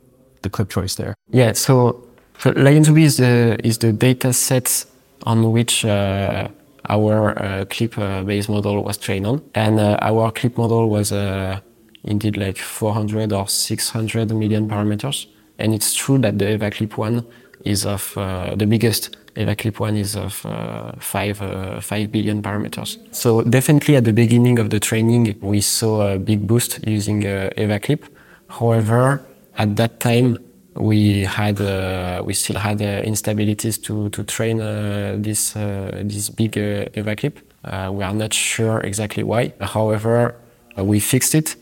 the 0.42 0.50
clip 0.50 0.70
choice 0.70 0.96
there. 0.96 1.14
Yeah, 1.30 1.54
so, 1.54 2.08
LAION2B 2.40 3.02
is 3.02 3.18
the 3.18 3.58
is 3.64 3.78
the 3.78 3.94
data 3.94 4.34
set 4.34 4.86
on 5.24 5.52
which 5.52 5.86
uh, 5.86 6.48
our 6.90 7.38
uh, 7.38 7.66
clip 7.66 7.98
uh, 7.98 8.24
based 8.24 8.50
model 8.50 8.84
was 8.84 8.98
trained 8.98 9.28
on, 9.28 9.42
and 9.54 9.80
uh, 9.80 9.98
our 10.02 10.32
clip 10.32 10.58
model 10.58 10.90
was 10.90 11.12
uh, 11.12 11.60
indeed 12.04 12.38
like 12.38 12.58
400 12.58 13.34
or 13.34 13.48
600 13.48 14.34
million 14.34 14.68
parameters. 14.68 15.28
And 15.60 15.74
it's 15.74 15.94
true 15.94 16.18
that 16.20 16.40
the 16.40 16.54
Eva 16.54 16.72
Clip 16.72 16.98
one 16.98 17.26
is 17.66 17.86
of 17.86 18.18
uh, 18.18 18.56
the 18.56 18.66
biggest 18.66 19.16
Eva 19.38 19.56
Clip 19.56 19.80
one 19.80 19.96
is 19.96 20.16
of 20.16 20.46
uh, 20.46 20.92
five 21.00 21.42
uh, 21.42 21.80
five 21.80 22.12
billion 22.12 22.42
parameters. 22.42 22.98
So 23.12 23.44
definitely 23.44 23.96
at 23.96 24.04
the 24.04 24.14
beginning 24.14 24.60
of 24.60 24.70
the 24.70 24.80
training, 24.80 25.36
we 25.42 25.62
saw 25.62 26.14
a 26.14 26.18
big 26.18 26.48
boost 26.48 26.80
using 26.88 27.26
uh, 27.26 27.50
Eva 27.56 27.80
Clip. 27.80 28.04
However, 28.50 29.22
at 29.58 29.76
that 29.76 30.00
time, 30.00 30.38
we 30.76 31.24
had 31.24 31.62
uh, 31.62 32.22
we 32.26 32.34
still 32.34 32.58
had 32.58 32.82
uh, 32.82 33.02
instabilities 33.04 33.82
to 33.84 34.10
to 34.10 34.24
train 34.24 34.60
uh, 34.60 35.16
this 35.18 35.56
uh, 35.56 36.02
this 36.04 36.30
big 36.30 36.58
uh, 36.58 36.86
Eva 36.96 37.16
Clip. 37.16 37.40
Uh, 37.64 37.92
we 37.94 38.04
are 38.04 38.14
not 38.14 38.34
sure 38.34 38.80
exactly 38.82 39.24
why. 39.24 39.54
However, 39.60 40.36
we 40.78 41.00
fixed 41.00 41.36
it. 41.36 41.56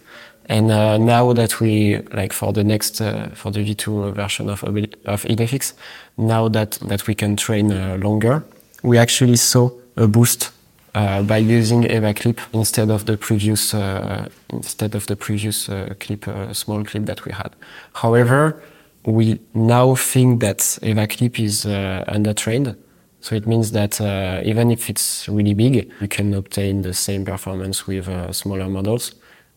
And 0.48 0.72
uh, 0.72 0.98
now 0.98 1.34
that 1.34 1.60
we 1.60 1.98
like 2.14 2.32
for 2.32 2.54
the 2.54 2.64
next 2.64 3.02
uh, 3.02 3.30
for 3.34 3.52
the 3.52 3.62
V2 3.62 4.14
version 4.14 4.50
of 4.50 4.64
of 4.64 5.24
IDEFICS, 5.24 5.74
now 6.18 6.50
that 6.50 6.72
that 6.88 7.08
we 7.08 7.16
can 7.16 7.36
train 7.36 7.72
uh, 7.72 7.98
longer, 8.02 8.44
we 8.84 8.98
actually 8.98 9.38
saw 9.38 9.72
a 9.98 10.08
boost 10.08 10.52
uh, 10.94 11.24
by 11.24 11.38
using 11.38 11.84
Eva 11.84 12.14
Clip 12.14 12.40
instead 12.54 12.92
of 12.92 13.06
the 13.06 13.18
previous 13.18 13.74
uh, 13.74 14.30
instead 14.50 14.94
of 14.94 15.08
the 15.08 15.16
previous 15.16 15.68
uh, 15.68 15.94
clip 16.00 16.26
small 16.54 16.84
clip 16.84 17.06
that 17.06 17.26
we 17.26 17.32
had. 17.32 17.56
However, 17.94 18.62
we 19.06 19.40
now 19.54 19.96
think 19.96 20.42
that 20.42 20.78
Eva 20.84 21.08
Clip 21.08 21.40
is 21.40 21.66
undertrained. 21.66 22.76
So 23.22 23.36
it 23.36 23.48
means 23.48 23.72
that 23.72 24.00
even 24.46 24.70
if 24.70 24.90
it's 24.90 25.28
really 25.28 25.56
big, 25.56 25.92
you 26.00 26.08
can 26.08 26.34
obtain 26.36 26.84
the 26.84 26.94
same 26.94 27.26
performance 27.26 27.88
with 27.88 28.08
smaller 28.36 28.70
models. 28.70 29.16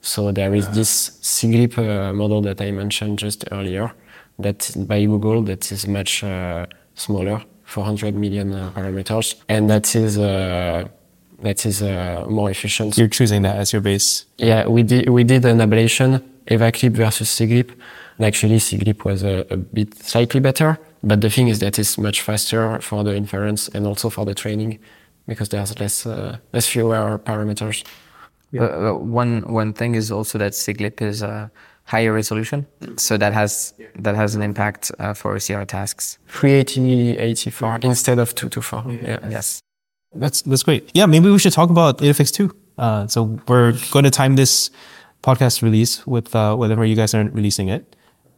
So 0.09 0.33
there 0.33 0.55
is 0.55 0.67
this 0.71 1.11
SIGLIP 1.21 1.77
uh, 1.77 2.15
model 2.15 2.41
that 2.41 2.63
I 2.63 2.71
mentioned 2.71 3.19
just 3.19 3.45
earlier, 3.53 3.93
that 4.39 4.75
by 4.89 5.05
Google 5.05 5.43
that 5.43 5.71
is 5.71 5.87
much 5.87 6.25
uh, 6.25 6.65
smaller, 6.95 7.45
400 7.65 8.15
million 8.15 8.55
uh, 8.55 8.71
parameters, 8.75 9.35
and 9.51 9.69
that 9.69 9.95
is 9.95 10.19
uh, 10.19 10.89
that 11.43 11.67
is 11.67 11.83
uh, 11.83 12.25
more 12.27 12.51
efficient. 12.51 12.97
You're 12.97 13.09
choosing 13.09 13.43
that 13.43 13.57
as 13.57 13.75
your 13.75 13.83
base. 13.83 14.25
Yeah, 14.39 14.67
we 14.67 14.83
did 14.83 15.11
we 15.11 15.25
did 15.25 15.45
an 15.45 15.59
ablation, 15.59 16.23
EvaClip 16.47 16.93
versus 16.93 17.29
SIGLIP. 17.29 17.71
And 18.17 18.27
actually, 18.27 18.61
SIGLIP 18.61 19.05
was 19.05 19.23
a, 19.23 19.47
a 19.51 19.59
bit 19.59 19.95
slightly 19.95 20.41
better, 20.41 20.79
but 21.03 21.21
the 21.21 21.29
thing 21.29 21.49
is 21.49 21.59
that 21.59 21.79
it's 21.79 21.99
much 21.99 22.23
faster 22.23 22.81
for 22.81 23.05
the 23.05 23.15
inference 23.15 23.69
and 23.69 23.87
also 23.87 24.09
for 24.09 24.25
the 24.25 24.35
training 24.35 24.79
because 25.27 25.51
there's 25.51 25.79
less 25.79 26.07
uh, 26.07 26.39
less 26.55 26.67
fewer 26.67 27.19
parameters. 27.19 27.85
Uh, 28.55 28.65
uh, 28.65 28.95
one 28.95 29.43
one 29.43 29.73
thing 29.73 29.95
is 29.95 30.11
also 30.11 30.39
that 30.39 30.53
SIGLIP 30.53 31.03
is 31.03 31.23
a 31.23 31.51
higher 31.85 32.13
resolution, 32.13 32.67
so 32.97 33.17
that 33.17 33.33
has 33.33 33.75
that 33.99 34.15
has 34.15 34.35
an 34.35 34.43
impact 34.43 34.91
uh, 34.99 35.15
for 35.15 35.35
OCR 35.35 35.67
tasks. 35.67 36.19
380 36.29 37.87
instead 37.87 38.19
of 38.19 38.35
224. 38.35 38.93
Yeah. 38.93 39.29
Yes. 39.29 39.61
That's 40.15 40.43
that's 40.43 40.63
great. 40.63 40.91
Yeah, 40.95 41.07
maybe 41.07 41.31
we 41.31 41.39
should 41.39 41.53
talk 41.53 41.71
about 41.71 41.99
IDEFICS 41.99 42.33
too. 42.33 42.57
Uh, 42.79 43.07
so 43.07 43.39
we're 43.49 43.73
going 43.91 44.05
to 44.05 44.11
time 44.11 44.37
this 44.37 44.71
podcast 45.23 45.63
release 45.63 46.07
with 46.07 46.35
uh, 46.35 46.55
whenever 46.57 46.85
you 46.85 46.95
guys 46.95 47.15
are 47.15 47.25
releasing 47.25 47.69
it. 47.69 47.97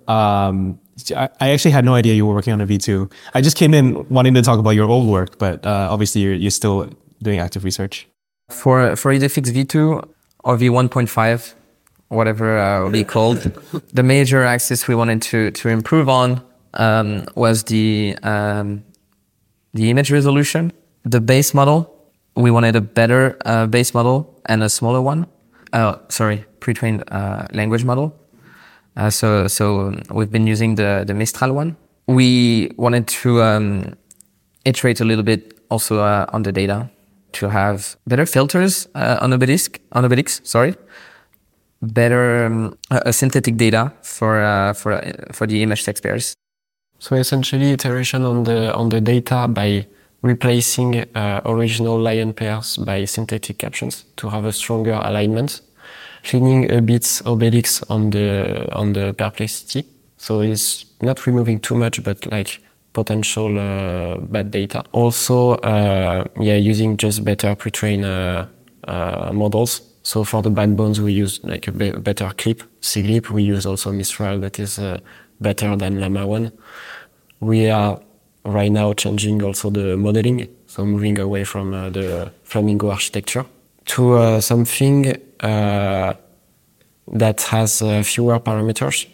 Um, 0.09 0.81
I, 1.17 1.29
I 1.41 1.51
actually 1.51 1.71
had 1.71 1.85
no 1.85 1.95
idea 1.95 2.15
you 2.15 2.27
were 2.27 2.35
working 2.35 2.53
on 2.53 2.61
a 2.61 2.67
V2. 2.67 3.13
I 3.35 3.41
just 3.41 3.57
came 3.57 3.75
in 3.75 4.09
wanting 4.09 4.35
to 4.35 4.43
talk 4.43 4.59
about 4.59 4.71
your 4.71 4.89
old 4.89 5.09
work, 5.09 5.39
but 5.39 5.65
uh, 5.65 5.89
obviously 5.91 6.23
you're, 6.23 6.35
you're 6.35 6.51
still 6.51 6.91
doing 7.23 7.39
active 7.39 7.65
research. 7.65 8.09
For 8.51 8.97
for 8.97 9.13
IDEFICS 9.13 9.51
V2 9.53 10.09
or 10.45 10.57
V1.5, 10.57 11.55
whatever 12.09 12.59
uh, 12.59 12.91
we 12.91 13.05
called, 13.05 13.39
the 13.93 14.03
major 14.03 14.45
axis 14.45 14.89
we 14.89 14.95
wanted 14.95 15.23
to 15.23 15.51
to 15.53 15.69
improve 15.69 16.09
on 16.09 16.43
um, 16.75 17.25
was 17.35 17.65
the 17.65 18.17
um, 18.23 18.85
the 19.75 19.91
image 19.91 20.11
resolution. 20.11 20.73
The 21.05 21.21
base 21.21 21.55
model 21.55 22.01
we 22.37 22.51
wanted 22.51 22.77
a 22.77 22.81
better 22.81 23.37
uh, 23.45 23.67
base 23.67 23.95
model 23.95 24.41
and 24.47 24.63
a 24.63 24.69
smaller 24.69 25.01
one. 25.01 25.27
Oh, 25.73 26.01
sorry, 26.09 26.45
pre-trained 26.61 27.05
uh, 27.09 27.47
language 27.53 27.85
model. 27.85 28.17
Uh, 28.97 29.11
so, 29.11 29.47
so 29.47 29.95
we've 30.11 30.31
been 30.31 30.47
using 30.47 30.75
the, 30.75 31.05
the 31.07 31.15
Mistral 31.15 31.53
one. 31.53 31.77
We 32.07 32.73
wanted 32.77 33.07
to 33.09 33.43
um, 33.43 33.95
iterate 34.65 35.01
a 35.01 35.05
little 35.05 35.23
bit 35.23 35.61
also 35.71 36.01
uh, 36.01 36.27
on 36.33 36.43
the 36.43 36.53
data 36.53 36.91
to 37.33 37.49
have 37.49 37.97
better 38.07 38.27
filters 38.27 38.89
uh, 38.95 39.19
on 39.21 39.33
Obelisk, 39.33 39.81
on 39.93 40.05
OBELICS, 40.05 40.41
sorry, 40.45 40.75
better 41.83 42.47
um, 42.47 42.79
uh, 42.91 43.13
synthetic 43.13 43.57
data 43.57 43.93
for 44.03 44.41
uh, 44.41 44.73
for 44.73 44.93
uh, 44.93 45.13
for 45.33 45.47
the 45.47 45.63
image 45.63 45.85
text 45.85 46.03
pairs. 46.03 46.35
So 46.99 47.17
essentially, 47.17 47.73
iteration 47.73 48.25
on 48.25 48.45
the 48.45 48.75
on 48.75 48.91
the 48.91 49.01
data 49.01 49.49
by 49.49 49.87
replacing 50.23 51.01
uh, 51.15 51.41
original 51.47 51.99
LAION 51.99 52.35
pairs 52.35 52.77
by 52.77 53.07
synthetic 53.07 53.59
captions 53.59 54.05
to 54.17 54.29
have 54.29 54.45
a 54.45 54.53
stronger 54.53 55.01
alignment, 55.03 55.63
cleaning 56.25 56.71
a 56.71 56.83
bit 56.83 57.05
OBELICS 57.25 57.85
on 57.89 58.11
the 58.11 58.69
on 58.75 58.93
the 58.93 59.15
perplexity. 59.15 59.85
So 60.19 60.41
it's 60.41 60.85
not 61.01 61.27
removing 61.27 61.61
too 61.61 61.75
much, 61.75 62.05
but 62.05 62.31
like 62.31 62.61
potential 62.93 63.59
uh, 63.59 64.19
bad 64.19 64.51
data. 64.51 64.85
Also, 64.93 65.53
uh, 65.57 66.25
yeah, 66.41 66.57
using 66.57 66.97
just 66.97 67.25
better 67.25 67.55
pre-trained 67.55 68.05
uh, 68.05 68.47
models. 69.33 69.83
So 70.03 70.25
for 70.25 70.43
the 70.43 70.51
bad 70.51 70.77
bones, 70.77 71.01
we 71.01 71.13
use 71.13 71.41
like 71.45 71.69
a 71.69 71.73
be- 71.73 71.93
better 71.93 72.31
clip, 72.37 72.63
Siglip. 72.81 73.31
We 73.31 73.43
use 73.43 73.67
also 73.67 73.93
Mistral 73.93 74.41
that 74.41 74.59
is 74.59 74.81
better 75.41 75.77
than 75.77 76.01
Llama 76.01 76.27
1. 76.27 76.53
We 77.41 77.71
are 77.71 78.01
right 78.45 78.73
now 78.73 78.93
changing 78.93 79.43
also 79.43 79.71
the 79.71 79.97
modeling, 79.97 80.49
so 80.67 80.85
moving 80.85 81.19
away 81.19 81.45
from 81.45 81.75
uh, 81.75 81.91
the 81.91 82.33
Flamingo 82.45 82.91
architecture 82.91 83.45
to 83.87 84.15
uh, 84.15 84.41
something 84.41 85.15
uh, 85.41 86.15
that 87.13 87.43
has 87.43 87.81
fewer 88.05 88.39
parameters. 88.39 89.07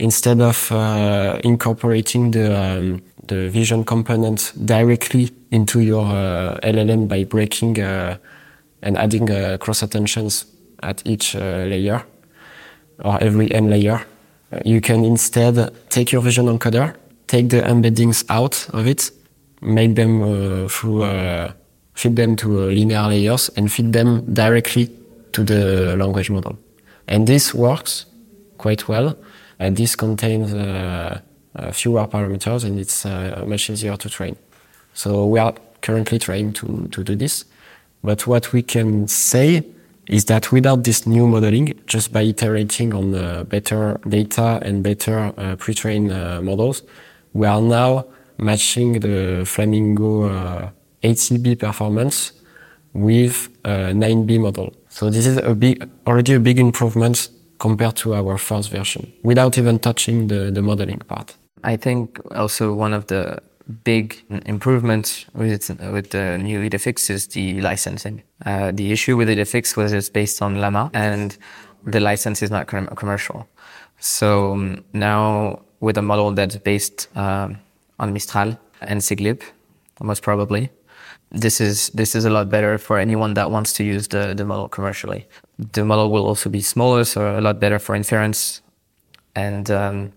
Instead 0.00 0.40
of 0.40 0.72
uh, 0.72 1.38
incorporating 1.44 2.30
the 2.30 2.58
um, 2.58 3.02
the 3.26 3.50
vision 3.50 3.84
component 3.84 4.52
directly 4.64 5.30
into 5.50 5.80
your 5.80 6.06
uh, 6.06 6.58
LLM 6.62 7.06
by 7.06 7.24
breaking 7.24 7.78
uh, 7.78 8.16
and 8.82 8.96
adding 8.96 9.30
uh, 9.30 9.58
cross 9.58 9.82
attentions 9.82 10.46
at 10.82 11.02
each 11.04 11.36
uh, 11.36 11.66
layer 11.68 12.02
or 13.04 13.22
every 13.22 13.52
n 13.52 13.68
layer, 13.68 14.00
you 14.64 14.80
can 14.80 15.04
instead 15.04 15.70
take 15.90 16.12
your 16.12 16.22
vision 16.22 16.46
encoder, 16.46 16.94
take 17.26 17.50
the 17.50 17.60
embeddings 17.60 18.24
out 18.30 18.66
of 18.72 18.86
it, 18.86 19.10
make 19.60 19.96
them 19.96 20.22
uh, 20.22 20.68
through 20.68 21.04
feed 21.92 22.16
them 22.16 22.36
to 22.36 22.48
linear 22.48 23.06
layers 23.08 23.50
and 23.56 23.70
feed 23.70 23.92
them 23.92 24.24
directly 24.32 24.88
to 25.32 25.44
the 25.44 25.94
language 25.98 26.30
model. 26.30 26.56
And 27.06 27.26
this 27.26 27.52
works 27.52 28.06
quite 28.56 28.88
well. 28.88 29.14
And 29.60 29.76
this 29.76 29.94
contains 29.94 30.52
uh, 30.54 31.20
uh, 31.54 31.70
fewer 31.70 32.06
parameters 32.06 32.64
and 32.64 32.80
it's 32.80 33.04
uh, 33.04 33.44
much 33.46 33.68
easier 33.68 33.96
to 33.96 34.08
train. 34.08 34.36
So 34.94 35.26
we 35.26 35.38
are 35.38 35.54
currently 35.82 36.18
trying 36.18 36.54
to, 36.54 36.88
to 36.90 37.04
do 37.04 37.14
this. 37.14 37.44
But 38.02 38.26
what 38.26 38.52
we 38.52 38.62
can 38.62 39.06
say 39.06 39.62
is 40.08 40.24
that 40.24 40.50
without 40.50 40.84
this 40.84 41.06
new 41.06 41.28
modeling, 41.28 41.78
just 41.86 42.10
by 42.10 42.22
iterating 42.22 42.94
on 42.94 43.14
uh, 43.14 43.44
better 43.44 44.00
data 44.08 44.58
and 44.62 44.82
better 44.82 45.32
uh, 45.36 45.56
pre-trained 45.56 46.10
uh, 46.10 46.40
models, 46.40 46.82
we 47.34 47.46
are 47.46 47.60
now 47.60 48.06
matching 48.38 49.00
the 49.00 49.44
Flamingo 49.46 50.24
uh, 50.24 50.70
80B 51.02 51.58
performance 51.58 52.32
with 52.94 53.48
a 53.64 53.92
9B 53.92 54.40
model. 54.40 54.74
So 54.88 55.10
this 55.10 55.26
is 55.26 55.36
a 55.36 55.54
big, 55.54 55.88
already 56.06 56.32
a 56.32 56.40
big 56.40 56.58
improvement 56.58 57.28
compared 57.60 57.94
to 57.94 58.14
our 58.14 58.38
first 58.38 58.70
version, 58.70 59.12
without 59.22 59.56
even 59.58 59.78
touching 59.78 60.28
the, 60.28 60.50
the 60.50 60.62
modeling 60.62 60.98
part. 61.06 61.36
I 61.62 61.76
think 61.76 62.18
also 62.34 62.74
one 62.74 62.94
of 62.94 63.06
the 63.06 63.38
big 63.84 64.16
improvements 64.46 65.26
with 65.34 65.70
with 65.92 66.10
the 66.10 66.38
new 66.38 66.58
IDEFICS 66.68 67.10
is 67.10 67.26
the 67.28 67.60
licensing. 67.60 68.22
Uh, 68.44 68.72
the 68.72 68.90
issue 68.90 69.16
with 69.16 69.28
IDEFICS 69.28 69.76
was 69.76 69.92
it's 69.92 70.08
based 70.08 70.42
on 70.42 70.60
Llama 70.60 70.90
and 70.92 71.36
the 71.84 72.00
license 72.00 72.42
is 72.42 72.50
not 72.50 72.66
com- 72.66 72.88
commercial. 72.96 73.46
So 73.98 74.52
um, 74.52 74.84
now 74.92 75.60
with 75.80 75.98
a 75.98 76.02
model 76.02 76.32
that's 76.32 76.56
based 76.56 77.08
um, 77.16 77.58
on 77.98 78.12
Mistral 78.12 78.58
and 78.80 79.00
Siglip, 79.00 79.42
most 80.00 80.22
probably, 80.22 80.70
this 81.30 81.60
is 81.60 81.90
this 81.90 82.14
is 82.14 82.24
a 82.24 82.30
lot 82.30 82.48
better 82.48 82.78
for 82.78 82.98
anyone 82.98 83.34
that 83.34 83.50
wants 83.50 83.72
to 83.74 83.84
use 83.84 84.08
the, 84.08 84.34
the 84.34 84.44
model 84.44 84.68
commercially. 84.68 85.26
The 85.60 85.84
model 85.84 86.10
will 86.10 86.26
also 86.26 86.48
be 86.48 86.62
smaller, 86.62 87.04
so 87.04 87.38
a 87.38 87.42
lot 87.42 87.60
better 87.60 87.78
for 87.78 87.94
inference, 87.94 88.62
and 89.36 89.70
um, 89.70 90.12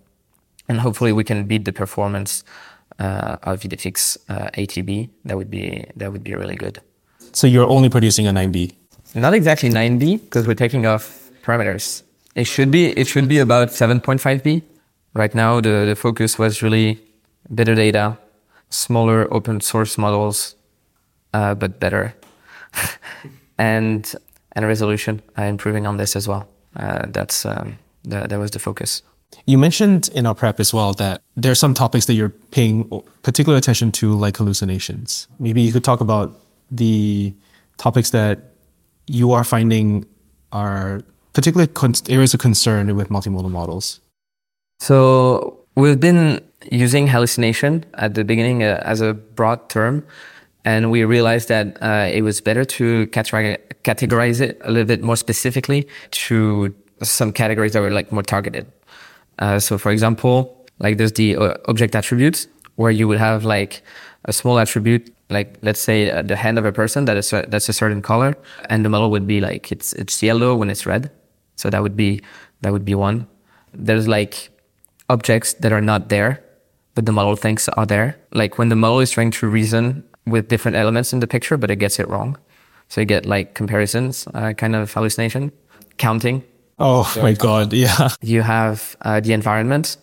and 0.69 0.79
hopefully 0.79 1.11
we 1.11 1.23
can 1.23 1.45
beat 1.45 1.65
the 1.65 1.73
performance 1.73 2.43
uh, 2.99 3.37
of 3.43 3.59
IDEFICS 3.61 4.17
uh, 4.29 4.49
80B. 4.55 5.09
That 5.25 5.35
would 5.35 5.51
be 5.51 5.85
that 5.97 6.11
would 6.11 6.23
be 6.23 6.33
really 6.33 6.55
good. 6.55 6.79
So 7.33 7.47
you're 7.47 7.67
only 7.67 7.89
producing 7.89 8.27
a 8.27 8.31
9B. 8.31 8.73
Not 9.15 9.33
exactly 9.33 9.69
9B 9.69 10.23
because 10.23 10.47
we're 10.47 10.55
taking 10.55 10.85
off 10.85 11.29
parameters. 11.43 12.03
It 12.35 12.45
should 12.45 12.71
be 12.71 12.87
it 12.97 13.07
should 13.07 13.27
be 13.27 13.39
about 13.39 13.69
7.5B. 13.69 14.63
Right 15.13 15.35
now 15.35 15.61
the, 15.61 15.85
the 15.85 15.95
focus 15.95 16.39
was 16.39 16.63
really 16.63 16.99
better 17.49 17.75
data, 17.75 18.17
smaller 18.69 19.31
open 19.31 19.61
source 19.61 19.97
models, 19.97 20.55
uh, 21.33 21.53
but 21.53 21.79
better, 21.79 22.15
and 23.57 24.15
and 24.54 24.66
resolution 24.66 25.22
uh, 25.38 25.43
improving 25.43 25.86
on 25.86 25.97
this 25.97 26.16
as 26.16 26.28
well. 26.28 26.47
Uh, 26.76 27.06
that's 27.08 27.45
um, 27.45 27.78
that, 28.06 28.30
that 28.30 28.39
was 28.39 28.51
the 28.51 28.60
focus. 28.60 29.01
You 29.45 29.58
mentioned 29.58 30.10
in 30.14 30.26
our 30.26 30.36
prep 30.36 30.60
as 30.60 30.74
well 30.74 30.93
that 30.93 31.22
there 31.36 31.51
are 31.51 31.56
some 31.56 31.74
topics 31.74 32.06
that 32.06 32.14
you're 32.14 32.34
paying 32.51 32.89
particular 33.24 33.58
attention 33.58 33.91
to, 33.93 34.14
like 34.14 34.38
hallucinations. 34.38 35.28
Maybe 35.39 35.62
you 35.62 35.72
could 35.72 35.84
talk 35.84 36.01
about 36.01 36.39
the 36.70 37.34
topics 37.78 38.12
that 38.12 38.54
you 39.08 39.32
are 39.32 39.43
finding 39.43 40.06
are 40.51 41.01
particular 41.34 41.68
areas 42.10 42.34
of 42.34 42.39
concern 42.39 42.95
with 42.95 43.10
multimodal 43.10 43.49
models. 43.49 43.99
So 44.80 45.60
we've 45.76 45.99
been 45.99 46.39
using 46.72 47.08
hallucination 47.08 47.86
at 47.95 48.14
the 48.14 48.24
beginning 48.24 48.64
uh, 48.64 48.82
as 48.86 49.01
a 49.01 49.14
broad 49.14 49.70
term, 49.70 50.06
and 50.66 50.91
we 50.91 51.03
realized 51.03 51.49
that 51.49 51.78
uh, 51.82 52.09
it 52.11 52.22
was 52.22 52.39
better 52.41 52.64
to 52.64 53.07
categorize, 53.07 54.41
it 54.41 54.61
a 54.64 54.72
little 54.72 54.88
bit 54.88 55.03
more 55.03 55.18
specifically 55.18 55.88
to 56.11 56.74
some 57.01 57.34
categories 57.34 57.74
that 57.74 57.82
were 57.82 57.91
like 57.91 58.11
more 58.11 58.24
targeted. 58.24 58.72
Uh, 59.39 59.59
so, 59.59 59.78
for 59.78 59.91
example, 59.91 60.66
like 60.80 60.97
there's 60.97 61.14
the 61.14 61.36
uh, 61.36 61.55
object 61.68 61.95
attributes 61.95 62.47
where 62.76 62.91
you 62.91 63.07
would 63.07 63.18
have 63.18 63.43
like 63.43 63.84
a 64.26 64.34
small 64.34 64.57
attribute, 64.57 65.14
like 65.30 65.57
let's 65.61 65.82
say 65.82 66.09
uh, 66.09 66.22
the 66.22 66.36
hand 66.36 66.57
of 66.57 66.66
a 66.66 66.72
person 66.72 67.05
that 67.05 67.18
is 67.18 67.30
that's 67.30 67.68
a 67.68 67.74
certain 67.74 68.01
color, 68.01 68.36
and 68.70 68.86
the 68.86 68.89
model 68.89 69.11
would 69.11 69.28
be 69.28 69.41
like 69.41 69.72
it's 69.72 69.93
it's 69.93 70.24
yellow 70.24 70.55
when 70.55 70.70
it's 70.70 70.86
red. 70.86 71.11
So 71.55 71.70
that 71.70 71.82
would 71.82 71.97
be 71.97 72.22
that 72.61 72.72
would 72.72 72.86
be 72.86 72.95
one. 72.95 73.28
There's 73.74 74.07
like 74.07 74.49
objects 75.09 75.53
that 75.55 75.74
are 75.74 75.82
not 75.82 76.09
there, 76.09 76.43
but 76.95 77.05
the 77.05 77.11
model 77.11 77.36
thinks 77.36 77.68
are 77.70 77.86
there. 77.86 78.18
Like 78.32 78.57
when 78.57 78.70
the 78.70 78.76
model 78.76 78.99
is 79.01 79.11
trying 79.11 79.32
to 79.32 79.47
reason 79.47 80.03
with 80.26 80.47
different 80.47 80.78
elements 80.78 81.13
in 81.13 81.19
the 81.19 81.28
picture, 81.28 81.57
but 81.57 81.69
it 81.71 81.78
gets 81.78 81.99
it 81.99 82.07
wrong. 82.07 82.38
So 82.89 83.01
you 83.01 83.05
get 83.05 83.26
like 83.26 83.55
comparisons, 83.55 84.28
uh, 84.34 84.53
kind 84.53 84.76
of 84.76 84.91
hallucination, 84.93 85.51
counting. 85.97 86.43
Oh 86.80 87.11
my 87.21 87.34
God. 87.34 87.74
Yeah. 87.84 88.09
You 88.21 88.41
have 88.41 88.95
uh, 89.01 89.19
the 89.19 89.34
environment. 89.34 89.97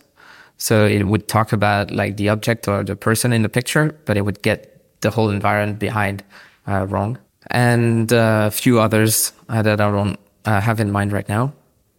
So 0.57 0.85
it 0.85 1.03
would 1.03 1.27
talk 1.27 1.53
about 1.53 1.91
like 1.91 2.17
the 2.17 2.29
object 2.29 2.67
or 2.67 2.83
the 2.83 2.95
person 2.95 3.33
in 3.33 3.41
the 3.41 3.49
picture, 3.49 3.97
but 4.05 4.17
it 4.17 4.21
would 4.21 4.41
get 4.41 5.01
the 5.01 5.09
whole 5.09 5.29
environment 5.29 5.79
behind 5.79 6.23
uh, 6.67 6.85
wrong. 6.87 7.17
And 7.49 8.13
uh, 8.13 8.45
a 8.47 8.51
few 8.51 8.79
others 8.79 9.33
uh, 9.49 9.61
that 9.63 9.81
I 9.81 9.91
don't 9.91 10.19
uh, 10.45 10.61
have 10.61 10.79
in 10.79 10.91
mind 10.91 11.11
right 11.11 11.27
now. 11.27 11.53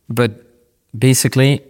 But 0.09 0.31
basically, 0.97 1.62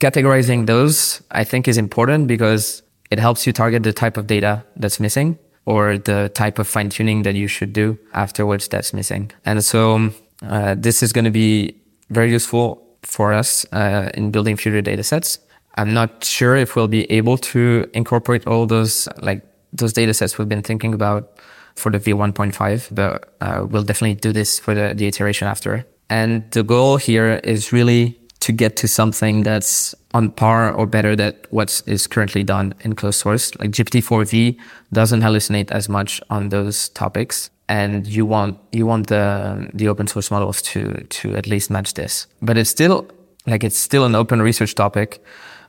categorizing 0.00 0.66
those 0.66 1.22
I 1.30 1.44
think 1.44 1.68
is 1.68 1.76
important 1.76 2.28
because 2.28 2.82
it 3.10 3.18
helps 3.18 3.46
you 3.46 3.52
target 3.52 3.82
the 3.82 3.92
type 3.92 4.16
of 4.16 4.26
data 4.26 4.64
that's 4.76 5.00
missing 5.00 5.38
or 5.68 5.98
the 5.98 6.30
type 6.32 6.58
of 6.58 6.66
fine 6.66 6.88
tuning 6.88 7.24
that 7.24 7.34
you 7.34 7.46
should 7.46 7.74
do 7.74 7.98
afterwards 8.14 8.68
that's 8.68 8.94
missing. 8.94 9.30
And 9.44 9.62
so 9.62 10.10
uh, 10.42 10.74
this 10.78 11.02
is 11.02 11.12
going 11.12 11.26
to 11.26 11.30
be 11.30 11.76
very 12.08 12.30
useful 12.30 12.82
for 13.02 13.34
us 13.34 13.66
uh, 13.72 14.08
in 14.14 14.30
building 14.30 14.56
future 14.56 14.80
data 14.80 15.02
sets. 15.02 15.38
I'm 15.74 15.92
not 15.92 16.24
sure 16.24 16.56
if 16.56 16.74
we'll 16.74 16.88
be 16.88 17.04
able 17.12 17.36
to 17.52 17.86
incorporate 17.92 18.46
all 18.46 18.64
those 18.66 19.08
like 19.20 19.42
those 19.74 19.92
data 19.92 20.14
sets 20.14 20.38
we've 20.38 20.48
been 20.48 20.62
thinking 20.62 20.94
about 20.94 21.38
for 21.76 21.92
the 21.92 21.98
V1.5, 21.98 22.94
but 22.94 23.36
uh, 23.42 23.66
we'll 23.68 23.84
definitely 23.84 24.14
do 24.14 24.32
this 24.32 24.58
for 24.58 24.74
the, 24.74 24.94
the 24.96 25.06
iteration 25.06 25.46
after. 25.46 25.86
And 26.08 26.50
the 26.52 26.62
goal 26.62 26.96
here 26.96 27.40
is 27.44 27.72
really 27.72 28.18
to 28.40 28.52
get 28.52 28.76
to 28.76 28.88
something 28.88 29.42
that's 29.42 29.94
on 30.14 30.30
par 30.30 30.72
or 30.72 30.86
better 30.86 31.16
than 31.16 31.34
what 31.50 31.82
is 31.86 32.06
currently 32.06 32.44
done 32.44 32.74
in 32.80 32.94
closed 32.94 33.20
source. 33.20 33.54
Like 33.58 33.70
GPT-4V 33.70 34.56
doesn't 34.92 35.22
hallucinate 35.22 35.70
as 35.70 35.88
much 35.88 36.20
on 36.30 36.48
those 36.50 36.88
topics. 36.90 37.50
and 37.68 38.06
you 38.06 38.24
want 38.24 38.58
you 38.72 38.86
want 38.86 39.06
the 39.08 39.68
the 39.74 39.88
open 39.88 40.06
source 40.06 40.30
models 40.30 40.62
to 40.62 41.04
to 41.10 41.36
at 41.36 41.46
least 41.46 41.70
match 41.70 41.94
this. 41.94 42.26
But 42.40 42.56
it's 42.56 42.70
still 42.70 43.06
like 43.46 43.62
it's 43.62 43.78
still 43.78 44.04
an 44.04 44.14
open 44.14 44.42
research 44.42 44.74
topic 44.74 45.22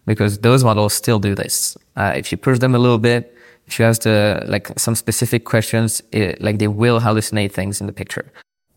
because 0.06 0.40
those 0.40 0.64
models 0.64 0.94
still 0.94 1.20
do 1.20 1.36
this. 1.36 1.78
Uh, 1.96 2.14
if 2.16 2.32
you 2.32 2.38
push 2.38 2.60
them 2.60 2.74
a 2.74 2.80
little 2.80 2.98
bit, 2.98 3.36
if 3.68 3.80
you 3.80 3.86
ask 3.86 4.02
the 4.04 4.44
like 4.48 4.72
some 4.78 4.96
specific 4.96 5.44
questions, 5.44 6.02
it, 6.12 6.42
like 6.42 6.58
they 6.60 6.68
will 6.68 7.00
hallucinate 7.00 7.52
things 7.52 7.82
in 7.82 7.88
the 7.88 7.94
picture. 7.94 8.32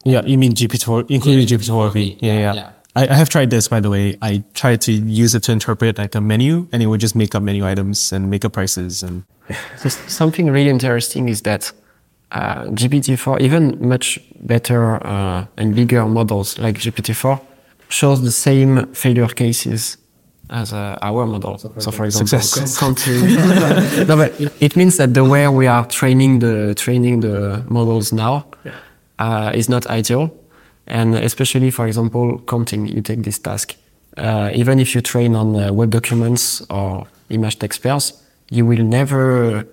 Yeah, 0.05 0.22
you 0.26 0.36
mean 0.36 0.53
GPT-4, 0.53 1.11
including 1.11 1.47
GPT-4v. 1.47 2.18
Yeah, 2.20 2.38
yeah. 2.38 2.55
Yeah. 2.55 2.70
I, 2.95 3.09
I 3.09 3.14
have 3.14 3.28
tried 3.28 3.51
this, 3.51 3.68
by 3.68 3.80
the 3.80 3.90
way. 3.90 4.18
I 4.20 4.45
tried 4.55 4.80
to 4.82 4.93
use 4.93 5.34
it 5.34 5.43
to 5.45 5.53
interpret 5.53 5.99
like 5.99 6.14
a 6.14 6.20
menu, 6.20 6.68
and 6.72 6.82
it 6.82 6.86
would 6.86 7.01
just 7.01 7.16
make 7.16 7.34
up 7.34 7.43
menu 7.43 7.66
items 7.66 8.12
and 8.12 8.30
make 8.30 8.45
up 8.45 8.53
prices. 8.53 9.03
And 9.03 9.24
So 9.78 9.88
something 9.88 10.51
really 10.51 10.70
interesting 10.70 11.28
is 11.28 11.43
that 11.43 11.72
uh, 12.30 12.64
GPT-4, 12.64 13.40
even 13.40 13.88
much 13.88 14.18
better 14.40 15.05
uh, 15.07 15.47
and 15.57 15.74
bigger 15.74 16.07
models 16.07 16.59
like 16.59 16.76
GPT-4, 16.76 17.40
shows 17.88 18.22
the 18.22 18.32
same 18.32 18.86
failure 18.95 19.28
cases 19.28 19.99
as 20.51 20.72
uh, 20.72 20.99
our 21.03 21.26
model. 21.26 21.59
So, 21.59 21.90
for 21.90 22.05
example, 22.05 22.40
Success. 22.40 22.76
no, 24.09 24.16
but 24.16 24.32
it 24.61 24.76
means 24.76 24.97
that 24.99 25.14
the 25.14 25.24
way 25.24 25.49
we 25.49 25.66
are 25.66 25.86
training 25.86 26.40
the 26.40 26.74
training 26.74 27.20
the 27.20 27.64
models 27.68 28.12
now 28.12 28.47
uh, 29.18 29.53
is 29.55 29.68
not 29.68 29.86
ideal, 29.86 30.34
and 30.93 31.14
especially, 31.14 31.70
for 31.70 31.86
example, 31.86 32.38
counting. 32.47 32.86
You 32.86 33.01
take 33.01 33.22
this 33.22 33.38
task. 33.38 33.76
Uh, 34.16 34.51
even 34.55 34.78
if 34.78 34.95
you 34.95 35.01
train 35.01 35.34
on 35.34 35.57
uh, 35.57 35.72
web 35.72 35.90
documents 35.90 36.61
or 36.68 37.07
image 37.30 37.59
text 37.59 37.82
pairs, 37.82 38.12
you 38.51 38.66
will 38.66 38.84
never 38.84 39.66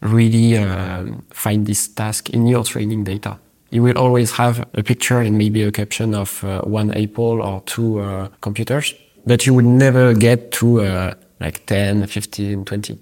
really 0.00 0.56
um 0.58 1.22
find 1.30 1.66
this 1.66 1.86
task 1.88 2.30
in 2.30 2.46
your 2.46 2.64
training 2.64 3.04
data. 3.04 3.38
You 3.70 3.82
will 3.82 3.98
always 3.98 4.32
have 4.32 4.66
a 4.74 4.82
picture 4.82 5.20
and 5.20 5.36
maybe 5.38 5.62
a 5.62 5.70
caption 5.70 6.14
of 6.14 6.42
uh, 6.42 6.62
one 6.62 6.90
Apple 6.90 7.40
or 7.42 7.62
two 7.66 8.00
uh, 8.00 8.28
computers, 8.40 8.94
but 9.26 9.46
you 9.46 9.54
will 9.54 9.70
never 9.84 10.14
get 10.14 10.52
to 10.52 10.80
uh, 10.80 11.14
like 11.40 11.64
10, 11.66 12.06
15, 12.06 12.64
20. 12.64 12.98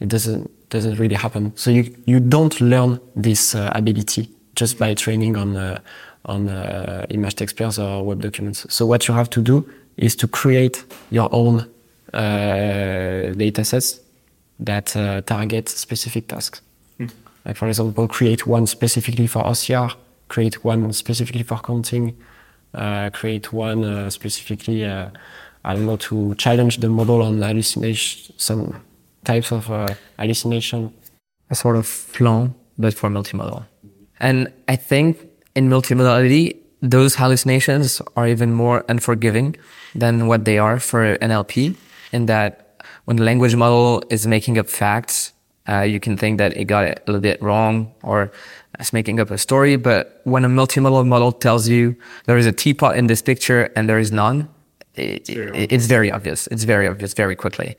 It 0.00 0.08
doesn't 0.08 0.50
doesn't 0.70 0.98
really 0.98 1.16
happen. 1.16 1.52
So 1.56 1.70
you 1.70 1.84
you 2.06 2.20
don't 2.20 2.60
learn 2.60 3.00
this 3.16 3.54
uh, 3.54 3.72
ability 3.74 4.28
just 4.54 4.78
by 4.78 4.94
training 4.94 5.36
on 5.36 5.56
uh, 5.56 5.80
on 6.26 6.48
uh, 6.48 7.06
image 7.10 7.34
text 7.36 7.56
pairs 7.56 7.78
or 7.78 8.04
web 8.04 8.22
documents. 8.22 8.66
So 8.68 8.86
what 8.86 9.08
you 9.08 9.14
have 9.14 9.30
to 9.30 9.42
do 9.42 9.68
is 9.96 10.16
to 10.16 10.28
create 10.28 10.84
your 11.10 11.28
own 11.32 11.68
uh, 12.12 13.32
data 13.36 13.64
sets 13.64 14.00
that 14.60 14.96
uh, 14.96 15.20
target 15.22 15.68
specific 15.68 16.28
tasks. 16.28 16.60
Like 17.44 17.56
for 17.56 17.68
example, 17.68 18.08
create 18.08 18.46
one 18.46 18.66
specifically 18.66 19.26
for 19.26 19.42
OCR, 19.42 19.94
create 20.28 20.64
one 20.64 20.92
specifically 20.92 21.42
for 21.42 21.58
counting, 21.58 22.16
uh, 22.72 23.10
create 23.10 23.52
one 23.52 23.84
uh, 23.84 24.10
specifically, 24.10 24.84
uh, 24.84 25.10
I 25.64 25.74
don't 25.74 25.84
know, 25.84 25.96
to 25.96 26.34
challenge 26.36 26.78
the 26.78 26.88
model 26.88 27.20
on 27.22 27.42
hallucination, 27.42 28.34
some 28.38 28.82
types 29.24 29.52
of 29.52 29.70
uh, 29.70 29.88
hallucination. 30.18 30.92
a 31.50 31.54
sort 31.54 31.76
of 31.76 31.86
Flan, 31.86 32.54
but 32.78 32.94
for 32.94 33.10
multimodal. 33.10 33.64
And 34.20 34.52
I 34.68 34.76
think 34.76 35.18
in 35.54 35.68
multimodality, 35.68 36.56
those 36.82 37.14
hallucinations 37.16 38.02
are 38.16 38.26
even 38.28 38.52
more 38.52 38.84
unforgiving 38.88 39.56
than 39.94 40.26
what 40.26 40.44
they 40.44 40.58
are 40.58 40.78
for 40.78 41.16
NLP, 41.18 41.76
in 42.12 42.26
that 42.26 42.82
when 43.06 43.16
the 43.16 43.22
language 43.24 43.54
model 43.56 44.02
is 44.10 44.26
making 44.26 44.58
up 44.58 44.68
facts, 44.68 45.32
uh, 45.68 45.80
you 45.80 45.98
can 46.00 46.16
think 46.16 46.38
that 46.38 46.56
it 46.56 46.64
got 46.66 46.84
it 46.84 47.02
a 47.06 47.10
little 47.10 47.20
bit 47.22 47.40
wrong 47.40 47.90
or 48.02 48.30
it's 48.78 48.92
making 48.92 49.18
up 49.20 49.30
a 49.30 49.38
story. 49.38 49.76
But 49.76 50.20
when 50.24 50.44
a 50.44 50.48
multimodal 50.48 51.06
model 51.06 51.32
tells 51.32 51.68
you 51.68 51.96
there 52.26 52.36
is 52.36 52.44
a 52.46 52.52
teapot 52.52 52.96
in 52.96 53.06
this 53.06 53.22
picture 53.22 53.70
and 53.76 53.88
there 53.88 53.98
is 53.98 54.12
none, 54.12 54.48
it, 54.94 55.28
it- 55.30 55.72
it's 55.72 55.86
very 55.86 56.10
obvious. 56.12 56.46
It's 56.48 56.64
very 56.64 56.86
obvious 56.86 57.14
very 57.14 57.34
quickly. 57.36 57.76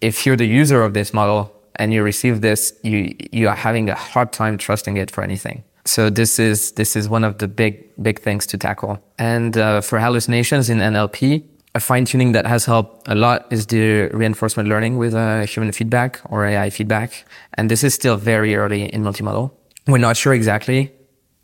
If 0.00 0.26
you're 0.26 0.36
the 0.36 0.46
user 0.46 0.82
of 0.82 0.94
this 0.94 1.14
model 1.14 1.52
and 1.76 1.92
you 1.92 2.02
receive 2.02 2.40
this, 2.40 2.72
you 2.82 3.14
you 3.30 3.48
are 3.48 3.54
having 3.56 3.88
a 3.88 3.94
hard 3.94 4.32
time 4.32 4.58
trusting 4.58 4.96
it 4.96 5.10
for 5.10 5.22
anything. 5.22 5.62
So 5.84 6.10
this 6.10 6.38
is 6.38 6.72
this 6.72 6.96
is 6.96 7.08
one 7.08 7.24
of 7.24 7.38
the 7.38 7.48
big 7.48 7.90
big 8.00 8.20
things 8.20 8.46
to 8.46 8.58
tackle. 8.58 9.02
And 9.18 9.56
uh, 9.56 9.80
for 9.80 9.98
hallucinations 9.98 10.70
in 10.70 10.78
NLP, 10.78 11.44
a 11.74 11.80
fine 11.80 12.04
tuning 12.04 12.32
that 12.32 12.46
has 12.46 12.64
helped 12.64 13.08
a 13.08 13.14
lot 13.14 13.46
is 13.50 13.66
the 13.66 14.08
reinforcement 14.12 14.68
learning 14.68 14.98
with 14.98 15.14
uh, 15.14 15.46
human 15.46 15.72
feedback 15.72 16.20
or 16.30 16.44
AI 16.44 16.70
feedback. 16.70 17.24
And 17.54 17.70
this 17.70 17.82
is 17.82 17.94
still 17.94 18.16
very 18.16 18.54
early 18.54 18.84
in 18.84 19.02
multimodal. 19.02 19.50
We're 19.86 19.98
not 19.98 20.16
sure 20.16 20.34
exactly 20.34 20.92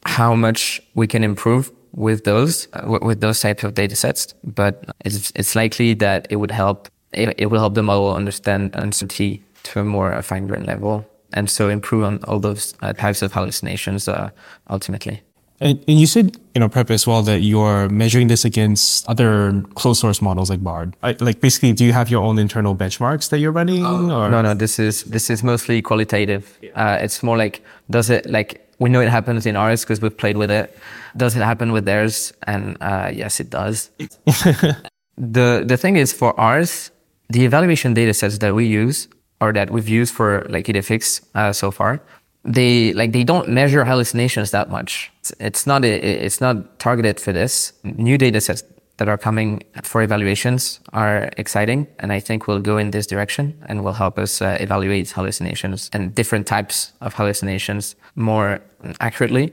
how 0.05 0.34
much 0.34 0.80
we 0.95 1.07
can 1.07 1.24
improve 1.24 1.72
with 1.93 2.24
those 2.24 2.68
uh, 2.74 2.99
with 3.03 3.20
those 3.20 3.41
types 3.41 3.64
of 3.64 3.74
data 3.74 3.97
sets, 3.97 4.34
but 4.45 4.84
it's 5.05 5.32
it's 5.34 5.57
likely 5.57 5.95
that 5.95 6.26
it 6.30 6.36
would 6.36 6.51
help 6.51 6.89
it, 7.12 7.34
it 7.39 7.47
will 7.47 7.59
help 7.59 7.74
the 7.74 7.82
model 7.82 8.14
understand 8.14 8.70
uncertainty 8.74 9.43
to 9.64 9.80
a 9.80 9.84
more 9.84 10.20
fine 10.22 10.47
grained 10.47 10.66
level, 10.66 11.07
and 11.32 11.50
so 11.50 11.68
improve 11.68 12.04
on 12.04 12.22
all 12.24 12.38
those 12.38 12.74
uh, 12.82 12.92
types 12.92 13.22
of 13.22 13.32
hallucinations 13.32 14.08
uh, 14.08 14.30
ultimately. 14.70 15.22
And, 15.60 15.82
and 15.88 15.98
you 15.98 16.06
said, 16.06 16.36
you 16.54 16.60
know, 16.60 16.68
prep 16.68 16.90
as 16.90 17.06
well 17.06 17.22
that 17.22 17.40
you're 17.40 17.88
measuring 17.88 18.28
this 18.28 18.44
against 18.44 19.08
other 19.08 19.62
closed 19.74 20.00
source 20.00 20.22
models 20.22 20.50
like 20.50 20.62
Bard. 20.62 20.96
I, 21.02 21.16
like 21.18 21.40
basically, 21.40 21.72
do 21.72 21.84
you 21.84 21.92
have 21.92 22.10
your 22.10 22.22
own 22.22 22.38
internal 22.38 22.76
benchmarks 22.76 23.30
that 23.30 23.38
you're 23.38 23.52
running? 23.52 23.84
or? 23.84 24.28
No, 24.30 24.40
no, 24.40 24.54
this 24.54 24.78
is 24.78 25.04
this 25.04 25.30
is 25.30 25.42
mostly 25.42 25.82
qualitative. 25.82 26.56
Uh, 26.74 26.98
it's 27.00 27.22
more 27.22 27.36
like 27.36 27.62
does 27.90 28.08
it 28.08 28.26
like 28.26 28.68
we 28.78 28.88
know 28.88 29.00
it 29.00 29.08
happens 29.08 29.46
in 29.46 29.56
ours 29.56 29.82
because 29.82 30.00
we've 30.00 30.16
played 30.16 30.36
with 30.36 30.50
it. 30.50 30.78
Does 31.16 31.34
it 31.34 31.42
happen 31.42 31.72
with 31.72 31.84
theirs? 31.84 32.32
And 32.46 32.76
uh, 32.80 33.10
yes, 33.12 33.40
it 33.40 33.50
does. 33.50 33.90
the 35.16 35.64
the 35.66 35.76
thing 35.76 35.96
is 35.96 36.12
for 36.12 36.38
ours, 36.38 36.92
the 37.30 37.44
evaluation 37.44 37.94
data 37.94 38.14
sets 38.14 38.38
that 38.38 38.54
we 38.54 38.66
use 38.66 39.08
or 39.41 39.53
that 39.53 39.70
we've 39.70 39.89
used 39.89 40.14
for 40.14 40.47
like 40.49 40.66
IDEFICS 40.66 41.22
uh, 41.34 41.53
so 41.53 41.70
far, 41.70 42.01
they 42.45 42.93
like 42.95 43.12
they 43.12 43.24
don't 43.24 43.49
measure 43.49 43.84
hallucinations 43.84 44.51
that 44.51 44.70
much. 44.70 45.11
It's, 45.20 45.32
it's 45.41 45.66
not 45.66 45.84
a, 45.84 46.24
it's 46.24 46.41
not 46.41 46.78
targeted 46.78 47.20
for 47.20 47.32
this. 47.32 47.72
New 47.84 48.18
data 48.18 48.41
sets 48.41 48.62
that 48.99 49.09
are 49.09 49.18
coming 49.18 49.62
for 49.82 50.03
evaluations 50.03 50.80
are 50.93 51.30
exciting, 51.36 51.86
and 52.01 52.12
I 52.12 52.20
think 52.20 52.47
will 52.47 52.61
go 52.61 52.78
in 52.78 52.91
this 52.91 53.07
direction 53.07 53.55
and 53.66 53.84
will 53.84 53.93
help 53.93 54.18
us 54.18 54.43
uh, 54.43 54.57
evaluate 54.61 55.11
hallucinations 55.11 55.89
and 55.93 56.14
different 56.14 56.47
types 56.47 56.93
of 57.01 57.14
hallucinations 57.14 57.95
more 58.16 58.61
accurately. 59.01 59.53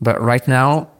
But 0.00 0.20
right 0.20 0.46
now, 0.46 0.90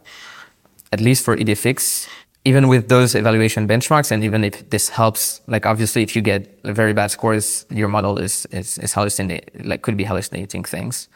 at 0.91 0.99
least 0.99 1.23
for 1.23 1.37
EDFX, 1.37 2.07
even 2.45 2.67
with 2.67 2.87
those 2.89 3.15
evaluation 3.15 3.67
benchmarks, 3.67 4.11
and 4.11 4.23
even 4.23 4.43
if 4.43 4.69
this 4.69 4.89
helps, 4.89 5.41
like 5.47 5.65
obviously, 5.65 6.03
if 6.03 6.15
you 6.15 6.21
get 6.21 6.47
very 6.63 6.93
bad 6.93 7.11
scores, 7.11 7.65
your 7.69 7.87
model 7.87 8.17
is 8.19 8.45
is, 8.51 8.77
is 8.77 8.93
hallucinating, 8.93 9.67
like 9.67 9.81
could 9.81 9.97
be 9.97 10.03
hallucinating 10.03 10.63
things. 10.63 11.09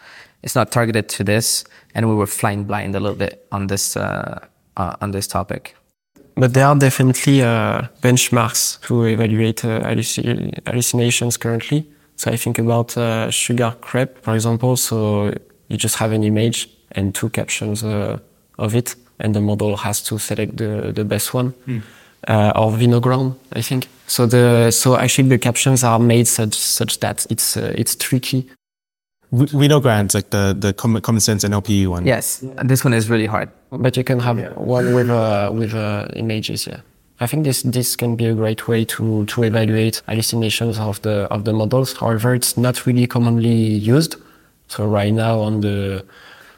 It's 0.44 0.56
not 0.56 0.72
targeted 0.72 1.08
to 1.10 1.24
this, 1.24 1.64
and 1.94 2.10
we 2.10 2.16
were 2.16 2.28
flying 2.28 2.64
blind 2.64 2.96
a 2.96 3.00
little 3.00 3.18
bit 3.18 3.46
on 3.52 3.68
this 3.68 3.96
uh, 3.96 4.40
uh, 4.78 4.96
on 5.02 5.12
this 5.12 5.28
topic. 5.28 5.76
But 6.36 6.54
there 6.54 6.66
are 6.66 6.76
definitely 6.76 7.42
uh, 7.42 7.84
benchmarks 8.02 8.80
to 8.88 9.06
evaluate 9.06 9.64
uh, 9.66 9.82
halluci- 9.82 10.60
hallucinations 10.66 11.38
currently. 11.38 11.86
So 12.16 12.32
I 12.32 12.38
think 12.38 12.60
about 12.60 12.98
uh, 12.98 13.28
SugarCrepe, 13.28 14.20
for 14.22 14.36
example. 14.36 14.78
So 14.78 15.34
you 15.68 15.78
just 15.78 15.98
have 15.98 16.12
an 16.12 16.24
image 16.24 16.70
and 16.94 17.14
two 17.14 17.30
captions 17.30 17.84
uh, 17.84 18.20
of 18.58 18.74
it, 18.76 18.96
and 19.20 19.36
the 19.36 19.42
model 19.42 19.78
has 19.78 20.02
to 20.04 20.18
select 20.18 20.58
the, 20.58 20.92
the 20.94 21.04
best 21.04 21.34
one. 21.34 21.54
Uh, 22.28 22.52
or 22.56 22.72
Winoground, 22.72 23.36
I 23.54 23.62
think. 23.62 23.88
So 24.08 24.26
the 24.26 24.72
so 24.72 24.98
actually 24.98 25.30
the 25.30 25.38
captions 25.38 25.84
are 25.86 26.00
made 26.00 26.28
such 26.28 26.54
such 26.54 27.00
that 27.00 27.26
it's 27.30 27.56
uh, 27.56 27.74
it's 27.78 27.96
tricky. 27.96 28.50
We, 29.32 29.46
we 29.54 29.68
know 29.70 29.80
grants 29.80 30.16
like 30.16 30.30
the 30.32 30.54
the 30.60 30.74
common, 30.74 31.02
common 31.02 31.22
sense 31.22 31.46
NLP 31.46 31.88
one. 31.88 32.06
Yes, 32.06 32.44
this 32.66 32.84
one 32.84 32.94
is 32.94 33.10
really 33.10 33.28
hard. 33.28 33.50
But 33.72 33.96
you 33.96 34.04
can 34.04 34.20
have 34.20 34.38
one 34.58 34.94
with 34.94 35.10
uh, 35.10 35.52
with 35.54 35.74
uh, 35.74 36.08
images. 36.16 36.68
Yeah, 36.68 36.82
I 37.22 37.28
think 37.28 37.46
this 37.46 37.62
this 37.62 37.96
can 37.96 38.18
be 38.18 38.26
a 38.26 38.34
great 38.34 38.68
way 38.68 38.84
to 38.86 39.26
to 39.26 39.44
evaluate 39.44 40.02
hallucinations 40.06 40.78
of 40.78 41.02
the 41.04 41.28
of 41.32 41.46
the 41.46 41.54
models. 41.54 41.94
However, 41.94 42.36
it's 42.36 42.58
not 42.58 42.86
really 42.86 43.08
commonly 43.08 43.56
used. 43.96 44.18
So 44.68 44.86
right 44.86 45.14
now 45.14 45.40
on 45.40 45.62
the 45.62 46.04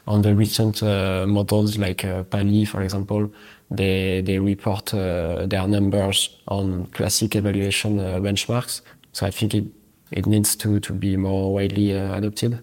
on 0.06 0.22
the 0.22 0.34
recent 0.34 0.82
uh, 0.82 1.26
models 1.26 1.78
like 1.78 2.04
uh, 2.04 2.24
PaLI, 2.24 2.66
for 2.66 2.82
example, 2.82 3.30
they 3.70 4.20
they 4.22 4.38
report 4.38 4.92
uh, 4.94 5.46
their 5.46 5.66
numbers 5.66 6.38
on 6.48 6.86
classic 6.86 7.36
evaluation 7.36 7.98
uh, 7.98 8.18
benchmarks. 8.20 8.82
So 9.12 9.26
I 9.26 9.30
think 9.30 9.54
it 9.54 9.64
it 10.10 10.26
needs 10.26 10.56
to 10.56 10.80
to 10.80 10.92
be 10.92 11.16
more 11.16 11.54
widely 11.54 11.98
uh, 11.98 12.16
adopted. 12.16 12.58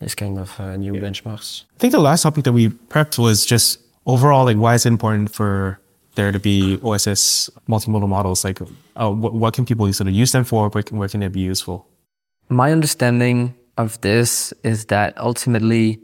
This 0.00 0.14
kind 0.14 0.38
of 0.38 0.60
uh, 0.60 0.76
new 0.76 0.92
benchmarks. 0.94 1.64
I 1.76 1.78
think 1.78 1.92
the 1.92 2.00
last 2.00 2.22
topic 2.22 2.44
that 2.44 2.52
we 2.52 2.68
prepped 2.68 3.18
was 3.18 3.46
just 3.46 3.78
overall 4.06 4.44
like 4.44 4.56
why 4.58 4.74
is 4.74 4.84
it 4.84 4.88
important 4.88 5.30
for 5.30 5.78
there 6.14 6.32
to 6.32 6.38
be 6.38 6.78
OSS 6.82 7.50
multimodal 7.68 8.08
models? 8.08 8.44
Like, 8.44 8.60
uh, 8.60 9.10
what, 9.10 9.34
what 9.34 9.54
can 9.54 9.64
people 9.64 9.92
sort 9.92 10.08
of 10.08 10.14
use 10.14 10.32
them 10.32 10.44
for? 10.44 10.68
Where 10.68 10.82
can, 10.82 10.98
where 10.98 11.08
can 11.08 11.20
they 11.20 11.28
be 11.28 11.40
useful? 11.40 11.86
My 12.48 12.72
understanding 12.72 13.54
of 13.76 14.00
this 14.00 14.52
is 14.62 14.86
that 14.86 15.16
ultimately 15.18 16.00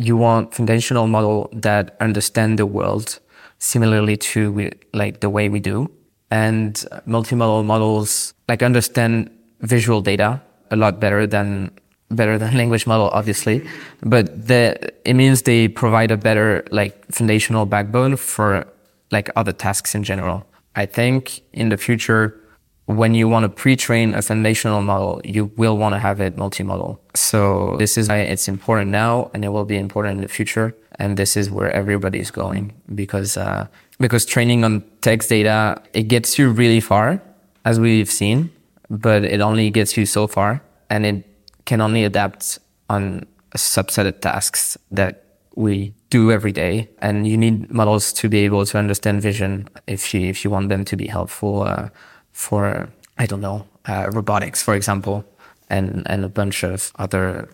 you 0.00 0.16
want 0.16 0.54
foundational 0.54 1.06
model 1.06 1.48
that 1.52 1.96
understand 2.00 2.58
the 2.58 2.66
world 2.66 3.18
similarly 3.58 4.16
to 4.16 4.50
we, 4.52 4.72
like 4.94 5.20
the 5.20 5.28
way 5.30 5.48
we 5.48 5.60
do, 5.60 5.90
and 6.30 6.74
multimodal 7.06 7.64
models 7.64 8.34
like 8.48 8.62
understand 8.62 9.30
visual 9.60 10.00
data 10.00 10.40
a 10.70 10.76
lot 10.76 11.00
better 11.00 11.26
than 11.26 11.70
better 12.10 12.38
than 12.38 12.56
language 12.62 12.86
model, 12.86 13.08
obviously, 13.10 13.66
but 14.02 14.48
the, 14.48 14.92
it 15.04 15.14
means 15.14 15.42
they 15.42 15.68
provide 15.68 16.10
a 16.10 16.16
better 16.16 16.64
like 16.70 17.04
foundational 17.12 17.66
backbone 17.66 18.16
for 18.16 18.66
like 19.10 19.28
other 19.36 19.52
tasks 19.52 19.94
in 19.94 20.02
general. 20.02 20.46
I 20.76 20.86
think 20.86 21.42
in 21.52 21.68
the 21.68 21.76
future, 21.76 22.39
when 22.86 23.14
you 23.14 23.28
want 23.28 23.44
to 23.44 23.48
pre-train 23.48 24.14
a 24.14 24.22
foundational 24.22 24.82
model, 24.82 25.20
you 25.24 25.46
will 25.56 25.76
want 25.76 25.94
to 25.94 25.98
have 25.98 26.20
it 26.20 26.36
multimodal. 26.36 26.98
So 27.14 27.76
this 27.78 27.96
is 27.96 28.08
why 28.08 28.18
it's 28.18 28.48
important 28.48 28.90
now, 28.90 29.30
and 29.32 29.44
it 29.44 29.48
will 29.48 29.64
be 29.64 29.76
important 29.76 30.16
in 30.16 30.22
the 30.22 30.28
future. 30.28 30.76
And 30.98 31.16
this 31.16 31.36
is 31.36 31.50
where 31.50 31.70
everybody 31.70 32.18
is 32.18 32.30
going 32.30 32.74
because 32.94 33.36
uh, 33.36 33.66
because 33.98 34.26
training 34.26 34.64
on 34.64 34.84
text 35.00 35.28
data 35.30 35.80
it 35.94 36.04
gets 36.04 36.38
you 36.38 36.50
really 36.50 36.80
far, 36.80 37.22
as 37.64 37.80
we've 37.80 38.10
seen, 38.10 38.50
but 38.90 39.24
it 39.24 39.40
only 39.40 39.70
gets 39.70 39.96
you 39.96 40.04
so 40.04 40.26
far, 40.26 40.62
and 40.90 41.06
it 41.06 41.24
can 41.64 41.80
only 41.80 42.04
adapt 42.04 42.58
on 42.90 43.24
a 43.52 43.58
subset 43.58 44.06
of 44.06 44.20
tasks 44.20 44.76
that 44.90 45.24
we 45.54 45.94
do 46.10 46.30
every 46.32 46.52
day. 46.52 46.88
And 47.00 47.26
you 47.26 47.36
need 47.36 47.70
models 47.70 48.12
to 48.14 48.28
be 48.28 48.40
able 48.40 48.66
to 48.66 48.78
understand 48.78 49.22
vision 49.22 49.68
if 49.86 50.12
you 50.12 50.22
if 50.22 50.44
you 50.44 50.50
want 50.50 50.68
them 50.68 50.84
to 50.84 50.96
be 50.96 51.06
helpful. 51.06 51.62
Uh, 51.62 51.88
for 52.40 52.88
I 53.18 53.26
don't 53.26 53.42
know 53.42 53.66
uh, 53.86 54.10
robotics, 54.12 54.62
for 54.62 54.74
example, 54.74 55.24
and 55.68 56.02
and 56.06 56.24
a 56.24 56.28
bunch 56.28 56.64
of 56.64 56.92
other 56.98 57.48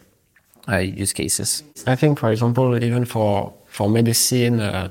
uh, 0.69 0.79
use 0.79 1.13
cases. 1.13 1.63
I 1.87 1.97
think, 1.97 2.19
for 2.19 2.31
example, 2.31 2.83
even 2.83 3.05
for 3.05 3.53
for 3.67 3.89
medicine, 3.89 4.61
uh, 4.61 4.89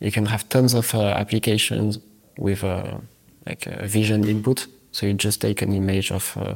you 0.00 0.10
can 0.10 0.26
have 0.26 0.48
tons 0.48 0.74
of 0.74 0.94
uh, 0.94 1.20
applications 1.20 1.98
with 2.38 2.64
uh, 2.64 2.98
like 3.46 3.66
a 3.66 3.86
vision 3.86 4.24
input. 4.24 4.66
So 4.92 5.06
you 5.06 5.14
just 5.14 5.40
take 5.40 5.62
an 5.62 5.72
image 5.72 6.10
of 6.10 6.36
uh, 6.36 6.54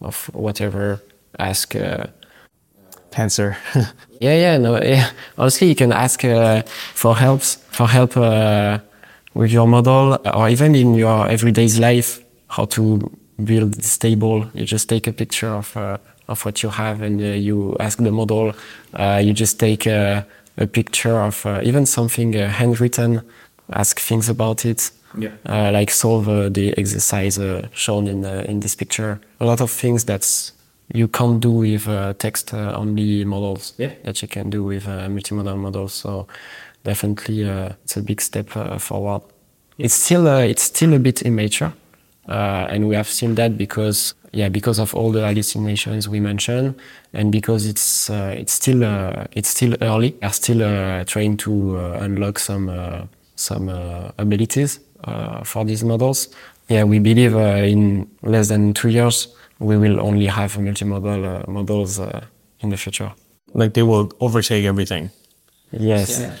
of 0.00 0.30
whatever, 0.32 1.00
ask. 1.38 1.74
Cancer. 3.12 3.56
yeah, 4.20 4.36
yeah, 4.36 4.56
no, 4.56 4.80
yeah. 4.80 5.10
Honestly, 5.36 5.66
you 5.66 5.74
can 5.74 5.92
ask 5.92 6.20
for 6.94 7.16
helps 7.16 7.56
for 7.72 7.88
help 7.88 8.12
with 9.34 9.52
your 9.52 9.66
model 9.66 10.18
or 10.34 10.48
even 10.48 10.74
in 10.74 10.94
your 10.94 11.28
everyday 11.28 11.68
life, 11.78 12.20
how 12.48 12.64
to 12.66 13.10
build 13.44 13.74
this 13.74 13.98
table. 13.98 14.46
You 14.54 14.64
just 14.64 14.88
take 14.88 15.06
a 15.06 15.12
picture 15.12 15.48
of, 15.48 15.76
uh, 15.76 15.98
of 16.28 16.44
what 16.44 16.62
you 16.62 16.68
have 16.68 17.02
and 17.02 17.20
uh, 17.20 17.24
you 17.24 17.76
ask 17.80 17.98
the 17.98 18.10
model. 18.10 18.52
Uh, 18.94 19.20
you 19.22 19.32
just 19.32 19.58
take 19.58 19.86
a, 19.86 20.26
a 20.56 20.66
picture 20.66 21.20
of 21.20 21.44
uh, 21.46 21.60
even 21.62 21.86
something 21.86 22.36
uh, 22.36 22.48
handwritten, 22.48 23.22
ask 23.72 24.00
things 24.00 24.28
about 24.28 24.64
it. 24.64 24.90
Yeah. 25.18 25.30
Uh, 25.44 25.72
like 25.72 25.90
solve 25.90 26.26
the 26.54 26.72
exercise 26.78 27.36
shown 27.72 28.06
in 28.06 28.24
in 28.24 28.60
this 28.60 28.76
picture. 28.76 29.20
A 29.40 29.44
lot 29.44 29.60
of 29.60 29.68
things 29.68 30.04
that 30.04 30.52
you 30.94 31.08
can't 31.08 31.40
do 31.40 31.50
with 31.50 31.88
text 32.18 32.54
only 32.54 33.24
models 33.24 33.74
yeah. 33.76 33.90
that 34.04 34.22
you 34.22 34.28
can 34.28 34.50
do 34.50 34.62
with 34.62 34.84
multimodal 34.86 35.58
models. 35.58 35.94
So 35.94 36.28
definitely 36.84 37.48
uh, 37.48 37.70
it's 37.84 37.96
a 37.96 38.02
big 38.02 38.20
step 38.20 38.56
uh, 38.56 38.78
forward. 38.78 39.22
It's 39.78 39.94
still 39.94 40.26
uh, 40.28 40.40
it's 40.40 40.62
still 40.62 40.94
a 40.94 40.98
bit 40.98 41.22
immature, 41.22 41.72
uh, 42.28 42.66
and 42.70 42.88
we 42.88 42.94
have 42.96 43.08
seen 43.08 43.34
that 43.36 43.56
because 43.56 44.14
yeah 44.32 44.48
because 44.48 44.78
of 44.78 44.94
all 44.94 45.10
the 45.10 45.26
hallucinations 45.26 46.08
we 46.08 46.20
mentioned, 46.20 46.74
and 47.12 47.32
because 47.32 47.66
it's 47.66 48.10
uh, 48.10 48.34
it's 48.36 48.52
still 48.52 48.84
uh, 48.84 49.24
it's 49.32 49.48
still 49.48 49.74
early. 49.80 50.12
We 50.20 50.26
are 50.26 50.32
still 50.32 51.04
trying 51.04 51.36
to 51.38 51.76
unlock 52.00 52.38
some 52.38 53.08
some 53.36 53.68
abilities 54.18 54.80
for 55.44 55.64
these 55.64 55.82
models. 55.84 56.28
Yeah, 56.68 56.84
we 56.84 56.98
believe 56.98 57.34
in 57.34 58.08
less 58.22 58.48
than 58.48 58.74
two 58.74 58.90
years 58.90 59.28
we 59.58 59.76
will 59.76 60.00
only 60.00 60.26
have 60.26 60.56
multimodal 60.56 61.46
models 61.48 62.00
in 62.60 62.70
the 62.70 62.76
future. 62.76 63.12
Like 63.52 63.74
they 63.74 63.82
will 63.82 64.10
overtake 64.20 64.64
everything. 64.64 65.10
Yes. 65.72 66.20
Yeah. 66.20 66.36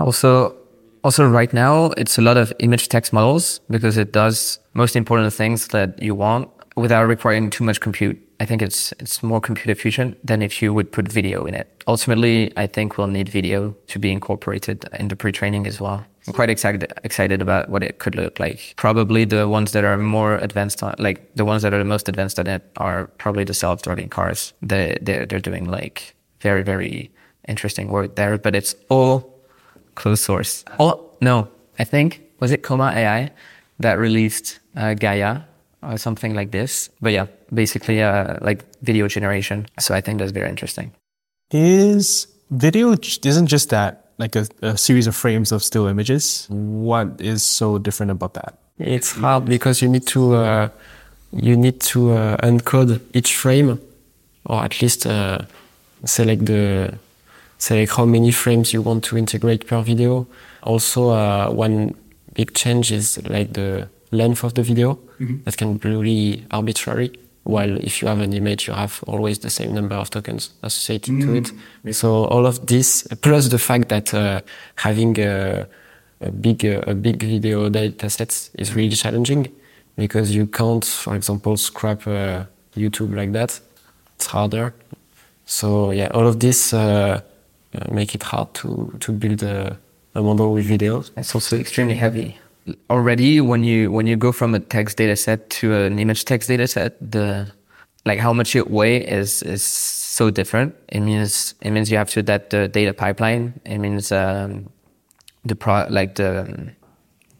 Also, 0.00 0.54
also 1.02 1.28
right 1.28 1.52
now 1.52 1.92
it's 1.96 2.18
a 2.18 2.22
lot 2.22 2.36
of 2.36 2.52
image 2.58 2.88
text 2.88 3.12
models 3.12 3.60
because 3.70 3.96
it 3.96 4.12
does 4.12 4.58
most 4.74 4.96
important 4.96 5.32
things 5.32 5.68
that 5.68 6.00
you 6.02 6.14
want 6.14 6.48
without 6.76 7.06
requiring 7.06 7.50
too 7.50 7.64
much 7.64 7.80
compute. 7.80 8.18
I 8.40 8.46
think 8.46 8.62
it's 8.62 8.92
it's 8.92 9.22
more 9.22 9.40
compute 9.40 9.68
efficient 9.68 10.16
than 10.26 10.40
if 10.40 10.62
you 10.62 10.72
would 10.72 10.90
put 10.92 11.12
video 11.12 11.44
in 11.44 11.54
it. 11.54 11.84
Ultimately, 11.86 12.52
I 12.56 12.66
think 12.66 12.96
we'll 12.96 13.06
need 13.06 13.28
video 13.28 13.76
to 13.88 13.98
be 13.98 14.10
incorporated 14.10 14.88
into 14.98 15.14
pre-training 15.14 15.66
as 15.66 15.78
well. 15.78 16.06
I'm 16.26 16.32
quite 16.32 16.48
excited 16.48 16.90
excited 17.04 17.42
about 17.42 17.68
what 17.68 17.82
it 17.82 17.98
could 17.98 18.14
look 18.14 18.40
like. 18.40 18.74
Probably 18.76 19.26
the 19.26 19.46
ones 19.46 19.72
that 19.72 19.84
are 19.84 19.98
more 19.98 20.36
advanced, 20.36 20.82
on, 20.82 20.94
like 20.98 21.34
the 21.34 21.44
ones 21.44 21.62
that 21.62 21.74
are 21.74 21.78
the 21.78 21.84
most 21.84 22.08
advanced 22.08 22.38
on 22.38 22.46
it, 22.46 22.62
are 22.78 23.08
probably 23.18 23.44
the 23.44 23.54
self-driving 23.54 24.08
cars. 24.08 24.54
They 24.62 24.96
they're, 25.02 25.26
they're 25.26 25.38
doing 25.38 25.66
like 25.66 26.14
very 26.40 26.62
very 26.62 27.10
interesting 27.46 27.88
work 27.88 28.16
there, 28.16 28.38
but 28.38 28.54
it's 28.54 28.74
all 28.88 29.39
closed 29.94 30.22
source. 30.22 30.64
Oh, 30.78 31.10
no, 31.20 31.48
I 31.78 31.84
think, 31.84 32.22
was 32.40 32.50
it 32.50 32.62
Comma 32.62 32.92
AI 32.94 33.30
that 33.78 33.98
released 33.98 34.60
uh, 34.76 34.94
Gaia 34.94 35.42
or 35.82 35.98
something 35.98 36.34
like 36.34 36.50
this? 36.50 36.90
But 37.00 37.12
yeah, 37.12 37.26
basically 37.52 38.02
uh, 38.02 38.36
like 38.40 38.64
video 38.82 39.08
generation. 39.08 39.66
So 39.78 39.94
I 39.94 40.00
think 40.00 40.18
that's 40.18 40.32
very 40.32 40.48
interesting. 40.48 40.92
Is 41.50 42.26
video, 42.50 42.94
isn't 43.24 43.46
just 43.46 43.70
that 43.70 44.10
like 44.18 44.36
a, 44.36 44.46
a 44.62 44.76
series 44.76 45.06
of 45.06 45.16
frames 45.16 45.52
of 45.52 45.62
still 45.62 45.86
images? 45.86 46.46
What 46.50 47.20
is 47.20 47.42
so 47.42 47.78
different 47.78 48.12
about 48.12 48.34
that? 48.34 48.58
It's 48.78 49.12
hard 49.12 49.44
because 49.44 49.82
you 49.82 49.88
need 49.88 50.06
to, 50.08 50.34
uh, 50.34 50.68
you 51.32 51.56
need 51.56 51.80
to 51.80 52.12
uh, 52.12 52.36
encode 52.38 53.00
each 53.12 53.36
frame 53.36 53.80
or 54.46 54.64
at 54.64 54.80
least 54.80 55.06
uh, 55.06 55.38
select 56.04 56.46
the 56.46 56.98
select 57.60 57.92
how 57.92 58.06
many 58.06 58.32
frames 58.32 58.72
you 58.72 58.82
want 58.82 59.04
to 59.04 59.16
integrate 59.16 59.66
per 59.66 59.82
video. 59.82 60.26
Also, 60.62 61.10
uh, 61.10 61.50
one 61.50 61.94
big 62.34 62.54
change 62.54 62.90
is 62.90 63.22
like 63.28 63.52
the 63.52 63.88
length 64.10 64.42
of 64.42 64.54
the 64.54 64.62
video. 64.62 64.98
Mm-hmm. 65.20 65.44
That 65.44 65.56
can 65.56 65.76
be 65.76 65.88
really 65.90 66.46
arbitrary. 66.50 67.12
While 67.44 67.76
if 67.78 68.02
you 68.02 68.08
have 68.08 68.20
an 68.20 68.32
image, 68.32 68.66
you 68.66 68.74
have 68.74 69.02
always 69.06 69.38
the 69.38 69.50
same 69.50 69.74
number 69.74 69.94
of 69.94 70.10
tokens 70.10 70.50
associated 70.62 71.14
mm-hmm. 71.14 71.32
to 71.32 71.38
it. 71.38 71.44
Mm-hmm. 71.44 71.92
So 71.92 72.24
all 72.24 72.46
of 72.46 72.66
this, 72.66 73.06
plus 73.22 73.48
the 73.48 73.58
fact 73.58 73.88
that 73.90 74.12
uh, 74.14 74.40
having 74.76 75.18
a, 75.20 75.66
a 76.20 76.30
big 76.30 76.64
uh, 76.64 76.82
a 76.86 76.94
big 76.94 77.22
video 77.22 77.68
data 77.68 78.08
sets 78.08 78.50
is 78.54 78.74
really 78.74 78.96
challenging 78.96 79.48
because 79.96 80.34
you 80.34 80.46
can't, 80.46 80.84
for 80.84 81.14
example, 81.14 81.56
scrap 81.56 82.06
uh, 82.06 82.44
YouTube 82.74 83.14
like 83.14 83.32
that. 83.32 83.60
It's 84.16 84.26
harder. 84.26 84.74
So 85.44 85.90
yeah, 85.90 86.08
all 86.14 86.26
of 86.26 86.38
this 86.38 86.72
uh, 86.72 87.20
make 87.90 88.14
it 88.14 88.22
hard 88.22 88.52
to 88.54 88.94
to 89.00 89.12
build 89.12 89.42
a, 89.42 89.78
a 90.14 90.22
model 90.22 90.52
with 90.52 90.68
videos. 90.68 91.10
It's 91.16 91.34
also 91.34 91.58
extremely 91.58 91.94
heavy. 91.94 92.38
Already, 92.88 93.40
when 93.40 93.64
you 93.64 93.90
when 93.90 94.06
you 94.06 94.16
go 94.16 94.32
from 94.32 94.54
a 94.54 94.60
text 94.60 94.96
data 94.96 95.16
set 95.16 95.50
to 95.50 95.74
an 95.74 95.98
image 95.98 96.24
text 96.24 96.48
data 96.48 96.66
set, 96.66 96.96
the 97.00 97.50
like 98.04 98.18
how 98.18 98.32
much 98.32 98.56
it 98.56 98.70
weigh 98.70 99.04
is 99.06 99.42
is 99.42 99.62
so 99.62 100.30
different. 100.30 100.74
It 100.88 101.00
means 101.00 101.54
it 101.60 101.70
means 101.70 101.90
you 101.90 101.98
have 101.98 102.10
to 102.10 102.20
adapt 102.20 102.50
the 102.50 102.68
data 102.68 102.92
pipeline. 102.92 103.60
It 103.64 103.78
means 103.78 104.12
um, 104.12 104.68
the 105.44 105.54
pro 105.54 105.86
like 105.88 106.14
the 106.16 106.42
um, 106.42 106.70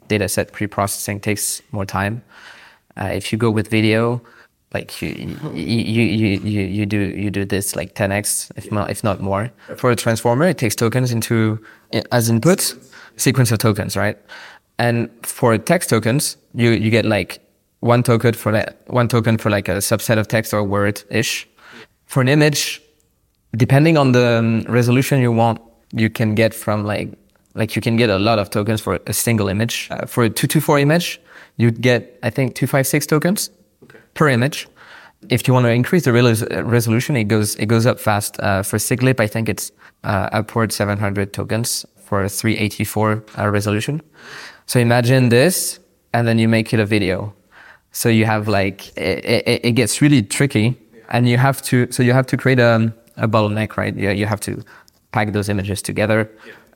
data 0.09 0.29
set 0.29 0.53
pre-processing 0.53 1.21
takes 1.21 1.63
more 1.71 1.87
time. 1.87 2.23
Uh, 2.97 3.11
if 3.15 3.33
you 3.33 3.39
go 3.39 3.51
with 3.51 3.69
video, 3.69 4.21
like 4.73 5.03
you, 5.03 5.09
you, 5.53 6.05
you, 6.05 6.41
you, 6.43 6.61
you 6.63 6.87
do 6.87 6.99
you 6.99 7.31
do 7.31 7.45
this 7.45 7.75
like 7.75 7.95
10x 7.95 8.53
if 8.57 8.71
not 8.71 8.91
if 8.91 9.03
not 9.03 9.21
more. 9.21 9.51
For 9.77 9.91
a 9.91 9.97
transformer 9.97 10.47
it 10.47 10.59
takes 10.59 10.77
tokens 10.77 11.11
into 11.11 11.59
as 12.13 12.31
inputs 12.31 12.77
sequence 13.17 13.51
of 13.51 13.59
tokens 13.59 13.97
right? 13.97 14.17
And 14.79 15.11
for 15.23 15.59
text 15.59 15.91
tokens 15.91 16.37
you 16.55 16.71
you 16.71 16.91
get 16.91 17.05
like 17.05 17.41
one 17.81 18.03
token 18.03 18.35
for 18.35 18.53
that 18.53 18.83
one 18.87 19.09
token 19.09 19.39
for 19.39 19.51
like 19.51 19.69
a 19.69 19.79
subset 19.79 20.19
of 20.19 20.29
text 20.29 20.55
or 20.55 20.63
word 20.63 21.03
ish 21.11 21.49
for 22.07 22.21
an 22.21 22.29
image 22.29 22.81
depending 23.57 23.97
on 23.97 24.13
the 24.13 24.39
um, 24.39 24.63
resolution 24.69 25.21
you 25.21 25.33
want 25.33 25.61
you 25.93 26.09
can 26.09 26.37
get 26.37 26.55
from 26.55 26.85
like 26.85 27.13
like 27.55 27.75
you 27.75 27.83
can 27.83 27.97
get 27.97 28.09
a 28.09 28.19
lot 28.19 28.39
of 28.39 28.49
tokens 28.51 28.81
for 28.81 29.01
a 29.09 29.13
single 29.13 29.49
image. 29.49 29.89
Uh, 29.91 30.07
for 30.07 30.23
a 30.23 30.31
224 30.31 30.79
image 30.79 31.21
you'd 31.57 31.81
get 31.81 32.19
i 32.23 32.31
think 32.31 32.55
256 32.55 33.07
tokens 33.07 33.51
per 34.21 34.29
image. 34.29 34.69
If 35.31 35.49
you 35.49 35.55
want 35.55 35.65
to 35.65 35.71
increase 35.71 36.05
the 36.05 36.13
resolution, 36.79 37.17
it 37.17 37.25
goes 37.25 37.57
it 37.57 37.69
goes 37.75 37.87
up 37.87 37.99
fast. 37.99 38.33
Uh, 38.41 38.63
for 38.63 38.79
SigLIP, 38.79 39.19
I 39.19 39.27
think 39.27 39.49
it's 39.49 39.73
uh, 40.05 40.39
upward 40.39 40.73
700 40.73 41.33
tokens 41.33 41.87
for 42.07 42.25
a 42.25 42.29
384 42.29 43.25
uh, 43.39 43.49
resolution. 43.49 44.03
So 44.67 44.79
imagine 44.79 45.31
this, 45.31 45.81
and 46.13 46.29
then 46.29 46.39
you 46.39 46.49
make 46.49 46.75
it 46.75 46.81
a 46.81 46.87
video. 46.87 47.33
So 47.93 48.09
you 48.09 48.27
have 48.27 48.47
like 48.47 48.79
it, 48.97 49.25
it, 49.25 49.61
it 49.69 49.73
gets 49.73 50.03
really 50.03 50.23
tricky, 50.23 50.77
and 51.09 51.27
you 51.27 51.39
have 51.39 51.63
to 51.71 51.77
so 51.91 52.03
you 52.03 52.13
have 52.13 52.27
to 52.27 52.37
create 52.37 52.61
a, 52.61 52.93
a 53.17 53.27
bottleneck, 53.27 53.79
right? 53.79 53.97
You, 53.97 54.11
you 54.11 54.27
have 54.27 54.41
to 54.41 54.63
pack 55.13 55.33
those 55.33 55.49
images 55.49 55.83
together 55.83 56.31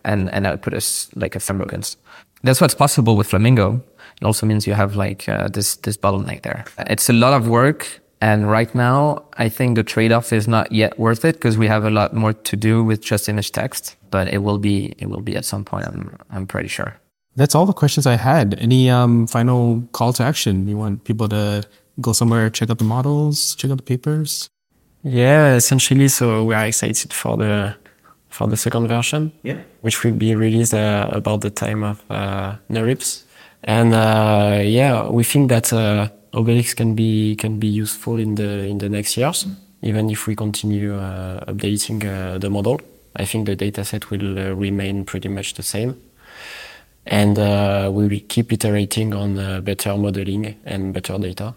and, 0.04 0.30
and 0.32 0.46
output 0.46 0.74
us 0.74 1.10
like 1.14 1.36
a 1.36 1.40
thermocons. 1.40 1.96
That's 2.42 2.60
what's 2.60 2.74
possible 2.74 3.16
with 3.16 3.28
Flamingo. 3.28 3.82
It 4.20 4.24
also 4.24 4.46
means 4.46 4.66
you 4.66 4.74
have 4.74 4.96
like 4.96 5.28
uh, 5.28 5.48
this, 5.48 5.76
this 5.76 5.96
bottleneck 5.96 6.42
there. 6.42 6.64
It's 6.90 7.08
a 7.08 7.12
lot 7.12 7.32
of 7.34 7.48
work. 7.48 8.00
And 8.20 8.50
right 8.50 8.74
now, 8.74 9.24
I 9.36 9.50
think 9.50 9.76
the 9.76 9.82
trade-off 9.82 10.32
is 10.32 10.48
not 10.48 10.72
yet 10.72 10.98
worth 10.98 11.24
it 11.26 11.34
because 11.34 11.58
we 11.58 11.66
have 11.66 11.84
a 11.84 11.90
lot 11.90 12.14
more 12.14 12.32
to 12.32 12.56
do 12.56 12.82
with 12.82 13.02
just 13.02 13.28
image 13.28 13.52
text, 13.52 13.96
but 14.10 14.32
it 14.32 14.38
will 14.38 14.56
be, 14.58 14.94
it 14.98 15.10
will 15.10 15.20
be 15.20 15.36
at 15.36 15.44
some 15.44 15.62
point. 15.64 15.86
I'm, 15.86 16.16
I'm 16.30 16.46
pretty 16.46 16.68
sure. 16.68 16.96
That's 17.36 17.54
all 17.54 17.66
the 17.66 17.72
questions 17.74 18.06
I 18.06 18.16
had. 18.16 18.54
Any 18.60 18.88
um, 18.88 19.26
final 19.26 19.82
call 19.92 20.12
to 20.14 20.22
action? 20.22 20.68
You 20.68 20.78
want 20.78 21.04
people 21.04 21.28
to 21.28 21.64
go 22.00 22.12
somewhere, 22.12 22.48
check 22.48 22.70
out 22.70 22.78
the 22.78 22.84
models, 22.84 23.54
check 23.56 23.70
out 23.70 23.76
the 23.76 23.82
papers? 23.82 24.48
Yeah, 25.02 25.54
essentially. 25.56 26.08
So 26.08 26.44
we 26.44 26.54
are 26.54 26.64
excited 26.66 27.12
for 27.12 27.36
the 27.36 27.76
for 28.30 28.48
the 28.48 28.56
second 28.56 28.88
version, 28.88 29.32
Yeah. 29.44 29.58
which 29.82 30.02
will 30.02 30.12
be 30.14 30.34
released 30.34 30.74
uh, 30.74 31.08
about 31.12 31.40
the 31.42 31.50
time 31.50 31.84
of 31.84 32.02
uh, 32.10 32.56
NeurIPS. 32.68 33.22
And 33.64 33.94
uh, 33.94 34.60
yeah, 34.62 35.08
we 35.08 35.24
think 35.24 35.48
that 35.48 35.72
uh, 35.72 36.08
OBELICS 36.34 36.76
can 36.76 36.94
be 36.94 37.34
can 37.36 37.58
be 37.58 37.66
useful 37.66 38.18
in 38.18 38.34
the 38.34 38.66
in 38.66 38.78
the 38.78 38.88
next 38.88 39.16
years, 39.16 39.46
even 39.82 40.10
if 40.10 40.26
we 40.26 40.36
continue 40.36 40.94
uh, 40.94 41.40
updating 41.46 42.04
uh, 42.04 42.38
the 42.38 42.50
model. 42.50 42.80
I 43.16 43.24
think 43.24 43.46
the 43.46 43.56
dataset 43.56 44.10
will 44.10 44.38
uh, 44.38 44.54
remain 44.54 45.04
pretty 45.04 45.28
much 45.28 45.54
the 45.54 45.62
same, 45.62 45.96
and 47.06 47.38
uh, 47.38 47.88
we 47.90 48.08
will 48.08 48.20
keep 48.28 48.52
iterating 48.52 49.14
on 49.14 49.38
uh, 49.38 49.60
better 49.60 49.96
modeling 49.96 50.56
and 50.64 50.92
better 50.92 51.16
data. 51.18 51.54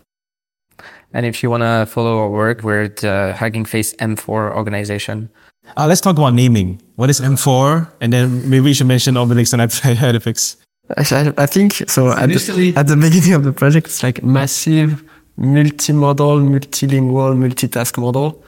And 1.13 1.25
if 1.25 1.41
you 1.41 1.49
want 1.49 1.63
to 1.63 1.85
follow 1.87 2.19
our 2.19 2.29
work, 2.29 2.63
we're 2.63 2.83
at 2.83 3.03
uh, 3.03 3.33
Hugging 3.33 3.65
Face 3.65 3.93
M4 3.95 4.55
organization. 4.55 5.29
Uh, 5.75 5.87
let's 5.87 6.01
talk 6.01 6.17
about 6.17 6.33
naming. 6.33 6.81
What 6.95 7.09
is 7.09 7.19
M4? 7.19 7.89
And 7.99 8.13
then 8.13 8.49
maybe 8.49 8.61
we 8.61 8.73
should 8.73 8.87
mention 8.87 9.15
OBELICS 9.15 9.53
and 9.53 9.61
IDEFICS. 9.99 10.57
I, 10.95 11.33
I 11.37 11.45
think 11.45 11.73
so. 11.87 12.11
At 12.11 12.29
the, 12.29 12.73
at 12.75 12.87
the 12.87 12.95
beginning 12.95 13.33
of 13.33 13.43
the 13.43 13.51
project, 13.51 13.87
it's 13.87 14.03
like 14.03 14.23
massive, 14.23 15.03
multimodal, 15.37 16.41
multilingual, 16.47 17.35
multitask 17.35 17.97
model. 17.97 18.41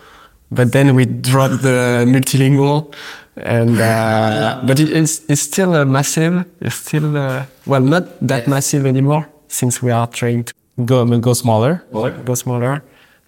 But 0.51 0.71
then 0.71 0.95
we 0.95 1.05
dropped 1.05 1.61
the 1.61 2.05
multilingual, 2.07 2.93
and 3.37 3.79
uh, 3.79 4.61
but 4.65 4.79
it, 4.79 4.89
it's 4.91 5.21
it's 5.29 5.41
still 5.41 5.73
uh, 5.75 5.85
massive. 5.85 6.45
It's 6.61 6.75
still 6.75 7.15
uh, 7.15 7.45
well 7.65 7.81
not 7.81 8.05
that 8.27 8.47
massive 8.47 8.85
anymore 8.87 9.27
since 9.47 9.81
we 9.83 9.91
are 9.91 10.07
trying 10.07 10.45
to 10.45 10.53
Go, 10.85 11.05
go 11.19 11.33
smaller. 11.33 11.83
go 11.91 12.35
smaller. 12.35 12.81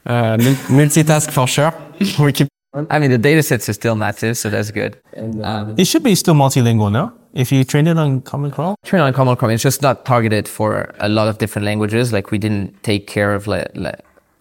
Uh, 0.06 0.38
multitask 0.70 1.30
for 1.32 1.48
sure. 1.48 1.74
we 2.20 2.32
keep 2.32 2.48
I 2.90 3.00
mean, 3.00 3.12
the 3.12 3.18
data 3.18 3.44
sets 3.44 3.68
are 3.68 3.74
still 3.74 3.96
massive, 3.96 4.38
so 4.38 4.50
that's 4.50 4.72
good. 4.72 4.98
Um, 5.44 5.76
It 5.78 5.86
should 5.88 6.04
be 6.04 6.16
still 6.16 6.34
multilingual, 6.36 6.90
no? 6.92 7.12
If 7.34 7.52
you 7.52 7.64
train 7.64 7.88
it 7.88 7.98
on 7.98 8.22
Common 8.22 8.52
Crawl? 8.52 8.76
train 8.84 9.02
on 9.02 9.14
Common 9.14 9.36
Crawl. 9.36 9.52
it's 9.52 9.64
just 9.64 9.82
not 9.82 10.06
targeted 10.06 10.48
for 10.48 10.94
a 11.00 11.08
lot 11.08 11.28
of 11.28 11.38
different 11.38 11.66
languages. 11.66 12.12
Like 12.12 12.32
we 12.32 12.38
didn't 12.38 12.84
take 12.84 13.08
care 13.08 13.34
of 13.34 13.48
like, 13.48 13.72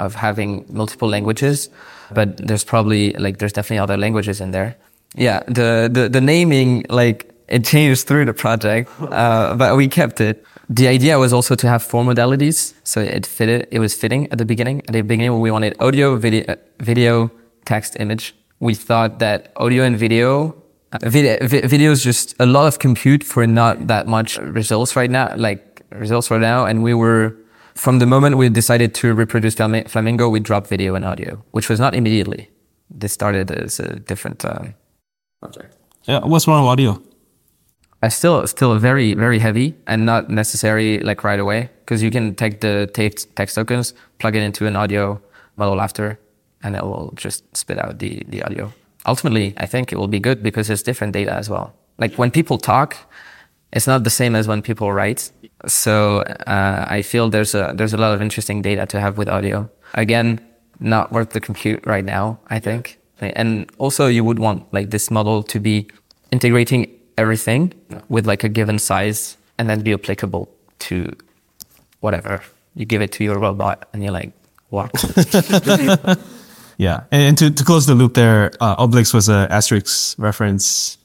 of 0.01 0.15
having 0.15 0.65
multiple 0.69 1.09
languages, 1.09 1.69
but 2.13 2.37
there's 2.39 2.65
probably 2.65 3.13
like 3.13 3.39
there's 3.39 3.53
definitely 3.53 3.79
other 3.79 3.97
languages 3.97 4.41
in 4.41 4.51
there. 4.51 4.77
Yeah, 5.15 5.43
the 5.47 5.89
the, 5.93 6.09
the 6.09 6.21
naming 6.21 6.85
like 6.89 7.31
it 7.49 7.65
changed 7.65 8.07
through 8.07 8.25
the 8.25 8.35
project, 8.35 8.91
uh, 9.01 9.55
but 9.57 9.77
we 9.77 9.89
kept 9.89 10.21
it. 10.21 10.45
The 10.69 10.87
idea 10.87 11.19
was 11.19 11.33
also 11.33 11.57
to 11.57 11.69
have 11.69 11.83
four 11.83 12.05
modalities, 12.05 12.75
so 12.85 13.01
it 13.01 13.27
fitted. 13.27 13.67
It 13.71 13.81
was 13.81 13.95
fitting 13.95 14.31
at 14.33 14.39
the 14.39 14.45
beginning. 14.45 14.81
At 14.89 14.93
the 14.93 15.03
beginning, 15.03 15.41
we 15.41 15.51
wanted 15.51 15.75
audio, 15.81 16.17
video, 16.17 16.45
uh, 16.49 16.57
video, 16.79 17.31
text, 17.65 17.97
image. 17.99 18.35
We 18.61 18.75
thought 18.75 19.19
that 19.19 19.53
audio 19.57 19.83
and 19.85 19.97
video 19.97 20.60
video, 20.99 21.39
video 21.47 21.91
is 21.93 22.03
just 22.03 22.35
a 22.41 22.47
lot 22.47 22.67
of 22.67 22.79
compute 22.79 23.23
for 23.23 23.47
not 23.47 23.87
that 23.87 24.07
much 24.07 24.39
results 24.39 24.97
right 24.97 25.11
now, 25.11 25.35
like 25.37 25.83
results 25.91 26.31
right 26.31 26.41
now. 26.41 26.65
And 26.67 26.83
we 26.83 26.95
were, 26.95 27.37
from 27.75 27.99
the 27.99 28.07
moment 28.07 28.37
we 28.37 28.49
decided 28.49 28.95
to 28.97 29.15
reproduce 29.15 29.55
Flamingo, 29.55 30.29
we 30.29 30.41
dropped 30.41 30.69
video 30.69 30.95
and 30.95 31.05
audio, 31.05 31.43
which 31.53 31.69
was 31.69 31.79
not 31.79 31.95
immediately. 31.95 32.51
This 32.91 33.13
started 33.13 33.51
as 33.51 33.79
a 33.79 34.01
different 34.01 34.45
um, 34.45 34.75
project. 35.41 35.77
Yeah, 36.05 36.25
what's 36.25 36.49
wrong 36.49 36.63
with 36.65 36.71
audio? 36.71 37.03
Uh, 38.03 38.09
still, 38.09 38.47
still 38.47 38.77
very, 38.79 39.15
very 39.15 39.39
heavy 39.39 39.77
and 39.87 40.07
not 40.07 40.31
necessary 40.31 40.99
like 41.01 41.23
right 41.23 41.39
away 41.39 41.69
because 41.81 42.03
you 42.03 42.11
can 42.11 42.35
take 42.35 42.63
the 42.63 42.91
text, 42.95 43.29
text 43.37 43.55
tokens, 43.55 43.95
plug 44.19 44.35
it 44.35 44.43
into 44.43 44.67
an 44.67 44.75
audio 44.75 45.21
model 45.57 45.81
after, 45.81 46.19
and 46.63 46.75
it 46.75 46.83
will 46.83 47.13
just 47.15 47.45
spit 47.55 47.79
out 47.79 47.99
the, 47.99 48.25
the 48.29 48.43
audio. 48.43 48.73
Ultimately, 49.07 49.55
I 49.57 49.67
think 49.67 49.93
it 49.93 49.97
will 49.97 50.09
be 50.09 50.21
good 50.21 50.43
because 50.43 50.67
there's 50.67 50.83
different 50.83 51.13
data 51.13 51.33
as 51.33 51.49
well. 51.49 51.75
Like 51.99 52.15
when 52.15 52.31
people 52.31 52.59
talk, 52.59 52.97
it's 53.73 53.87
not 53.87 54.05
the 54.05 54.11
same 54.11 54.35
as 54.35 54.49
when 54.49 54.63
people 54.63 54.93
write. 54.93 55.31
So 55.67 56.21
uh, 56.47 56.87
I 56.89 57.03
feel 57.03 57.31
there's 57.31 57.55
a 57.55 57.73
there's 57.75 57.93
a 57.93 57.97
lot 57.97 58.15
of 58.15 58.23
interesting 58.23 58.63
data 58.63 58.87
to 58.87 59.01
have 59.01 59.19
with 59.19 59.29
audio. 59.29 59.71
Again, 59.95 60.41
not 60.81 61.13
worth 61.13 61.31
the 61.31 61.41
compute 61.41 61.87
right 61.87 62.05
now. 62.05 62.39
I 62.49 62.59
think, 62.59 62.99
and 63.21 63.71
also 63.79 64.07
you 64.07 64.25
would 64.25 64.39
want 64.39 64.73
like 64.73 64.91
this 64.91 65.11
model 65.11 65.43
to 65.45 65.61
be 65.61 65.87
integrating 66.31 66.89
everything 67.17 67.75
with 68.09 68.27
like 68.27 68.45
a 68.45 68.49
given 68.49 68.79
size 68.79 69.37
and 69.59 69.69
then 69.69 69.83
be 69.83 69.93
applicable 69.93 70.49
to 70.79 71.15
whatever 72.01 72.43
you 72.75 72.87
give 72.87 73.03
it 73.03 73.13
to 73.13 73.25
your 73.25 73.39
robot, 73.39 73.89
and 73.93 74.03
you're 74.03 74.13
like, 74.13 74.33
what? 74.69 74.91
Yeah, 76.81 77.03
and, 77.13 77.23
and 77.23 77.39
to, 77.39 77.51
to 77.51 77.65
close 77.65 77.85
the 77.87 77.95
loop 77.95 78.15
there, 78.15 78.51
uh, 78.61 78.77
OBELICS 78.87 79.13
was 79.13 79.29
a 79.29 79.47
Asterix 79.51 80.15
reference 80.19 80.97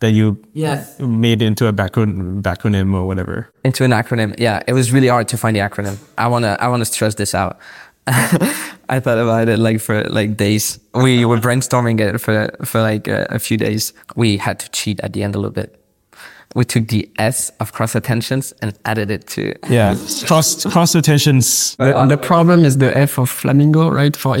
that 0.00 0.10
you 0.12 0.36
Yes. 0.52 0.98
made 1.00 1.40
into 1.40 1.66
a 1.68 1.72
backronym, 1.72 2.42
backronym 2.42 2.92
or 2.94 3.06
whatever. 3.06 3.48
into 3.64 3.82
an 3.84 3.92
acronym. 3.92 4.34
Yeah, 4.38 4.60
it 4.66 4.74
was 4.74 4.92
really 4.92 5.08
hard 5.08 5.28
to 5.28 5.36
find 5.36 5.56
the 5.56 5.60
acronym. 5.60 5.96
I 6.18 6.26
wanna 6.28 6.56
I 6.60 6.68
wanna 6.68 6.84
stress 6.84 7.14
this 7.14 7.34
out. 7.34 7.56
I 8.88 9.00
thought 9.00 9.18
about 9.18 9.48
it 9.48 9.58
like 9.58 9.80
for 9.80 10.04
like 10.10 10.36
days. 10.36 10.78
We 10.94 11.24
were 11.24 11.38
brainstorming 11.38 12.00
it 12.00 12.18
for 12.20 12.50
for 12.64 12.82
like 12.82 13.08
a, 13.08 13.26
a 13.30 13.38
few 13.38 13.56
days. 13.56 13.92
We 14.16 14.36
had 14.38 14.58
to 14.58 14.68
cheat 14.70 15.00
at 15.00 15.12
the 15.12 15.22
end 15.22 15.34
a 15.34 15.38
little 15.38 15.52
bit. 15.62 15.78
We 16.54 16.64
took 16.64 16.88
the 16.88 17.08
S 17.18 17.50
of 17.60 17.72
cross 17.72 17.94
attentions 17.94 18.52
and 18.60 18.74
added 18.84 19.10
it 19.10 19.26
to 19.28 19.54
Yeah, 19.70 19.94
cross 20.26 20.64
cross 20.66 20.94
attentions. 20.94 21.76
The, 21.76 22.06
the 22.06 22.18
problem 22.18 22.64
is 22.64 22.76
the 22.76 22.90
F 22.98 23.18
of 23.18 23.30
Flamingo, 23.30 23.88
right, 23.88 24.14
for 24.16 24.36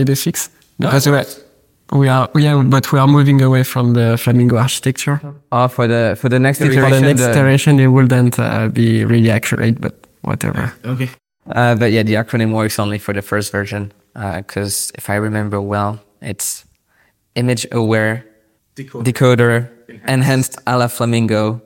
IDEFICS. 0.82 1.04
Because 1.04 1.06
we 1.06 1.18
are, 1.18 1.98
we 1.98 2.08
are, 2.08 2.28
we 2.34 2.46
are, 2.46 2.62
but 2.64 2.92
we 2.92 2.98
are 2.98 3.06
moving 3.08 3.42
away 3.42 3.62
from 3.64 3.92
the 3.94 4.16
Flamingo 4.16 4.56
architecture. 4.56 5.20
uh, 5.52 5.68
for 5.68 5.86
the 5.86 6.16
for 6.20 6.28
the 6.28 6.38
next 6.38 6.58
For 6.58 6.64
iteration. 6.66 6.90
the 6.90 7.00
next 7.00 7.20
the- 7.22 7.30
iteration, 7.30 7.78
it 7.80 7.88
wouldn't 7.88 8.38
uh, 8.38 8.68
be 8.68 9.04
really 9.04 9.30
accurate, 9.30 9.80
but 9.80 9.94
whatever. 10.22 10.72
Okay. 10.84 11.10
Uh, 11.50 11.74
but 11.74 11.90
yeah, 11.92 12.02
the 12.04 12.14
acronym 12.14 12.52
works 12.52 12.78
only 12.78 12.98
for 12.98 13.12
the 13.12 13.22
first 13.22 13.52
version 13.52 13.92
because 14.14 14.92
if 14.94 15.10
I 15.10 15.16
remember 15.16 15.60
well, 15.60 15.98
it's 16.20 16.64
image 17.34 17.66
aware 17.72 18.24
decoder, 18.76 19.68
enhanced 20.06 20.56
a 20.66 20.78
la 20.78 20.86
Flamingo 20.86 21.60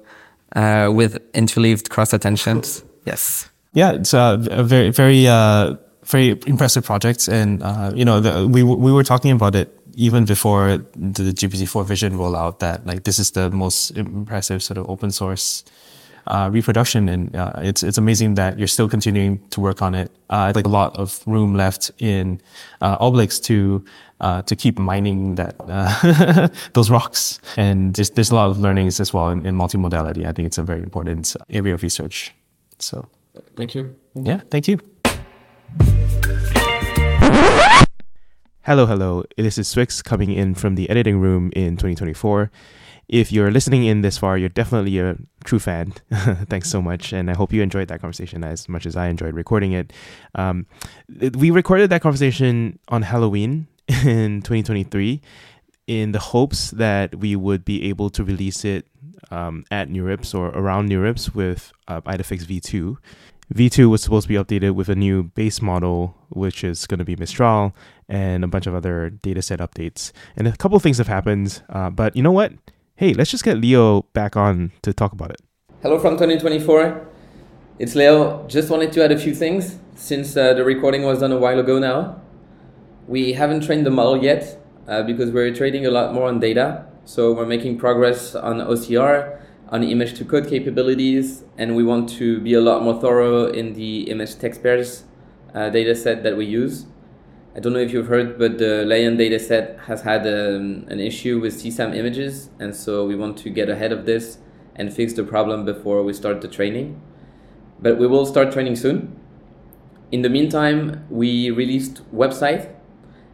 uh, 0.54 0.90
with 0.92 1.18
interleaved 1.32 1.88
cross 1.90 2.12
attentions. 2.12 2.82
Yes. 3.04 3.48
Yeah, 3.74 3.92
it's 3.92 4.14
a, 4.14 4.40
a 4.50 4.62
very 4.64 4.90
very 4.90 5.28
uh, 5.28 5.74
very 6.06 6.38
impressive 6.46 6.84
projects, 6.84 7.28
and 7.28 7.62
uh, 7.62 7.92
you 7.94 8.04
know 8.04 8.20
the, 8.20 8.46
we 8.46 8.62
we 8.62 8.92
were 8.92 9.04
talking 9.04 9.32
about 9.32 9.54
it 9.54 9.76
even 9.94 10.24
before 10.24 10.78
the 10.94 11.32
GPT 11.32 11.68
four 11.68 11.84
vision 11.84 12.14
rollout. 12.14 12.60
That 12.60 12.86
like 12.86 13.04
this 13.04 13.18
is 13.18 13.32
the 13.32 13.50
most 13.50 13.90
impressive 13.90 14.62
sort 14.62 14.78
of 14.78 14.88
open 14.88 15.10
source 15.10 15.64
uh, 16.26 16.48
reproduction, 16.52 17.08
and 17.08 17.34
uh, 17.34 17.52
it's 17.56 17.82
it's 17.82 17.98
amazing 17.98 18.34
that 18.34 18.58
you're 18.58 18.68
still 18.68 18.88
continuing 18.88 19.40
to 19.50 19.60
work 19.60 19.82
on 19.82 19.94
it. 19.94 20.10
Uh, 20.30 20.52
like 20.54 20.66
a 20.66 20.70
lot 20.70 20.96
of 20.96 21.22
room 21.26 21.54
left 21.54 21.90
in 21.98 22.40
uh, 22.80 22.98
OBELICS 22.98 23.42
to 23.44 23.84
uh, 24.20 24.42
to 24.42 24.56
keep 24.56 24.78
mining 24.78 25.34
that 25.36 25.56
uh, 25.60 26.48
those 26.72 26.90
rocks, 26.90 27.40
and 27.56 27.94
there's 27.94 28.10
there's 28.10 28.30
a 28.30 28.34
lot 28.34 28.50
of 28.50 28.58
learnings 28.58 29.00
as 29.00 29.12
well 29.12 29.30
in, 29.30 29.44
in 29.46 29.56
multimodality. 29.56 30.26
I 30.26 30.32
think 30.32 30.46
it's 30.46 30.58
a 30.58 30.62
very 30.62 30.82
important 30.82 31.36
area 31.50 31.74
of 31.74 31.82
research. 31.82 32.34
So. 32.78 33.08
Thank 33.54 33.74
you. 33.74 33.94
Yeah, 34.14 34.40
thank 34.50 34.66
you. 34.66 34.78
Hello, 38.66 38.84
hello. 38.84 39.22
This 39.36 39.58
is 39.58 39.72
swyx 39.72 40.02
coming 40.02 40.32
in 40.32 40.56
from 40.56 40.74
the 40.74 40.90
editing 40.90 41.20
room 41.20 41.52
in 41.54 41.76
2024. 41.76 42.50
If 43.06 43.30
you're 43.30 43.52
listening 43.52 43.84
in 43.84 44.00
this 44.00 44.18
far, 44.18 44.36
you're 44.36 44.48
definitely 44.48 44.98
a 44.98 45.16
true 45.44 45.60
fan. 45.60 45.92
Thanks 46.50 46.68
so 46.68 46.82
much. 46.82 47.12
And 47.12 47.30
I 47.30 47.34
hope 47.34 47.52
you 47.52 47.62
enjoyed 47.62 47.86
that 47.86 48.00
conversation 48.00 48.42
as 48.42 48.68
much 48.68 48.84
as 48.84 48.96
I 48.96 49.06
enjoyed 49.06 49.34
recording 49.34 49.70
it. 49.70 49.92
Um, 50.34 50.66
we 51.38 51.52
recorded 51.52 51.90
that 51.90 52.02
conversation 52.02 52.80
on 52.88 53.02
Halloween 53.02 53.68
in 53.88 54.42
2023 54.42 55.22
in 55.86 56.10
the 56.10 56.18
hopes 56.18 56.72
that 56.72 57.14
we 57.14 57.36
would 57.36 57.64
be 57.64 57.88
able 57.88 58.10
to 58.10 58.24
release 58.24 58.64
it 58.64 58.88
um, 59.30 59.64
at 59.70 59.88
NeurIPS 59.90 60.34
or 60.34 60.48
around 60.48 60.90
NeurIPS 60.90 61.36
with 61.36 61.72
uh, 61.86 62.00
IDEFICS 62.00 62.46
V2. 62.46 62.96
V2 63.54 63.88
was 63.88 64.02
supposed 64.02 64.24
to 64.24 64.28
be 64.28 64.34
updated 64.34 64.74
with 64.74 64.88
a 64.88 64.96
new 64.96 65.22
base 65.22 65.62
model, 65.62 66.16
which 66.30 66.64
is 66.64 66.84
going 66.86 66.98
to 66.98 67.04
be 67.04 67.14
Mistral, 67.14 67.72
and 68.08 68.44
a 68.44 68.48
bunch 68.48 68.66
of 68.66 68.74
other 68.74 69.10
dataset 69.22 69.58
updates. 69.58 70.12
And 70.36 70.46
a 70.46 70.56
couple 70.56 70.76
of 70.76 70.82
things 70.82 70.98
have 70.98 71.08
happened, 71.08 71.62
uh, 71.68 71.90
but 71.90 72.16
you 72.16 72.22
know 72.22 72.32
what? 72.32 72.52
hey, 72.96 73.12
let's 73.12 73.30
just 73.30 73.44
get 73.44 73.58
Leo 73.58 74.02
back 74.14 74.36
on 74.36 74.72
to 74.80 74.92
talk 74.92 75.12
about 75.12 75.30
it. 75.30 75.40
Hello 75.82 75.98
from 75.98 76.14
2024. 76.14 77.06
It's 77.78 77.94
Leo. 77.94 78.46
Just 78.48 78.70
wanted 78.70 78.90
to 78.92 79.04
add 79.04 79.12
a 79.12 79.18
few 79.18 79.34
things 79.34 79.78
since 79.94 80.34
uh, 80.34 80.54
the 80.54 80.64
recording 80.64 81.02
was 81.02 81.20
done 81.20 81.30
a 81.30 81.36
while 81.36 81.58
ago 81.58 81.78
now. 81.78 82.22
We 83.06 83.34
haven't 83.34 83.64
trained 83.64 83.84
the 83.84 83.90
model 83.90 84.22
yet 84.22 84.58
uh, 84.88 85.02
because 85.02 85.30
we're 85.30 85.54
trading 85.54 85.84
a 85.84 85.90
lot 85.90 86.14
more 86.14 86.26
on 86.26 86.40
data. 86.40 86.86
So 87.04 87.32
we're 87.34 87.46
making 87.46 87.78
progress 87.78 88.34
on 88.34 88.60
OCR, 88.60 89.40
on 89.68 89.84
image 89.84 90.14
to 90.14 90.24
code 90.24 90.48
capabilities, 90.48 91.44
and 91.58 91.76
we 91.76 91.84
want 91.84 92.08
to 92.16 92.40
be 92.40 92.54
a 92.54 92.62
lot 92.62 92.82
more 92.82 92.98
thorough 92.98 93.46
in 93.46 93.74
the 93.74 94.10
image 94.10 94.38
text 94.38 94.62
pairs 94.62 95.04
uh, 95.54 95.68
data 95.68 95.94
set 95.94 96.22
that 96.22 96.36
we 96.36 96.46
use. 96.46 96.86
I 97.56 97.58
don't 97.58 97.72
know 97.72 97.78
if 97.78 97.90
you've 97.90 98.08
heard, 98.08 98.38
but 98.38 98.58
the 98.58 98.84
LAION 98.84 99.16
dataset 99.16 99.78
has 99.86 100.02
had 100.02 100.26
um, 100.26 100.84
an 100.88 101.00
issue 101.00 101.40
with 101.40 101.54
CSAM 101.54 101.96
images, 101.96 102.50
and 102.58 102.76
so 102.76 103.06
we 103.06 103.16
want 103.16 103.38
to 103.38 103.48
get 103.48 103.70
ahead 103.70 103.92
of 103.92 104.04
this 104.04 104.36
and 104.74 104.92
fix 104.92 105.14
the 105.14 105.24
problem 105.24 105.64
before 105.64 106.02
we 106.02 106.12
start 106.12 106.42
the 106.42 106.48
training. 106.48 107.00
But 107.80 107.96
we 107.96 108.06
will 108.06 108.26
start 108.26 108.52
training 108.52 108.76
soon. 108.76 109.18
In 110.12 110.20
the 110.20 110.28
meantime, 110.28 111.06
we 111.08 111.50
released 111.50 112.02
WebSight. 112.14 112.74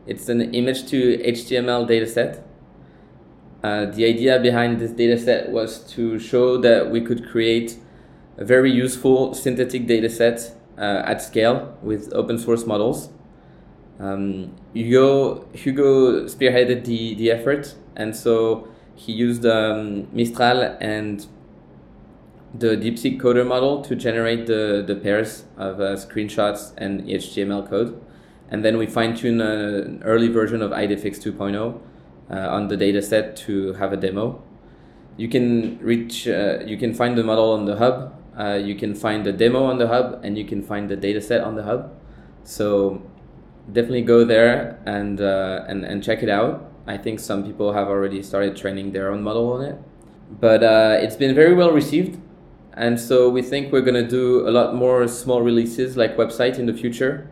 It's 0.06 0.28
an 0.28 0.54
image 0.54 0.86
to 0.90 1.18
HTML 1.18 1.88
dataset. 1.88 2.44
Uh, 3.64 3.86
the 3.86 4.04
idea 4.04 4.38
behind 4.38 4.78
this 4.78 4.92
dataset 4.92 5.48
was 5.48 5.80
to 5.94 6.20
show 6.20 6.58
that 6.58 6.92
we 6.92 7.00
could 7.00 7.28
create 7.28 7.76
a 8.38 8.44
very 8.44 8.70
useful 8.70 9.34
synthetic 9.34 9.88
dataset 9.88 10.54
uh, 10.78 11.02
at 11.06 11.20
scale 11.20 11.76
with 11.82 12.12
open 12.12 12.38
source 12.38 12.64
models 12.64 13.08
um, 14.02 14.52
Hugo, 14.74 15.46
Hugo 15.52 16.24
spearheaded 16.24 16.84
the, 16.84 17.14
the 17.14 17.30
effort, 17.30 17.74
and 17.96 18.14
so 18.14 18.68
he 18.96 19.12
used 19.12 19.46
um, 19.46 20.08
Mistral 20.12 20.76
and 20.80 21.26
the 22.54 22.76
DeepSeek 22.76 23.20
coder 23.20 23.46
model 23.46 23.80
to 23.82 23.94
generate 23.94 24.46
the, 24.46 24.84
the 24.86 24.96
pairs 24.96 25.44
of 25.56 25.80
uh, 25.80 25.94
screenshots 25.94 26.72
and 26.76 27.02
HTML 27.02 27.68
code. 27.68 28.00
And 28.50 28.64
then 28.64 28.76
we 28.76 28.86
fine 28.86 29.16
tune 29.16 29.40
an 29.40 30.02
early 30.04 30.28
version 30.28 30.60
of 30.60 30.72
IDEFICS 30.72 31.22
2.0 31.22 31.80
uh, 32.30 32.34
on 32.34 32.68
the 32.68 32.76
dataset 32.76 33.36
to 33.36 33.72
have 33.74 33.92
a 33.92 33.96
demo. 33.96 34.42
You 35.16 35.28
can 35.28 35.78
reach, 35.78 36.28
uh, 36.28 36.58
you 36.66 36.76
can 36.76 36.92
find 36.92 37.16
the 37.16 37.24
model 37.24 37.52
on 37.52 37.64
the 37.64 37.76
hub, 37.76 38.14
uh, 38.38 38.54
you 38.54 38.74
can 38.74 38.94
find 38.94 39.24
the 39.24 39.32
demo 39.32 39.64
on 39.64 39.78
the 39.78 39.88
hub, 39.88 40.20
and 40.22 40.36
you 40.36 40.44
can 40.44 40.62
find 40.62 40.90
the 40.90 40.96
dataset 40.96 41.44
on 41.44 41.54
the 41.54 41.62
hub. 41.62 41.94
So 42.44 43.02
definitely 43.70 44.02
go 44.02 44.24
there 44.24 44.80
and, 44.86 45.20
uh, 45.20 45.64
and, 45.68 45.84
and 45.84 46.02
check 46.02 46.22
it 46.22 46.28
out. 46.28 46.70
I 46.86 46.96
think 46.96 47.20
some 47.20 47.44
people 47.44 47.72
have 47.72 47.88
already 47.88 48.22
started 48.22 48.56
training 48.56 48.92
their 48.92 49.10
own 49.10 49.22
model 49.22 49.52
on 49.52 49.62
it. 49.62 49.78
But 50.40 50.64
uh, 50.64 50.98
it's 51.00 51.16
been 51.16 51.34
very 51.34 51.54
well 51.54 51.70
received. 51.70 52.20
And 52.74 52.98
so 52.98 53.28
we 53.28 53.42
think 53.42 53.70
we're 53.70 53.82
to 53.82 54.06
do 54.06 54.48
a 54.48 54.50
lot 54.50 54.74
more 54.74 55.06
small 55.06 55.42
releases 55.42 55.96
like 55.96 56.16
WebSight 56.16 56.58
in 56.58 56.66
the 56.66 56.72
future. 56.72 57.30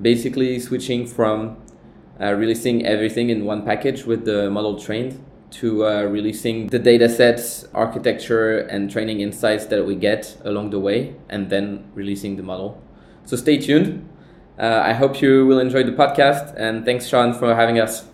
Basically, 0.00 0.58
switching 0.58 1.06
from 1.06 1.56
uh, 2.20 2.32
releasing 2.34 2.84
everything 2.84 3.30
in 3.30 3.44
one 3.44 3.64
package 3.64 4.04
with 4.04 4.24
the 4.24 4.50
model 4.50 4.78
trained 4.78 5.22
to 5.50 5.86
uh, 5.86 6.02
releasing 6.02 6.66
the 6.66 6.78
data 6.78 7.08
sets, 7.08 7.66
architecture, 7.72 8.58
and 8.58 8.90
training 8.90 9.20
insights 9.20 9.66
that 9.66 9.86
we 9.86 9.94
get 9.94 10.36
along 10.44 10.70
the 10.70 10.80
way, 10.80 11.14
and 11.28 11.48
then 11.48 11.84
releasing 11.94 12.36
the 12.36 12.42
model. 12.42 12.82
So 13.24 13.36
stay 13.36 13.58
tuned. 13.58 14.08
Uh, 14.58 14.80
I 14.84 14.92
hope 14.94 15.20
you 15.20 15.46
will 15.46 15.58
enjoy 15.58 15.82
the 15.82 15.92
podcast, 15.92 16.54
and 16.56 16.84
thanks, 16.84 17.06
Sean, 17.06 17.34
for 17.34 17.54
having 17.54 17.78
us. 17.78 18.04